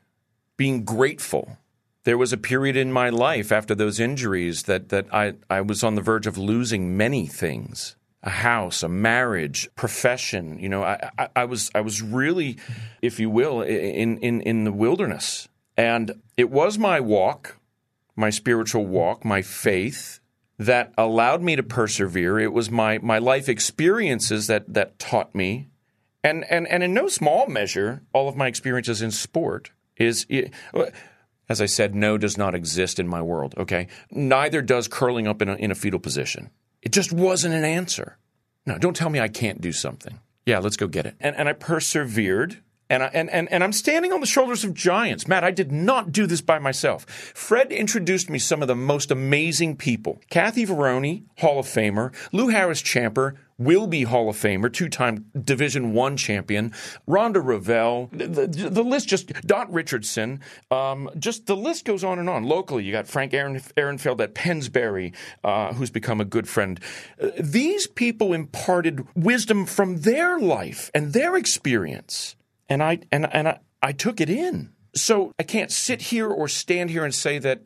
being 0.58 0.84
grateful. 0.84 1.58
There 2.04 2.18
was 2.18 2.34
a 2.34 2.38
period 2.38 2.76
in 2.76 2.92
my 2.92 3.10
life 3.10 3.52
after 3.52 3.76
those 3.76 4.00
injuries 4.00 4.64
that 4.64 4.90
that 4.90 5.08
I, 5.14 5.36
I 5.50 5.62
was 5.62 5.84
on 5.84 5.96
the 5.96 6.02
verge 6.02 6.28
of 6.28 6.38
losing 6.38 6.98
many 6.98 7.28
things. 7.28 7.96
A 8.24 8.30
house, 8.30 8.84
a 8.84 8.88
marriage, 8.88 9.68
profession. 9.76 10.60
You 10.60 10.70
know, 10.70 10.84
I, 10.84 11.10
I, 11.18 11.28
I 11.38 11.46
was 11.46 11.72
I 11.74 11.82
was 11.82 12.04
really, 12.04 12.58
if 13.02 13.20
you 13.20 13.32
will, 13.32 13.62
in, 13.62 14.20
in 14.20 14.42
in 14.42 14.64
the 14.64 14.72
wilderness. 14.72 15.50
And 15.76 16.22
it 16.38 16.52
was 16.52 16.78
my 16.78 17.00
walk 17.00 17.58
my 18.16 18.30
spiritual 18.30 18.86
walk, 18.86 19.26
my 19.26 19.42
faith 19.42 20.20
that 20.58 20.94
allowed 20.98 21.42
me 21.42 21.56
to 21.56 21.64
persevere. 21.64 22.40
It 22.40 22.54
was 22.54 22.70
my, 22.70 23.00
my 23.00 23.18
life 23.18 23.50
experiences 23.50 24.48
that, 24.48 24.72
that 24.74 25.00
taught 25.00 25.34
me. 25.34 25.70
And, 26.24 26.46
and, 26.50 26.68
and 26.68 26.84
in 26.84 26.94
no 26.94 27.08
small 27.08 27.48
measure, 27.48 28.04
all 28.14 28.30
of 28.30 28.36
my 28.36 28.48
experiences 28.48 29.02
in 29.02 29.12
sport 29.12 29.72
is, 29.98 30.26
as 31.52 31.62
I 31.62 31.66
said, 31.68 31.94
no 31.94 32.18
does 32.18 32.38
not 32.38 32.56
exist 32.56 32.98
in 32.98 33.08
my 33.08 33.22
world, 33.22 33.54
okay? 33.58 33.88
Neither 34.10 34.62
does 34.62 34.88
curling 34.88 35.28
up 35.28 35.42
in 35.42 35.50
a, 35.50 35.56
in 35.56 35.70
a 35.70 35.76
fetal 35.76 36.00
position. 36.00 36.50
It 36.82 36.92
just 36.92 37.12
wasn't 37.12 37.54
an 37.54 37.66
answer. 37.66 38.18
No, 38.66 38.78
don't 38.78 38.96
tell 38.96 39.10
me 39.10 39.20
I 39.20 39.28
can't 39.28 39.62
do 39.62 39.72
something. 39.72 40.20
Yeah, 40.46 40.60
let's 40.60 40.78
go 40.78 40.88
get 40.88 41.06
it. 41.06 41.16
And, 41.20 41.36
and 41.36 41.50
I 41.50 41.54
persevered 41.54 42.62
and, 42.92 43.04
I, 43.04 43.12
and, 43.14 43.30
and, 43.30 43.50
and 43.50 43.64
I'm 43.64 43.72
standing 43.72 44.12
on 44.12 44.20
the 44.20 44.26
shoulders 44.26 44.66
of 44.66 44.74
giants. 44.74 45.26
Matt, 45.26 45.46
I 45.46 45.52
did 45.52 45.72
not 45.72 46.12
do 46.12 46.26
this 46.26 46.42
by 46.42 46.60
myself. 46.60 47.06
Fred 47.34 47.72
introduced 47.72 48.30
me 48.30 48.38
some 48.38 48.62
of 48.62 48.68
the 48.68 48.76
most 48.76 49.12
amazing 49.12 49.78
people. 49.78 50.20
Kathy 50.30 50.66
Veroni, 50.66 51.24
Hall 51.38 51.60
of 51.60 51.68
Famer. 51.68 52.14
Lou 52.34 52.50
Harris 52.50 52.82
Champer, 52.82 53.38
will 53.64 53.88
be 53.88 54.04
Hall 54.04 54.30
of 54.30 54.36
Famer, 54.36 54.72
two-time 54.72 55.26
Division 55.44 55.94
One 55.94 56.18
champion, 56.18 56.72
Rhonda 57.08 57.44
Revelle. 57.44 58.10
The, 58.12 58.48
the, 58.48 58.70
the, 58.70 58.84
list 58.84 59.08
just 59.08 59.34
Dot 59.46 59.72
Richardson. 59.72 60.42
Um, 60.70 61.10
just 61.18 61.46
the 61.46 61.56
list 61.56 61.86
goes 61.86 62.04
on 62.04 62.20
and 62.20 62.30
on. 62.30 62.44
Locally, 62.44 62.84
you 62.84 62.92
got 62.92 63.08
Frank 63.08 63.34
Aaron, 63.34 63.60
Ehrenfeld 63.78 64.20
at 64.22 64.34
Pennsbury, 64.34 65.14
uh, 65.44 65.74
who's 65.74 65.92
become 65.92 66.20
a 66.20 66.26
good 66.26 66.48
friend. 66.48 66.80
Uh, 67.22 67.30
these 67.40 67.88
people 67.88 68.34
imparted 68.34 69.08
wisdom 69.16 69.66
from 69.66 70.02
their 70.02 70.40
life 70.40 70.92
and 70.94 71.14
their 71.14 71.36
experience 71.36 72.36
and 72.72 72.82
I 72.82 73.00
and 73.12 73.28
and 73.34 73.50
I, 73.50 73.60
I 73.84 73.92
took 73.92 74.22
it 74.22 74.30
in. 74.30 74.72
So 74.96 75.34
I 75.38 75.44
can't 75.44 75.72
sit 75.72 76.04
here 76.04 76.30
or 76.30 76.48
stand 76.48 76.90
here 76.90 77.04
and 77.04 77.14
say 77.14 77.38
that 77.40 77.64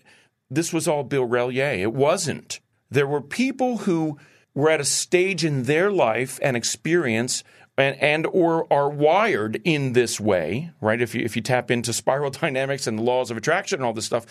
this 0.49 0.73
was 0.73 0.87
all 0.87 1.03
Bill 1.03 1.27
Relyea. 1.27 1.79
It 1.79 1.93
wasn't. 1.93 2.59
There 2.89 3.07
were 3.07 3.21
people 3.21 3.79
who 3.79 4.17
were 4.55 4.69
at 4.69 4.81
a 4.81 4.85
stage 4.85 5.45
in 5.45 5.63
their 5.63 5.91
life 5.91 6.39
and 6.41 6.57
experience 6.57 7.43
and, 7.77 7.95
and 8.01 8.25
or 8.27 8.71
are 8.73 8.89
wired 8.89 9.61
in 9.63 9.93
this 9.93 10.19
way, 10.19 10.71
right? 10.81 11.01
If 11.01 11.13
you 11.13 11.21
if 11.23 11.35
you 11.35 11.41
tap 11.41 11.69
into 11.69 11.93
spiral 11.93 12.31
dynamics 12.41 12.87
and 12.87 12.97
the 12.97 13.03
laws 13.03 13.29
of 13.29 13.37
attraction 13.37 13.79
and 13.79 13.85
all 13.85 13.93
this 13.93 14.05
stuff, 14.05 14.25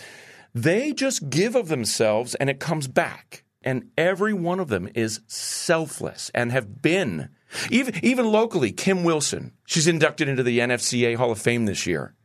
they 0.53 0.91
just 0.91 1.29
give 1.29 1.55
of 1.55 1.69
themselves 1.69 2.35
and 2.35 2.49
it 2.49 2.59
comes 2.59 2.87
back. 2.87 3.43
And 3.61 3.89
every 3.97 4.33
one 4.33 4.59
of 4.59 4.67
them 4.67 4.89
is 4.93 5.21
selfless 5.27 6.29
and 6.35 6.51
have 6.51 6.83
been 6.83 7.29
even, 7.69 7.95
even 8.03 8.31
locally, 8.31 8.71
Kim 8.71 9.03
Wilson, 9.03 9.53
she's 9.65 9.87
inducted 9.87 10.27
into 10.27 10.43
the 10.43 10.59
NFCA 10.59 11.15
Hall 11.15 11.31
of 11.31 11.39
Fame 11.39 11.65
this 11.65 11.85
year. 11.85 12.15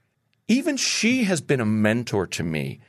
Even 0.48 0.76
she 0.76 1.24
has 1.24 1.40
been 1.40 1.60
a 1.60 1.66
mentor 1.66 2.26
to 2.28 2.42
me. 2.42 2.80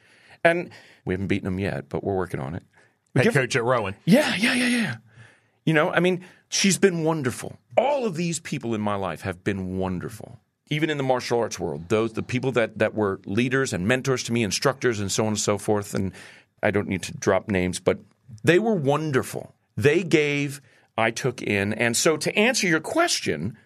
And 0.43 0.71
we 1.06 1.13
haven't 1.13 1.28
beaten 1.28 1.45
them 1.45 1.60
yet, 1.60 1.89
but 1.89 2.04
we're 2.04 2.15
working 2.15 2.39
on 2.39 2.56
it. 2.56 2.63
Head 3.15 3.24
Give, 3.24 3.34
coach 3.34 3.56
at 3.56 3.63
Rowan. 3.63 3.95
Yeah, 4.06 4.36
yeah, 4.36 4.54
yeah, 4.54 4.67
yeah. 4.67 4.95
You 5.65 5.74
know, 5.74 5.91
I 5.91 6.00
mean, 6.00 6.26
she's 6.50 6.78
been 6.78 7.04
wonderful. 7.04 7.58
All 7.78 8.06
of 8.06 8.15
these 8.15 8.39
people 8.39 8.74
in 8.74 8.82
my 8.82 8.95
life 8.95 9.21
have 9.21 9.43
been 9.43 9.78
wonderful. 9.78 10.39
Even 10.69 10.89
in 10.89 10.97
the 10.97 11.04
martial 11.04 11.39
arts 11.39 11.60
world, 11.60 11.89
those 11.89 12.13
the 12.13 12.24
people 12.24 12.54
that 12.54 12.80
that 12.80 12.95
were 12.95 13.19
leaders 13.26 13.74
and 13.74 13.88
mentors 13.88 14.24
to 14.24 14.34
me, 14.34 14.43
instructors 14.43 15.00
and 15.00 15.12
so 15.12 15.24
on 15.24 15.30
and 15.30 15.39
so 15.39 15.58
forth. 15.58 15.93
And 15.93 16.13
I 16.63 16.71
don't 16.71 16.88
need 16.88 17.04
to 17.04 17.17
drop 17.17 17.50
names, 17.50 17.80
but 17.80 18.00
they 18.43 18.58
were 18.60 18.74
wonderful. 18.74 19.54
They 19.76 20.04
gave 20.04 20.62
I 20.97 21.12
took 21.12 21.41
in. 21.41 21.74
And 21.74 21.95
so 21.95 22.17
to 22.17 22.36
answer 22.38 22.67
your 22.67 22.80
question, 22.80 23.58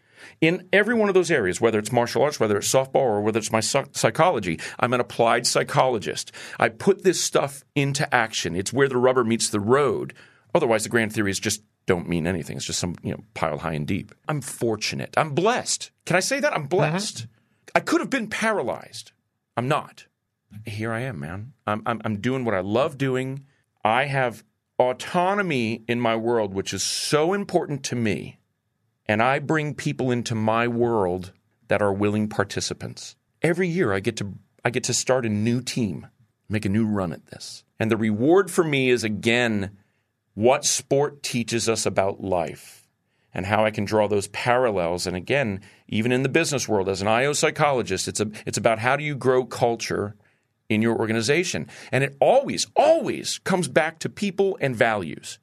in 0.41 0.67
every 0.71 0.93
one 0.93 1.09
of 1.09 1.15
those 1.15 1.31
areas, 1.31 1.59
whether 1.61 1.79
it's 1.79 1.91
martial 1.91 2.21
arts, 2.21 2.39
whether 2.39 2.57
it's 2.57 2.71
softball, 2.71 2.95
or 2.95 3.21
whether 3.21 3.39
it's 3.39 3.51
my 3.51 3.59
psychology, 3.59 4.59
I'm 4.79 4.93
an 4.93 4.99
applied 4.99 5.47
psychologist. 5.47 6.31
I 6.59 6.69
put 6.69 7.03
this 7.03 7.23
stuff 7.23 7.63
into 7.75 8.13
action. 8.13 8.55
It's 8.55 8.73
where 8.73 8.87
the 8.87 8.97
rubber 8.97 9.23
meets 9.23 9.49
the 9.49 9.59
road. 9.59 10.13
Otherwise, 10.53 10.83
the 10.83 10.89
grand 10.89 11.13
theories 11.13 11.39
just 11.39 11.61
don't 11.85 12.09
mean 12.09 12.27
anything. 12.27 12.57
It's 12.57 12.65
just 12.65 12.79
some 12.79 12.95
you 13.03 13.11
know 13.11 13.23
pile 13.33 13.59
high 13.59 13.73
and 13.73 13.87
deep. 13.87 14.13
I'm 14.27 14.41
fortunate. 14.41 15.13
I'm 15.17 15.31
blessed. 15.31 15.91
Can 16.05 16.15
I 16.15 16.21
say 16.21 16.39
that? 16.39 16.53
I'm 16.53 16.67
blessed. 16.67 17.21
Uh-huh. 17.21 17.71
I 17.75 17.79
could 17.81 17.99
have 17.99 18.09
been 18.09 18.27
paralyzed. 18.27 19.11
I'm 19.57 19.67
not. 19.67 20.05
Here 20.65 20.91
I 20.91 21.01
am, 21.01 21.19
man. 21.19 21.53
I'm, 21.67 21.81
I'm, 21.85 22.01
I'm 22.05 22.21
doing 22.21 22.45
what 22.45 22.53
I 22.53 22.61
love 22.61 22.97
doing. 22.97 23.45
I 23.83 24.05
have 24.05 24.43
autonomy 24.79 25.83
in 25.87 25.99
my 25.99 26.15
world, 26.15 26.53
which 26.53 26.73
is 26.73 26.83
so 26.83 27.33
important 27.33 27.83
to 27.83 27.95
me, 27.95 28.39
and 29.07 29.21
I 29.21 29.39
bring 29.39 29.73
people 29.73 30.11
into 30.11 30.35
my 30.35 30.67
world 30.67 31.31
that 31.67 31.81
are 31.81 31.93
willing 31.93 32.27
participants. 32.27 33.15
Every 33.41 33.67
year 33.67 33.93
I 33.93 33.99
get 33.99 34.17
to 34.17 34.33
I 34.63 34.71
get 34.71 34.85
to 34.85 34.93
start 34.93 35.25
a 35.25 35.29
new 35.29 35.61
team, 35.61 36.07
make 36.49 36.65
a 36.65 36.69
new 36.69 36.87
run 36.87 37.13
at 37.13 37.27
this. 37.27 37.63
And 37.79 37.91
the 37.91 37.97
reward 37.97 38.49
for 38.49 38.63
me 38.63 38.89
is 38.89 39.03
again 39.03 39.77
what 40.33 40.65
sport 40.65 41.21
teaches 41.23 41.69
us 41.69 41.85
about 41.85 42.23
life 42.23 42.87
and 43.33 43.45
how 43.45 43.65
I 43.65 43.71
can 43.71 43.85
draw 43.85 44.07
those 44.07 44.27
parallels. 44.29 45.05
And 45.05 45.15
again, 45.15 45.61
even 45.87 46.11
in 46.11 46.23
the 46.23 46.29
business 46.29 46.67
world, 46.67 46.89
as 46.89 47.01
an 47.01 47.07
IO 47.07 47.33
psychologist, 47.33 48.07
it's 48.07 48.21
a, 48.21 48.31
it's 48.45 48.57
about 48.57 48.79
how 48.79 48.95
do 48.95 49.03
you 49.03 49.15
grow 49.15 49.45
culture 49.45 50.15
in 50.69 50.81
your 50.81 50.97
organization. 50.97 51.67
And 51.91 52.03
it 52.03 52.15
always, 52.19 52.65
always 52.75 53.39
comes 53.39 53.67
back 53.67 53.99
to 53.99 54.09
people 54.09 54.57
and 54.61 54.75
values. 54.75 55.37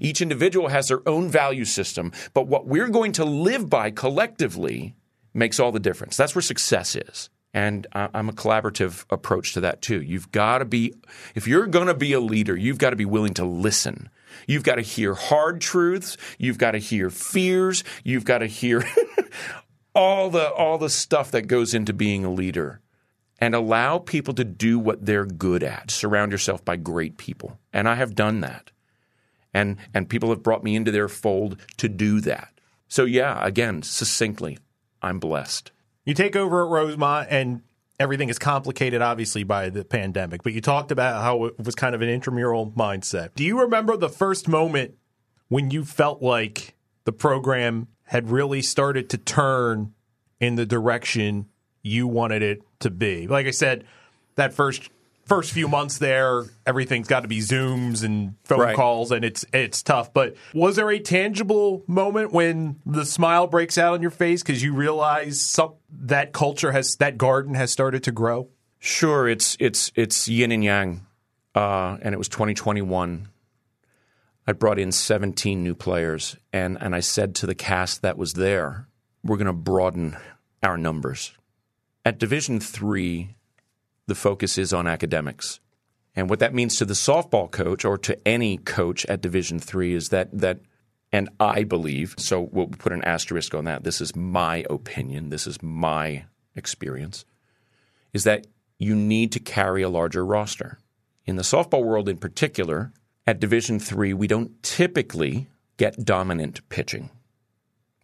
Each 0.00 0.20
individual 0.20 0.68
has 0.68 0.88
their 0.88 1.06
own 1.08 1.28
value 1.28 1.64
system, 1.64 2.12
but 2.34 2.46
what 2.46 2.66
we're 2.66 2.88
going 2.88 3.12
to 3.12 3.24
live 3.24 3.68
by 3.68 3.90
collectively 3.90 4.94
makes 5.34 5.60
all 5.60 5.72
the 5.72 5.80
difference. 5.80 6.16
That's 6.16 6.34
where 6.34 6.42
success 6.42 6.96
is. 6.96 7.30
And 7.54 7.86
I'm 7.94 8.28
a 8.28 8.34
collaborative 8.34 9.06
approach 9.08 9.54
to 9.54 9.60
that 9.60 9.80
too. 9.80 10.02
You've 10.02 10.30
got 10.30 10.58
to 10.58 10.66
be, 10.66 10.92
if 11.34 11.48
you're 11.48 11.66
going 11.66 11.86
to 11.86 11.94
be 11.94 12.12
a 12.12 12.20
leader, 12.20 12.54
you've 12.54 12.76
got 12.76 12.90
to 12.90 12.96
be 12.96 13.06
willing 13.06 13.32
to 13.34 13.46
listen. 13.46 14.10
You've 14.46 14.62
got 14.62 14.74
to 14.74 14.82
hear 14.82 15.14
hard 15.14 15.62
truths. 15.62 16.18
You've 16.38 16.58
got 16.58 16.72
to 16.72 16.78
hear 16.78 17.08
fears. 17.08 17.82
You've 18.04 18.26
got 18.26 18.38
to 18.38 18.46
hear 18.46 18.84
all 19.94 20.28
the, 20.28 20.50
all 20.52 20.76
the 20.76 20.90
stuff 20.90 21.30
that 21.30 21.46
goes 21.46 21.72
into 21.72 21.94
being 21.94 22.26
a 22.26 22.30
leader 22.30 22.82
and 23.38 23.54
allow 23.54 23.98
people 23.98 24.34
to 24.34 24.44
do 24.44 24.78
what 24.78 25.06
they're 25.06 25.24
good 25.24 25.62
at. 25.62 25.90
Surround 25.90 26.32
yourself 26.32 26.62
by 26.62 26.76
great 26.76 27.16
people. 27.16 27.58
And 27.72 27.88
I 27.88 27.94
have 27.94 28.14
done 28.14 28.40
that. 28.40 28.70
And 29.56 29.76
and 29.94 30.08
people 30.08 30.30
have 30.30 30.42
brought 30.42 30.62
me 30.62 30.76
into 30.76 30.90
their 30.90 31.08
fold 31.08 31.56
to 31.78 31.88
do 31.88 32.20
that. 32.22 32.52
So 32.88 33.04
yeah, 33.04 33.44
again, 33.44 33.82
succinctly, 33.82 34.58
I'm 35.02 35.18
blessed. 35.18 35.72
You 36.04 36.14
take 36.14 36.36
over 36.36 36.64
at 36.64 36.70
Rosemont 36.70 37.28
and 37.30 37.62
everything 37.98 38.28
is 38.28 38.38
complicated 38.38 39.00
obviously 39.00 39.42
by 39.42 39.70
the 39.70 39.84
pandemic, 39.84 40.42
but 40.42 40.52
you 40.52 40.60
talked 40.60 40.92
about 40.92 41.22
how 41.22 41.46
it 41.46 41.58
was 41.58 41.74
kind 41.74 41.94
of 41.94 42.02
an 42.02 42.08
intramural 42.08 42.70
mindset. 42.72 43.34
Do 43.34 43.44
you 43.44 43.60
remember 43.60 43.96
the 43.96 44.08
first 44.08 44.46
moment 44.46 44.94
when 45.48 45.70
you 45.70 45.84
felt 45.84 46.22
like 46.22 46.74
the 47.04 47.12
program 47.12 47.88
had 48.04 48.30
really 48.30 48.62
started 48.62 49.08
to 49.10 49.18
turn 49.18 49.94
in 50.40 50.56
the 50.56 50.66
direction 50.66 51.46
you 51.82 52.06
wanted 52.06 52.42
it 52.42 52.62
to 52.80 52.90
be. 52.90 53.26
Like 53.26 53.46
I 53.46 53.50
said, 53.50 53.84
that 54.34 54.52
first 54.52 54.90
first 55.26 55.52
few 55.52 55.68
months 55.68 55.98
there, 55.98 56.44
everything's 56.64 57.08
got 57.08 57.20
to 57.20 57.28
be 57.28 57.40
Zooms 57.40 58.02
and 58.04 58.34
phone 58.44 58.60
Right. 58.60 58.76
calls, 58.76 59.10
and 59.12 59.24
it's 59.24 59.44
it's 59.52 59.82
tough. 59.82 60.12
But 60.14 60.36
was 60.54 60.76
there 60.76 60.90
a 60.90 60.98
tangible 60.98 61.84
moment 61.86 62.32
when 62.32 62.80
the 62.86 63.04
smile 63.04 63.46
breaks 63.46 63.76
out 63.76 63.92
on 63.94 64.02
your 64.02 64.10
face 64.10 64.42
because 64.42 64.62
you 64.62 64.72
realize 64.74 65.40
some, 65.40 65.74
that 65.90 66.32
culture 66.32 66.72
has 66.72 66.96
that 66.96 67.18
garden 67.18 67.54
has 67.54 67.70
started 67.70 68.02
to 68.04 68.12
grow? 68.12 68.48
Sure, 68.78 69.28
it's 69.28 69.56
it's 69.60 69.92
it's 69.94 70.28
yin 70.28 70.52
and 70.52 70.64
yang, 70.64 71.06
uh, 71.54 71.98
and 72.00 72.14
it 72.14 72.18
was 72.18 72.28
2021. 72.28 73.28
I 74.48 74.52
brought 74.52 74.78
in 74.78 74.92
17 74.92 75.62
new 75.62 75.74
players, 75.74 76.36
and 76.52 76.78
and 76.80 76.94
I 76.94 77.00
said 77.00 77.34
to 77.36 77.46
the 77.46 77.54
cast 77.54 78.02
that 78.02 78.16
was 78.16 78.34
there, 78.34 78.86
"We're 79.24 79.36
going 79.38 79.46
to 79.48 79.52
broaden 79.52 80.16
our 80.62 80.76
numbers." 80.78 81.32
At 82.04 82.18
Division 82.18 82.60
Three, 82.60 83.34
the 84.06 84.14
focus 84.14 84.58
is 84.58 84.72
on 84.72 84.86
academics, 84.86 85.60
and 86.14 86.30
what 86.30 86.38
that 86.38 86.54
means 86.54 86.76
to 86.76 86.84
the 86.84 86.94
softball 86.94 87.50
coach 87.50 87.84
or 87.84 87.98
to 87.98 88.18
any 88.26 88.56
coach 88.58 89.04
at 89.06 89.20
Division 89.20 89.58
Three 89.58 89.94
is 89.94 90.08
that 90.10 90.36
that. 90.38 90.60
And 91.12 91.30
I 91.38 91.62
believe, 91.62 92.16
so 92.18 92.48
we'll 92.52 92.66
put 92.66 92.92
an 92.92 93.02
asterisk 93.04 93.54
on 93.54 93.64
that. 93.64 93.84
This 93.84 94.00
is 94.00 94.16
my 94.16 94.66
opinion. 94.68 95.30
This 95.30 95.46
is 95.46 95.62
my 95.62 96.24
experience 96.56 97.24
is 98.12 98.24
that 98.24 98.46
you 98.78 98.94
need 98.96 99.30
to 99.32 99.38
carry 99.38 99.82
a 99.82 99.88
larger 99.88 100.24
roster. 100.24 100.78
In 101.26 101.36
the 101.36 101.42
softball 101.42 101.84
world 101.84 102.08
in 102.08 102.16
particular, 102.16 102.92
at 103.26 103.40
Division 103.40 103.78
3, 103.78 104.14
we 104.14 104.26
don't 104.26 104.62
typically 104.62 105.48
get 105.76 106.04
dominant 106.04 106.66
pitching 106.68 107.10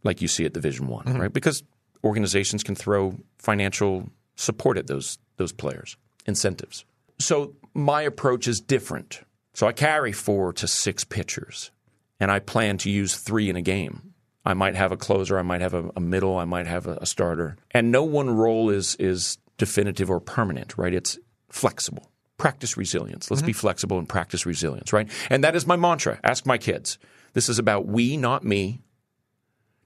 like 0.05 0.21
you 0.21 0.29
see 0.29 0.45
at 0.45 0.53
Division 0.53 0.89
1, 0.89 1.05
mm-hmm. 1.05 1.19
right? 1.19 1.33
Because 1.33 1.63
organizations 2.05 2.63
can 2.63 2.75
throw 2.75 3.17
financial 3.39 4.11
support 4.35 4.77
at 4.77 4.87
those 4.87 5.19
those 5.43 5.53
players, 5.53 5.97
incentives. 6.25 6.85
So 7.19 7.55
my 7.75 8.03
approach 8.03 8.47
is 8.47 8.61
different. 8.61 9.21
So 9.55 9.67
I 9.67 9.73
carry 9.73 10.13
4 10.13 10.53
to 10.55 10.69
6 10.69 11.05
pitchers 11.05 11.73
and 12.21 12.31
I 12.31 12.39
plan 12.39 12.79
to 12.79 12.91
use 12.91 13.17
3 13.17 13.51
in 13.51 13.57
a 13.57 13.63
game. 13.63 14.15
I 14.45 14.55
might 14.55 14.77
have 14.77 14.93
a 14.93 14.97
closer, 14.97 15.39
I 15.39 15.43
might 15.43 15.61
have 15.61 15.75
a, 15.75 15.91
a 15.97 16.01
middle, 16.01 16.39
I 16.39 16.45
might 16.45 16.67
have 16.67 16.87
a, 16.87 16.99
a 17.01 17.07
starter. 17.07 17.57
And 17.73 17.91
no 17.91 18.05
one 18.05 18.31
role 18.31 18.71
is 18.71 18.95
is 18.97 19.39
definitive 19.59 20.11
or 20.11 20.21
permanent, 20.21 20.79
right? 20.79 20.95
It's 20.95 21.19
flexible. 21.49 22.11
Practice 22.39 22.77
resilience. 22.77 23.31
Let's 23.31 23.43
be 23.43 23.53
mm-hmm. 23.53 23.59
flexible 23.59 23.99
and 23.99 24.09
practice 24.09 24.47
resilience, 24.47 24.93
right? 24.93 25.09
And 25.31 25.45
that 25.45 25.55
is 25.55 25.67
my 25.67 25.77
mantra. 25.77 26.19
Ask 26.25 26.47
my 26.47 26.59
kids. 26.59 26.99
This 27.35 27.49
is 27.49 27.59
about 27.59 27.87
we, 27.87 28.17
not 28.17 28.43
me. 28.43 28.81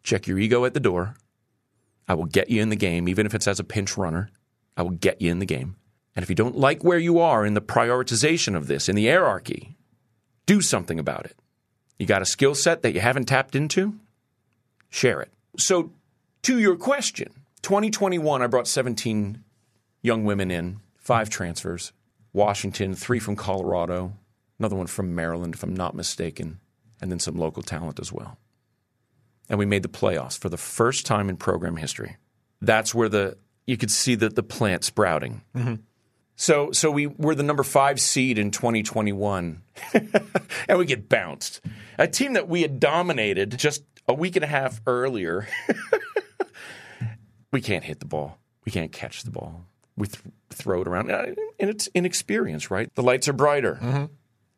Check 0.02 0.26
your 0.26 0.38
ego 0.38 0.64
at 0.64 0.74
the 0.74 0.80
door. 0.80 1.16
I 2.08 2.14
will 2.14 2.26
get 2.26 2.50
you 2.50 2.62
in 2.62 2.68
the 2.68 2.76
game, 2.76 3.08
even 3.08 3.26
if 3.26 3.34
it's 3.34 3.48
as 3.48 3.60
a 3.60 3.64
pinch 3.64 3.96
runner. 3.96 4.30
I 4.76 4.82
will 4.82 4.90
get 4.90 5.20
you 5.20 5.30
in 5.30 5.38
the 5.38 5.46
game. 5.46 5.76
And 6.14 6.22
if 6.22 6.28
you 6.28 6.34
don't 6.34 6.56
like 6.56 6.82
where 6.82 6.98
you 6.98 7.18
are 7.18 7.44
in 7.44 7.54
the 7.54 7.60
prioritization 7.60 8.56
of 8.56 8.66
this, 8.66 8.88
in 8.88 8.96
the 8.96 9.06
hierarchy, 9.06 9.76
do 10.46 10.60
something 10.60 10.98
about 10.98 11.26
it. 11.26 11.36
You 11.98 12.06
got 12.06 12.22
a 12.22 12.26
skill 12.26 12.54
set 12.54 12.82
that 12.82 12.92
you 12.92 13.00
haven't 13.00 13.26
tapped 13.26 13.54
into? 13.54 13.98
Share 14.88 15.20
it. 15.20 15.32
So, 15.58 15.92
to 16.42 16.58
your 16.58 16.76
question, 16.76 17.32
2021, 17.62 18.42
I 18.42 18.46
brought 18.46 18.68
17 18.68 19.42
young 20.02 20.24
women 20.24 20.50
in, 20.50 20.80
five 20.96 21.28
transfers, 21.28 21.92
Washington, 22.32 22.94
three 22.94 23.18
from 23.18 23.34
Colorado, 23.34 24.12
another 24.58 24.76
one 24.76 24.86
from 24.86 25.14
Maryland, 25.14 25.54
if 25.54 25.62
I'm 25.62 25.74
not 25.74 25.94
mistaken, 25.94 26.60
and 27.00 27.10
then 27.10 27.18
some 27.18 27.36
local 27.36 27.62
talent 27.62 27.98
as 27.98 28.12
well. 28.12 28.38
And 29.48 29.58
we 29.58 29.66
made 29.66 29.82
the 29.82 29.88
playoffs 29.88 30.38
for 30.38 30.48
the 30.48 30.56
first 30.56 31.06
time 31.06 31.28
in 31.28 31.36
program 31.36 31.76
history. 31.76 32.16
That's 32.60 32.94
where 32.94 33.08
the 33.08 33.36
you 33.66 33.76
could 33.76 33.90
see 33.90 34.14
the, 34.14 34.28
the 34.28 34.42
plant 34.42 34.84
sprouting. 34.84 35.42
So 36.38 36.70
so 36.72 36.90
we 36.90 37.06
were 37.06 37.34
the 37.34 37.42
number 37.42 37.62
five 37.62 37.98
seed 37.98 38.38
in 38.38 38.50
2021, 38.50 39.62
and 40.68 40.78
we 40.78 40.84
get 40.84 41.08
bounced. 41.08 41.62
A 41.98 42.06
team 42.06 42.34
that 42.34 42.46
we 42.46 42.60
had 42.62 42.78
dominated 42.78 43.56
just 43.58 43.82
a 44.06 44.12
week 44.12 44.36
and 44.36 44.44
a 44.44 44.48
half 44.48 44.80
earlier. 44.86 45.48
we 47.52 47.60
can't 47.60 47.84
hit 47.84 48.00
the 48.00 48.06
ball. 48.06 48.38
We 48.64 48.72
can't 48.72 48.92
catch 48.92 49.22
the 49.22 49.30
ball. 49.30 49.64
We 49.96 50.08
th- 50.08 50.22
throw 50.50 50.82
it 50.82 50.88
around, 50.88 51.10
Uh, 51.10 51.28
and 51.58 51.70
it's 51.70 51.88
inexperience, 51.94 52.70
right? 52.70 52.94
The 52.94 53.02
lights 53.02 53.28
are 53.28 53.32
brighter, 53.32 54.08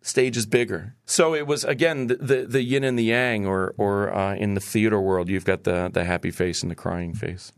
stage 0.02 0.36
is 0.36 0.46
bigger. 0.46 0.96
So 1.04 1.32
it 1.34 1.46
was 1.46 1.62
again 1.64 2.08
the, 2.08 2.16
the, 2.16 2.46
the 2.46 2.62
yin 2.62 2.82
and 2.82 2.98
the 2.98 3.04
yang, 3.04 3.46
or 3.46 3.72
or 3.78 4.12
uh, 4.12 4.34
in 4.34 4.54
the 4.54 4.60
theater 4.60 5.00
world, 5.00 5.28
you've 5.28 5.44
got 5.44 5.62
the 5.62 5.90
the 5.92 6.02
happy 6.04 6.32
face 6.32 6.62
and 6.62 6.70
the 6.72 6.74
crying 6.74 7.14
face. 7.14 7.52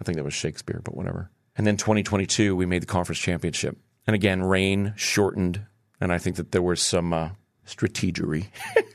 I 0.00 0.04
think 0.04 0.16
that 0.16 0.24
was 0.24 0.34
Shakespeare, 0.34 0.80
but 0.84 0.96
whatever. 0.96 1.30
And 1.56 1.66
then 1.66 1.76
2022, 1.76 2.54
we 2.54 2.66
made 2.66 2.82
the 2.82 2.86
conference 2.86 3.18
championship, 3.18 3.76
and 4.06 4.14
again, 4.14 4.42
rain 4.42 4.94
shortened, 4.96 5.66
and 6.00 6.12
I 6.12 6.18
think 6.18 6.36
that 6.36 6.52
there 6.52 6.62
was 6.62 6.80
some 6.80 7.12
uh, 7.12 7.30
strategery 7.66 8.46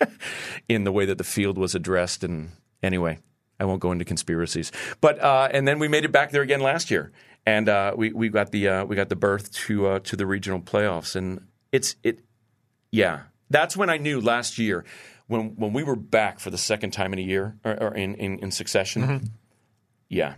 in 0.69 0.85
the 0.85 0.91
way 0.91 1.05
that 1.05 1.17
the 1.17 1.23
field 1.23 1.57
was 1.57 1.75
addressed. 1.75 2.23
And 2.23 2.51
anyway, 2.81 3.19
I 3.59 3.65
won't 3.65 3.81
go 3.81 3.91
into 3.91 4.05
conspiracies, 4.05 4.71
but 5.01 5.19
uh, 5.19 5.49
and 5.51 5.67
then 5.67 5.79
we 5.79 5.87
made 5.87 6.05
it 6.05 6.11
back 6.11 6.31
there 6.31 6.41
again 6.41 6.61
last 6.61 6.89
year, 6.89 7.11
and 7.45 7.67
uh, 7.67 7.93
we 7.97 8.13
we 8.13 8.29
got 8.29 8.51
the 8.51 8.67
uh, 8.69 8.85
we 8.85 8.95
got 8.95 9.09
the 9.09 9.15
berth 9.17 9.51
to 9.51 9.87
uh, 9.87 9.99
to 9.99 10.15
the 10.15 10.25
regional 10.25 10.61
playoffs, 10.61 11.15
and 11.17 11.45
it's 11.73 11.97
it, 12.01 12.21
yeah, 12.91 13.23
that's 13.49 13.75
when 13.75 13.89
I 13.89 13.97
knew 13.97 14.21
last 14.21 14.57
year 14.57 14.85
when 15.27 15.55
when 15.55 15.73
we 15.73 15.83
were 15.83 15.95
back 15.95 16.39
for 16.39 16.49
the 16.49 16.57
second 16.57 16.91
time 16.91 17.13
in 17.13 17.19
a 17.19 17.23
year 17.23 17.57
or, 17.63 17.83
or 17.83 17.93
in, 17.93 18.15
in 18.15 18.39
in 18.39 18.51
succession. 18.51 19.31
Yeah, 20.09 20.35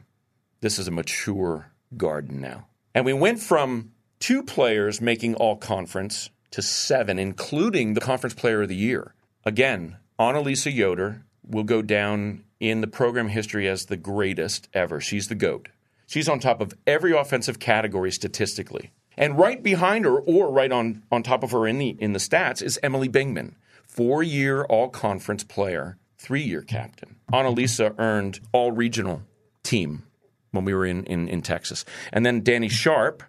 this 0.61 0.79
is 0.79 0.87
a 0.87 0.91
mature 0.91 1.71
garden 1.95 2.41
now, 2.41 2.67
and 2.93 3.05
we 3.05 3.13
went 3.13 3.39
from 3.39 3.91
two 4.19 4.41
players 4.41 5.01
making 5.01 5.35
all 5.35 5.55
conference 5.55 6.29
to 6.51 6.61
seven, 6.61 7.19
including 7.19 7.93
the 7.93 8.01
conference 8.01 8.33
player 8.33 8.61
of 8.61 8.69
the 8.69 8.75
year. 8.75 9.13
Again, 9.43 9.97
Annalisa 10.17 10.73
Yoder 10.73 11.25
will 11.47 11.63
go 11.63 11.81
down 11.81 12.43
in 12.59 12.81
the 12.81 12.87
program 12.87 13.27
history 13.27 13.67
as 13.67 13.85
the 13.85 13.97
greatest 13.97 14.69
ever. 14.73 15.01
She's 15.01 15.27
the 15.27 15.35
GOAT. 15.35 15.67
She's 16.07 16.29
on 16.29 16.39
top 16.39 16.61
of 16.61 16.73
every 16.87 17.11
offensive 17.11 17.59
category 17.59 18.11
statistically. 18.11 18.91
And 19.17 19.37
right 19.37 19.61
behind 19.61 20.05
her, 20.05 20.17
or 20.19 20.51
right 20.51 20.71
on, 20.71 21.03
on 21.11 21.23
top 21.23 21.43
of 21.43 21.51
her 21.51 21.67
in 21.67 21.77
the 21.77 21.95
in 21.99 22.13
the 22.13 22.19
stats, 22.19 22.61
is 22.61 22.79
Emily 22.81 23.09
Bingman, 23.09 23.55
four-year 23.85 24.63
all-conference 24.65 25.43
player, 25.43 25.97
three-year 26.17 26.61
captain. 26.61 27.17
Annalisa 27.31 27.93
earned 27.97 28.39
all-regional 28.51 29.23
team 29.63 30.03
when 30.55 30.65
we 30.65 30.73
were 30.73 30.85
in, 30.85 31.03
in, 31.05 31.27
in 31.27 31.41
Texas. 31.41 31.85
And 32.11 32.25
then 32.25 32.41
Danny 32.41 32.69
Sharp, 32.69 33.23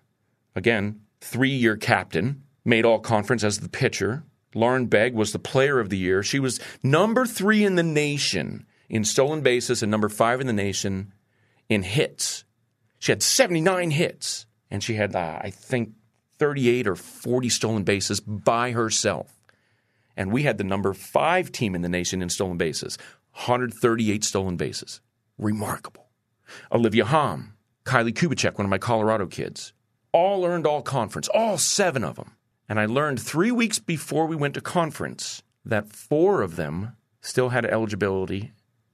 again, 0.54 1.00
three-year 1.20 1.76
captain, 1.76 2.42
made 2.64 2.84
all 2.84 2.98
conference 2.98 3.44
as 3.44 3.60
the 3.60 3.68
pitcher. 3.68 4.24
Lauren 4.54 4.86
Begg 4.86 5.14
was 5.14 5.32
the 5.32 5.38
player 5.38 5.78
of 5.78 5.90
the 5.90 5.98
year. 5.98 6.22
She 6.22 6.38
was 6.38 6.60
number 6.82 7.26
three 7.26 7.64
in 7.64 7.74
the 7.74 7.82
nation 7.82 8.66
in 8.88 9.04
stolen 9.04 9.42
bases 9.42 9.82
and 9.82 9.90
number 9.90 10.08
five 10.08 10.40
in 10.40 10.46
the 10.46 10.52
nation 10.52 11.12
in 11.68 11.82
hits. 11.82 12.44
She 12.98 13.12
had 13.12 13.22
79 13.22 13.90
hits, 13.90 14.46
and 14.70 14.82
she 14.82 14.94
had, 14.94 15.14
uh, 15.14 15.38
I 15.42 15.50
think, 15.50 15.90
38 16.38 16.86
or 16.86 16.96
40 16.96 17.48
stolen 17.48 17.84
bases 17.84 18.20
by 18.20 18.72
herself. 18.72 19.32
And 20.16 20.32
we 20.32 20.44
had 20.44 20.58
the 20.58 20.64
number 20.64 20.94
five 20.94 21.52
team 21.52 21.74
in 21.74 21.82
the 21.82 21.88
nation 21.88 22.22
in 22.22 22.30
stolen 22.30 22.56
bases 22.56 22.98
138 23.32 24.24
stolen 24.24 24.56
bases. 24.56 25.00
Remarkable. 25.38 26.05
Olivia 26.72 27.04
Hom, 27.04 27.54
Kylie 27.84 28.12
Kubicek, 28.12 28.58
one 28.58 28.66
of 28.66 28.70
my 28.70 28.78
Colorado 28.78 29.26
kids, 29.26 29.72
all 30.12 30.44
earned 30.44 30.66
all 30.66 30.82
conference, 30.82 31.28
all 31.28 31.58
seven 31.58 32.04
of 32.04 32.16
them. 32.16 32.32
And 32.68 32.80
I 32.80 32.86
learned 32.86 33.20
three 33.20 33.50
weeks 33.50 33.78
before 33.78 34.26
we 34.26 34.36
went 34.36 34.54
to 34.54 34.60
conference 34.60 35.42
that 35.64 35.88
four 35.88 36.42
of 36.42 36.56
them 36.56 36.96
still 37.20 37.50
had 37.50 37.64
eligibility 37.66 38.52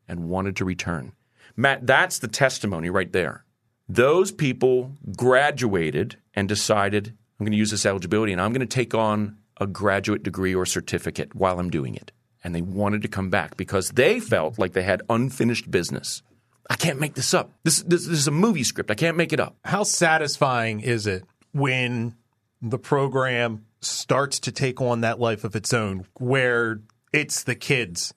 and 0.08 0.28
wanted 0.28 0.56
to 0.56 0.64
return. 0.64 1.12
Matt, 1.56 1.86
that's 1.86 2.18
the 2.18 2.28
testimony 2.28 2.90
right 2.90 3.12
there. 3.12 3.44
Those 3.88 4.32
people 4.32 4.92
graduated 5.16 6.16
and 6.34 6.48
decided, 6.48 7.08
I'm 7.08 7.44
going 7.44 7.52
to 7.52 7.58
use 7.58 7.70
this 7.70 7.86
eligibility 7.86 8.32
and 8.32 8.40
I'm 8.40 8.52
going 8.52 8.60
to 8.60 8.66
take 8.66 8.94
on 8.94 9.38
a 9.60 9.66
graduate 9.66 10.22
degree 10.22 10.54
or 10.54 10.66
certificate 10.66 11.34
while 11.34 11.58
I'm 11.58 11.70
doing 11.70 11.94
it. 11.94 12.10
And 12.42 12.54
they 12.54 12.62
wanted 12.62 13.02
to 13.02 13.08
come 13.08 13.30
back 13.30 13.56
because 13.56 13.90
they 13.90 14.18
felt 14.18 14.58
like 14.58 14.72
they 14.72 14.82
had 14.82 15.02
unfinished 15.08 15.70
business. 15.70 16.22
I 16.70 16.76
can't 16.76 17.00
make 17.00 17.14
this 17.14 17.34
up. 17.34 17.50
This, 17.64 17.82
this, 17.82 18.06
this 18.06 18.18
is 18.18 18.28
a 18.28 18.32
movie 18.32 18.62
script. 18.64 18.90
I 18.90 18.94
can't 18.94 19.16
make 19.16 19.32
it 19.32 19.40
up. 19.40 19.56
How 19.64 19.82
satisfying 19.82 20.80
is 20.80 21.06
it 21.06 21.24
when 21.52 22.14
the 22.60 22.78
program 22.78 23.66
starts 23.80 24.38
to 24.40 24.52
take 24.52 24.80
on 24.80 25.00
that 25.00 25.18
life 25.18 25.44
of 25.44 25.56
its 25.56 25.72
own, 25.74 26.06
where 26.18 26.80
it's 27.12 27.42
the 27.42 27.54
kids 27.54 28.14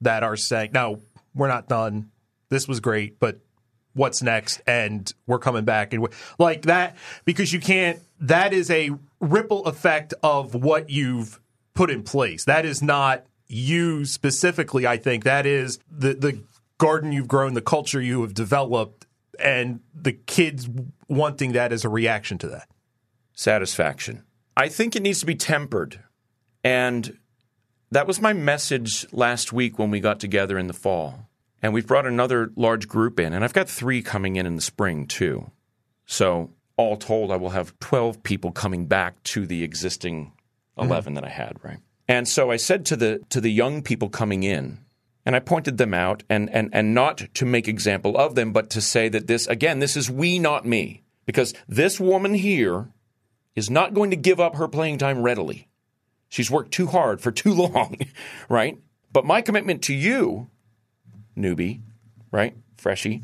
that 0.00 0.22
are 0.22 0.36
saying, 0.36 0.70
"No, 0.72 1.02
we're 1.34 1.48
not 1.48 1.68
done. 1.68 2.10
This 2.48 2.66
was 2.66 2.80
great, 2.80 3.20
but 3.20 3.38
what's 3.92 4.22
next?" 4.22 4.62
And 4.66 5.12
we're 5.26 5.38
coming 5.38 5.64
back, 5.64 5.92
and 5.92 6.08
like 6.38 6.62
that 6.62 6.96
because 7.24 7.52
you 7.52 7.60
can't. 7.60 8.00
That 8.20 8.54
is 8.54 8.70
a 8.70 8.90
ripple 9.20 9.66
effect 9.66 10.14
of 10.22 10.54
what 10.54 10.88
you've 10.88 11.38
put 11.74 11.90
in 11.90 12.02
place. 12.02 12.44
That 12.44 12.64
is 12.64 12.82
not 12.82 13.26
you 13.46 14.04
specifically, 14.04 14.86
I 14.86 14.96
think 14.96 15.24
that 15.24 15.46
is 15.46 15.78
the 15.90 16.14
the 16.14 16.42
garden 16.78 17.12
you've 17.12 17.28
grown, 17.28 17.54
the 17.54 17.62
culture 17.62 18.00
you 18.00 18.22
have 18.22 18.34
developed, 18.34 19.06
and 19.38 19.80
the 19.94 20.12
kids 20.12 20.68
wanting 21.08 21.52
that 21.52 21.72
as 21.72 21.84
a 21.84 21.88
reaction 21.88 22.38
to 22.38 22.48
that. 22.48 22.68
Satisfaction. 23.32 24.24
I 24.56 24.68
think 24.68 24.94
it 24.94 25.02
needs 25.02 25.20
to 25.20 25.26
be 25.26 25.34
tempered. 25.34 26.00
And 26.62 27.18
that 27.90 28.06
was 28.06 28.20
my 28.20 28.32
message 28.32 29.06
last 29.12 29.52
week 29.52 29.78
when 29.78 29.90
we 29.90 30.00
got 30.00 30.20
together 30.20 30.58
in 30.58 30.66
the 30.66 30.72
fall. 30.72 31.28
And 31.62 31.72
we've 31.72 31.86
brought 31.86 32.06
another 32.06 32.50
large 32.56 32.88
group 32.88 33.18
in, 33.18 33.32
and 33.32 33.42
I've 33.42 33.54
got 33.54 33.68
three 33.68 34.02
coming 34.02 34.36
in 34.36 34.44
in 34.44 34.56
the 34.56 34.62
spring 34.62 35.06
too. 35.06 35.50
So, 36.04 36.50
all 36.76 36.96
told, 36.96 37.30
I 37.30 37.36
will 37.36 37.50
have 37.50 37.78
12 37.78 38.22
people 38.22 38.52
coming 38.52 38.86
back 38.86 39.22
to 39.22 39.46
the 39.46 39.62
existing 39.62 40.32
11 40.76 41.14
mm-hmm. 41.14 41.14
that 41.14 41.24
I 41.24 41.30
had, 41.30 41.56
right? 41.62 41.78
And 42.06 42.28
so 42.28 42.50
I 42.50 42.56
said 42.56 42.84
to 42.86 42.96
the 42.96 43.22
to 43.30 43.40
the 43.40 43.50
young 43.50 43.82
people 43.82 44.08
coming 44.08 44.42
in, 44.42 44.78
and 45.26 45.34
I 45.34 45.40
pointed 45.40 45.78
them 45.78 45.94
out 45.94 46.22
and 46.28 46.50
and 46.50 46.70
and 46.72 46.94
not 46.94 47.34
to 47.34 47.46
make 47.46 47.68
example 47.68 48.16
of 48.16 48.34
them, 48.34 48.52
but 48.52 48.70
to 48.70 48.80
say 48.80 49.08
that 49.08 49.26
this 49.26 49.46
again, 49.46 49.78
this 49.78 49.96
is 49.96 50.10
we, 50.10 50.38
not 50.38 50.66
me. 50.66 51.02
Because 51.26 51.54
this 51.66 51.98
woman 51.98 52.34
here 52.34 52.88
is 53.54 53.70
not 53.70 53.94
going 53.94 54.10
to 54.10 54.16
give 54.16 54.40
up 54.40 54.56
her 54.56 54.68
playing 54.68 54.98
time 54.98 55.22
readily. 55.22 55.68
She's 56.28 56.50
worked 56.50 56.72
too 56.72 56.88
hard 56.88 57.20
for 57.20 57.30
too 57.30 57.52
long, 57.54 57.96
right? 58.48 58.78
But 59.12 59.24
my 59.24 59.40
commitment 59.40 59.82
to 59.84 59.94
you, 59.94 60.48
newbie, 61.36 61.80
right? 62.30 62.56
Freshie, 62.76 63.22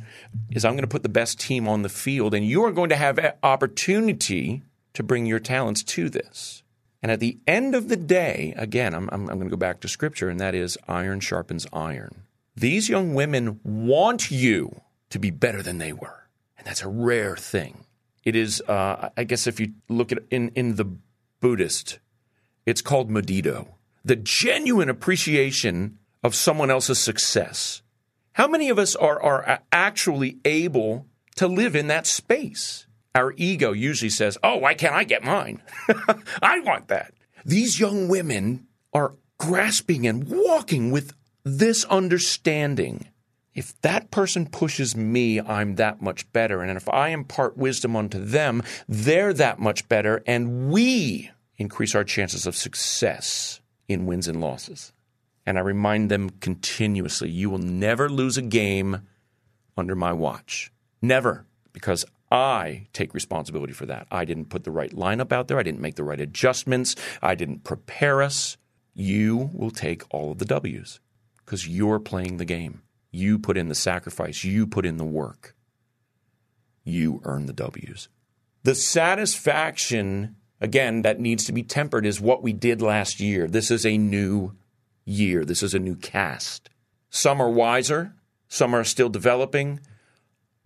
is 0.51 0.65
I'm 0.65 0.73
going 0.73 0.83
to 0.83 0.89
put 0.89 1.03
the 1.03 1.09
best 1.11 1.39
team 1.39 1.69
on 1.69 1.83
the 1.83 1.89
field, 1.89 2.33
and 2.33 2.47
you 2.47 2.65
are 2.65 2.73
going 2.73 2.89
to 2.89 2.97
have 2.97 3.37
opportunity 3.43 4.63
to 4.95 5.03
bring 5.03 5.27
your 5.27 5.41
talents 5.41 5.83
to 5.83 6.09
this. 6.09 6.60
And 7.03 7.11
at 7.11 7.21
the 7.21 7.39
end 7.47 7.75
of 7.75 7.89
the 7.89 7.97
day, 7.97 8.55
again, 8.57 8.95
I'm, 8.95 9.09
I'm, 9.11 9.29
I'm 9.31 9.39
going 9.39 9.49
to 9.49 9.51
go 9.51 9.57
back 9.57 9.81
to 9.81 9.89
scripture, 9.89 10.29
and 10.29 10.39
that 10.41 10.55
is 10.55 10.77
iron 10.87 11.21
sharpens 11.21 11.67
iron. 11.73 12.23
These 12.55 12.89
young 12.89 13.15
women 13.15 13.61
want 13.65 14.31
you 14.31 14.83
to 15.09 15.19
be 15.19 15.31
better 15.31 15.63
than 15.63 15.79
they 15.79 15.93
were. 15.93 16.29
And 16.59 16.67
that's 16.67 16.83
a 16.83 16.89
rare 16.89 17.37
thing. 17.37 17.85
It 18.25 18.37
is, 18.37 18.61
uh, 18.69 19.09
I 19.17 19.25
guess, 19.25 19.47
if 19.47 19.59
you 19.61 19.73
look 19.89 20.13
at 20.13 20.19
in 20.31 20.51
in 20.51 20.77
the 20.77 20.85
Buddhist, 21.41 21.99
it's 22.67 22.83
called 22.83 23.11
mudita, 23.11 23.67
the 24.05 24.17
genuine 24.17 24.91
appreciation 24.91 25.99
of 26.23 26.35
someone 26.35 26.71
else's 26.71 26.99
success. 26.99 27.81
How 28.33 28.47
many 28.47 28.69
of 28.69 28.79
us 28.79 28.95
are 28.95 29.21
are 29.23 29.61
actually 29.73 30.37
able 30.45 31.07
to 31.37 31.49
live 31.49 31.75
in 31.75 31.87
that 31.87 32.07
space? 32.07 32.87
Our 33.15 33.35
ego 33.37 33.73
usually 33.73 34.11
says, 34.11 34.39
"Oh, 34.43 34.57
why 34.57 34.75
can't 34.75 34.95
I 34.95 35.05
get 35.05 35.25
mine? 35.25 35.63
I 36.43 36.61
want 36.61 36.89
that." 36.89 37.13
These 37.45 37.81
young 37.81 38.09
women 38.09 38.67
are 38.93 39.15
grasping 39.39 40.07
and 40.07 40.29
walking 40.29 40.91
with 40.91 41.15
this 41.45 41.85
understanding 41.87 43.07
if 43.55 43.79
that 43.83 44.11
person 44.11 44.47
pushes 44.47 44.97
me, 44.97 45.41
I'm 45.41 45.75
that 45.77 46.01
much 46.01 46.31
better. 46.33 46.63
And 46.63 46.77
if 46.77 46.89
I 46.89 47.09
impart 47.09 47.57
wisdom 47.57 47.97
unto 47.97 48.25
them, 48.25 48.63
they're 48.89 49.33
that 49.35 49.59
much 49.59 49.89
better. 49.89 50.23
And 50.27 50.71
we 50.71 51.31
increase 51.57 51.95
our 51.95 52.05
chances 52.05 52.47
of 52.47 52.57
success 52.57 53.61
in 53.89 54.07
wins 54.07 54.29
and 54.29 54.41
losses. 54.41 54.93
And 55.45 55.59
I 55.59 55.63
remind 55.63 56.11
them 56.11 56.31
continuously 56.31 57.29
you 57.31 57.51
will 57.51 57.59
never 57.59 58.09
lose 58.09 58.39
a 58.39 58.43
game 58.43 59.07
under 59.77 59.97
my 59.97 60.13
watch. 60.13 60.73
Never. 61.03 61.45
Because 61.73 62.05
I 62.31 62.87
take 62.93 63.13
responsibility 63.13 63.73
for 63.73 63.87
that. 63.87 64.07
I 64.11 64.25
didn't 64.25 64.51
put 64.51 64.65
the 64.65 64.71
right 64.71 64.93
lineup 64.93 65.33
out 65.33 65.49
there. 65.49 65.59
I 65.59 65.65
didn't 65.65 65.81
make 65.81 65.97
the 65.97 66.05
right 66.05 66.21
adjustments. 66.21 66.95
I 67.21 67.35
didn't 67.35 67.65
prepare 67.65 68.23
us. 68.23 68.57
You 68.95 69.51
will 69.53 69.71
take 69.71 70.03
all 70.11 70.33
of 70.33 70.39
the 70.39 70.45
W's 70.45 71.01
because 71.45 71.67
you're 71.67 71.99
playing 71.99 72.37
the 72.37 72.45
game. 72.45 72.83
You 73.11 73.39
put 73.39 73.57
in 73.57 73.69
the 73.69 73.75
sacrifice, 73.75 74.45
you 74.45 74.67
put 74.67 74.87
in 74.87 74.97
the 74.97 75.05
work. 75.05 75.57
You 76.85 77.21
earn 77.25 77.47
the 77.47 77.53
W's. 77.53 78.09
The 78.63 78.75
satisfaction, 78.75 80.37
again, 80.61 81.03
that 81.03 81.19
needs 81.19 81.45
to 81.47 81.53
be 81.53 81.63
tempered 81.63 82.07
is 82.07 82.21
what 82.21 82.43
we 82.43 82.53
did 82.53 82.81
last 82.81 83.19
year. 83.19 83.49
This 83.49 83.71
is 83.71 83.85
a 83.85 83.99
new 83.99 84.53
year, 85.05 85.45
this 85.45 85.63
is 85.63 85.75
a 85.75 85.79
new 85.79 85.97
cast. 85.97 86.71
Some 87.09 87.41
are 87.41 87.51
wiser, 87.51 88.15
some 88.49 88.75
are 88.75 88.85
still 88.85 89.09
developing. 89.09 89.81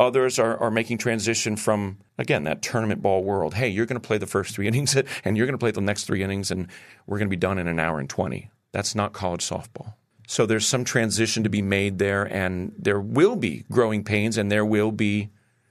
Others 0.04 0.38
are, 0.38 0.56
are 0.58 0.70
making 0.70 0.98
transition 0.98 1.56
from, 1.56 1.98
again, 2.18 2.44
that 2.44 2.62
tournament 2.62 3.02
ball 3.02 3.24
world. 3.24 3.54
Hey, 3.54 3.68
you're 3.68 3.86
going 3.86 4.00
to 4.00 4.06
play 4.06 4.18
the 4.18 4.26
first 4.26 4.54
three 4.54 4.68
innings 4.68 4.96
and 5.24 5.36
you're 5.36 5.46
going 5.46 5.54
to 5.54 5.58
play 5.58 5.70
the 5.70 5.80
next 5.80 6.04
three 6.04 6.22
innings 6.22 6.50
and 6.50 6.68
we're 7.06 7.18
going 7.18 7.28
to 7.28 7.36
be 7.36 7.36
done 7.36 7.58
in 7.58 7.66
an 7.66 7.78
hour 7.78 7.98
and 7.98 8.08
20. 8.08 8.50
That's 8.72 8.94
not 8.94 9.12
college 9.12 9.44
softball. 9.48 9.94
So 10.26 10.46
there's 10.46 10.66
some 10.66 10.84
transition 10.84 11.42
to 11.44 11.50
be 11.50 11.62
made 11.62 11.98
there, 11.98 12.24
and 12.24 12.72
there 12.78 13.00
will 13.00 13.36
be 13.36 13.64
growing 13.70 14.04
pains 14.04 14.38
and 14.38 14.50
there 14.50 14.64
will 14.64 14.90
be 14.90 15.30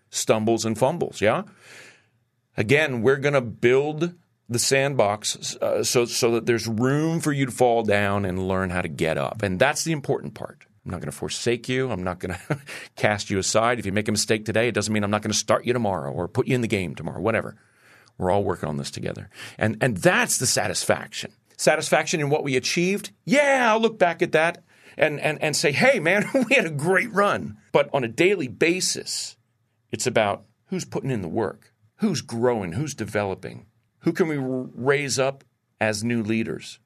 stumbles 0.09 0.63
and 0.63 0.77
fumbles. 0.77 1.21
Yeah. 1.21 1.43
Again, 2.55 3.01
we're 3.01 3.17
going 3.17 3.33
to 3.33 3.41
build 3.41 4.13
the 4.49 4.59
sandbox 4.59 5.55
uh, 5.57 5.83
so 5.83 6.05
so 6.05 6.31
that 6.31 6.45
there's 6.45 6.67
room 6.67 7.19
for 7.19 7.31
you 7.31 7.47
to 7.47 7.51
fall 7.51 7.81
down 7.83 8.25
and 8.25 8.47
learn 8.47 8.69
how 8.69 8.81
to 8.81 8.87
get 8.87 9.17
up, 9.17 9.41
and 9.41 9.59
that's 9.59 9.83
the 9.83 9.91
important 9.91 10.33
part. 10.33 10.65
I'm 10.85 10.91
not 10.91 10.99
going 10.99 11.11
to 11.11 11.17
forsake 11.17 11.69
you. 11.69 11.91
I'm 11.91 12.03
not 12.03 12.19
going 12.19 12.35
to 12.49 12.59
cast 12.95 13.29
you 13.29 13.39
aside. 13.39 13.79
If 13.79 13.85
you 13.85 13.91
make 13.91 14.07
a 14.07 14.11
mistake 14.11 14.45
today, 14.45 14.67
it 14.67 14.73
doesn't 14.73 14.93
mean 14.93 15.03
I'm 15.03 15.11
not 15.11 15.21
going 15.21 15.31
to 15.31 15.37
start 15.37 15.65
you 15.65 15.73
tomorrow 15.73 16.11
or 16.11 16.27
put 16.27 16.47
you 16.47 16.55
in 16.55 16.61
the 16.61 16.67
game 16.67 16.95
tomorrow. 16.95 17.21
Whatever. 17.21 17.55
We're 18.17 18.29
all 18.29 18.43
working 18.43 18.69
on 18.69 18.77
this 18.77 18.91
together, 18.91 19.27
and 19.57 19.75
and 19.81 19.97
that's 19.97 20.37
the 20.37 20.45
satisfaction 20.45 21.33
satisfaction 21.57 22.19
in 22.19 22.29
what 22.29 22.43
we 22.43 22.55
achieved, 22.55 23.11
yeah, 23.25 23.71
I'll 23.71 23.79
look 23.79 23.97
back 23.97 24.21
at 24.21 24.33
that 24.33 24.63
and, 24.97 25.19
and, 25.19 25.41
and 25.41 25.55
say, 25.55 25.71
hey, 25.71 25.99
man, 25.99 26.25
we 26.49 26.55
had 26.55 26.65
a 26.65 26.71
great 26.71 27.11
run. 27.11 27.57
But 27.71 27.89
on 27.93 28.03
a 28.03 28.09
daily 28.09 28.47
basis, 28.47 29.37
it's 29.91 30.07
about 30.07 30.45
who's 30.67 30.85
putting 30.85 31.11
in 31.11 31.21
the 31.21 31.27
work, 31.27 31.73
who's 31.97 32.21
growing, 32.21 32.73
who's 32.73 32.93
developing, 32.93 33.65
who 33.99 34.13
can 34.13 34.27
we 34.27 34.37
raise 34.37 35.17
up 35.17 35.43
as 35.79 36.03
new 36.03 36.21
leaders, 36.21 36.79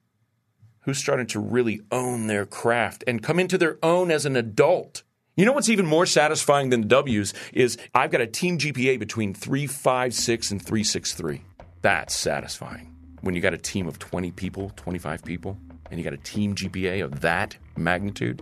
who's 0.88 0.98
starting 0.98 1.28
to 1.28 1.40
really 1.40 1.82
own 1.92 2.28
their 2.28 2.46
craft 2.46 3.04
and 3.06 3.22
come 3.22 3.40
into 3.40 3.58
their 3.58 3.78
own 3.84 4.10
as 4.10 4.26
an 4.26 4.38
adult. 4.38 5.04
You 5.36 5.46
know 5.46 5.52
what's 5.52 5.68
even 5.68 5.86
more 5.86 6.06
satisfying 6.06 6.70
than 6.70 6.82
the 6.82 6.88
W's 6.88 7.34
is 7.52 7.78
I've 7.94 8.10
got 8.10 8.22
a 8.22 8.26
team 8.26 8.58
GPA 8.58 8.98
between 8.98 9.34
356 9.34 10.52
and 10.52 10.62
363. 10.62 11.42
That's 11.82 12.16
satisfying 12.16 12.96
when 13.20 13.36
you 13.36 13.42
got 13.42 13.54
a 13.54 13.58
team 13.58 13.86
of 13.86 14.00
20 14.00 14.32
people, 14.32 14.72
25 14.78 15.26
people, 15.26 15.58
and 15.92 16.00
you 16.00 16.06
got 16.06 16.14
a 16.14 16.24
team 16.24 16.56
GPA 16.56 17.04
of 17.04 17.20
that 17.20 17.58
magnitude, 17.76 18.42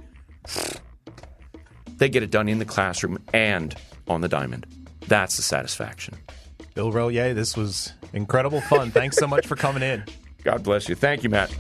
they 1.98 2.10
get 2.10 2.22
it 2.22 2.30
done 2.30 2.48
in 2.48 2.60
the 2.60 2.66
classroom 2.66 3.18
and 3.34 3.74
on 4.08 4.22
the 4.22 4.28
diamond. 4.28 4.68
That's 5.08 5.38
the 5.38 5.42
satisfaction. 5.42 6.16
Bill 6.76 6.92
Relyea, 6.92 7.34
this 7.34 7.58
was 7.58 7.94
incredible 8.14 8.62
fun. 8.62 8.92
Thanks 8.92 9.18
so 9.18 9.26
much 9.26 9.48
for 9.48 9.56
coming 9.56 9.82
in. 9.82 10.04
God 10.44 10.62
bless 10.62 10.88
you. 10.88 10.94
Thank 10.94 11.24
you, 11.24 11.32
Matt. 11.32 11.52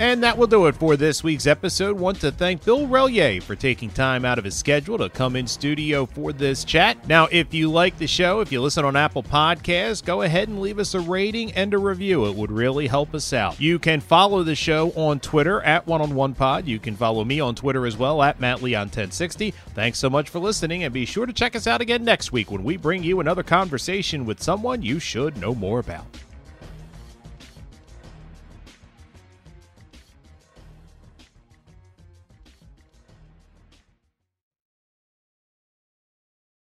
And 0.00 0.22
that 0.22 0.38
will 0.38 0.46
do 0.46 0.64
it 0.64 0.76
for 0.76 0.96
this 0.96 1.22
week's 1.22 1.46
episode. 1.46 1.98
Want 1.98 2.22
to 2.22 2.32
thank 2.32 2.64
Bill 2.64 2.86
Relyea 2.86 3.42
for 3.42 3.54
taking 3.54 3.90
time 3.90 4.24
out 4.24 4.38
of 4.38 4.44
his 4.46 4.56
schedule 4.56 4.96
to 4.96 5.10
come 5.10 5.36
in 5.36 5.46
studio 5.46 6.06
for 6.06 6.32
this 6.32 6.64
chat. 6.64 7.06
Now, 7.06 7.28
if 7.30 7.52
you 7.52 7.70
like 7.70 7.98
the 7.98 8.06
show, 8.06 8.40
if 8.40 8.50
you 8.50 8.62
listen 8.62 8.86
on 8.86 8.96
Apple 8.96 9.22
Podcasts, 9.22 10.02
go 10.02 10.22
ahead 10.22 10.48
and 10.48 10.62
leave 10.62 10.78
us 10.78 10.94
a 10.94 11.00
rating 11.00 11.52
and 11.52 11.74
a 11.74 11.78
review. 11.78 12.24
It 12.24 12.34
would 12.34 12.50
really 12.50 12.86
help 12.86 13.14
us 13.14 13.34
out. 13.34 13.60
You 13.60 13.78
can 13.78 14.00
follow 14.00 14.42
the 14.42 14.54
show 14.54 14.90
on 14.92 15.20
Twitter 15.20 15.60
at 15.60 15.86
One 15.86 16.00
on 16.00 16.14
One 16.14 16.32
Pod. 16.32 16.66
You 16.66 16.78
can 16.78 16.96
follow 16.96 17.22
me 17.22 17.38
on 17.38 17.54
Twitter 17.54 17.84
as 17.84 17.98
well 17.98 18.22
at 18.22 18.40
Matt 18.40 18.62
Leon 18.62 18.86
1060. 18.86 19.50
Thanks 19.74 19.98
so 19.98 20.08
much 20.08 20.30
for 20.30 20.38
listening, 20.38 20.82
and 20.82 20.94
be 20.94 21.04
sure 21.04 21.26
to 21.26 21.32
check 21.34 21.54
us 21.54 21.66
out 21.66 21.82
again 21.82 22.04
next 22.04 22.32
week 22.32 22.50
when 22.50 22.64
we 22.64 22.78
bring 22.78 23.04
you 23.04 23.20
another 23.20 23.42
conversation 23.42 24.24
with 24.24 24.42
someone 24.42 24.80
you 24.80 24.98
should 24.98 25.36
know 25.36 25.54
more 25.54 25.78
about. 25.78 26.06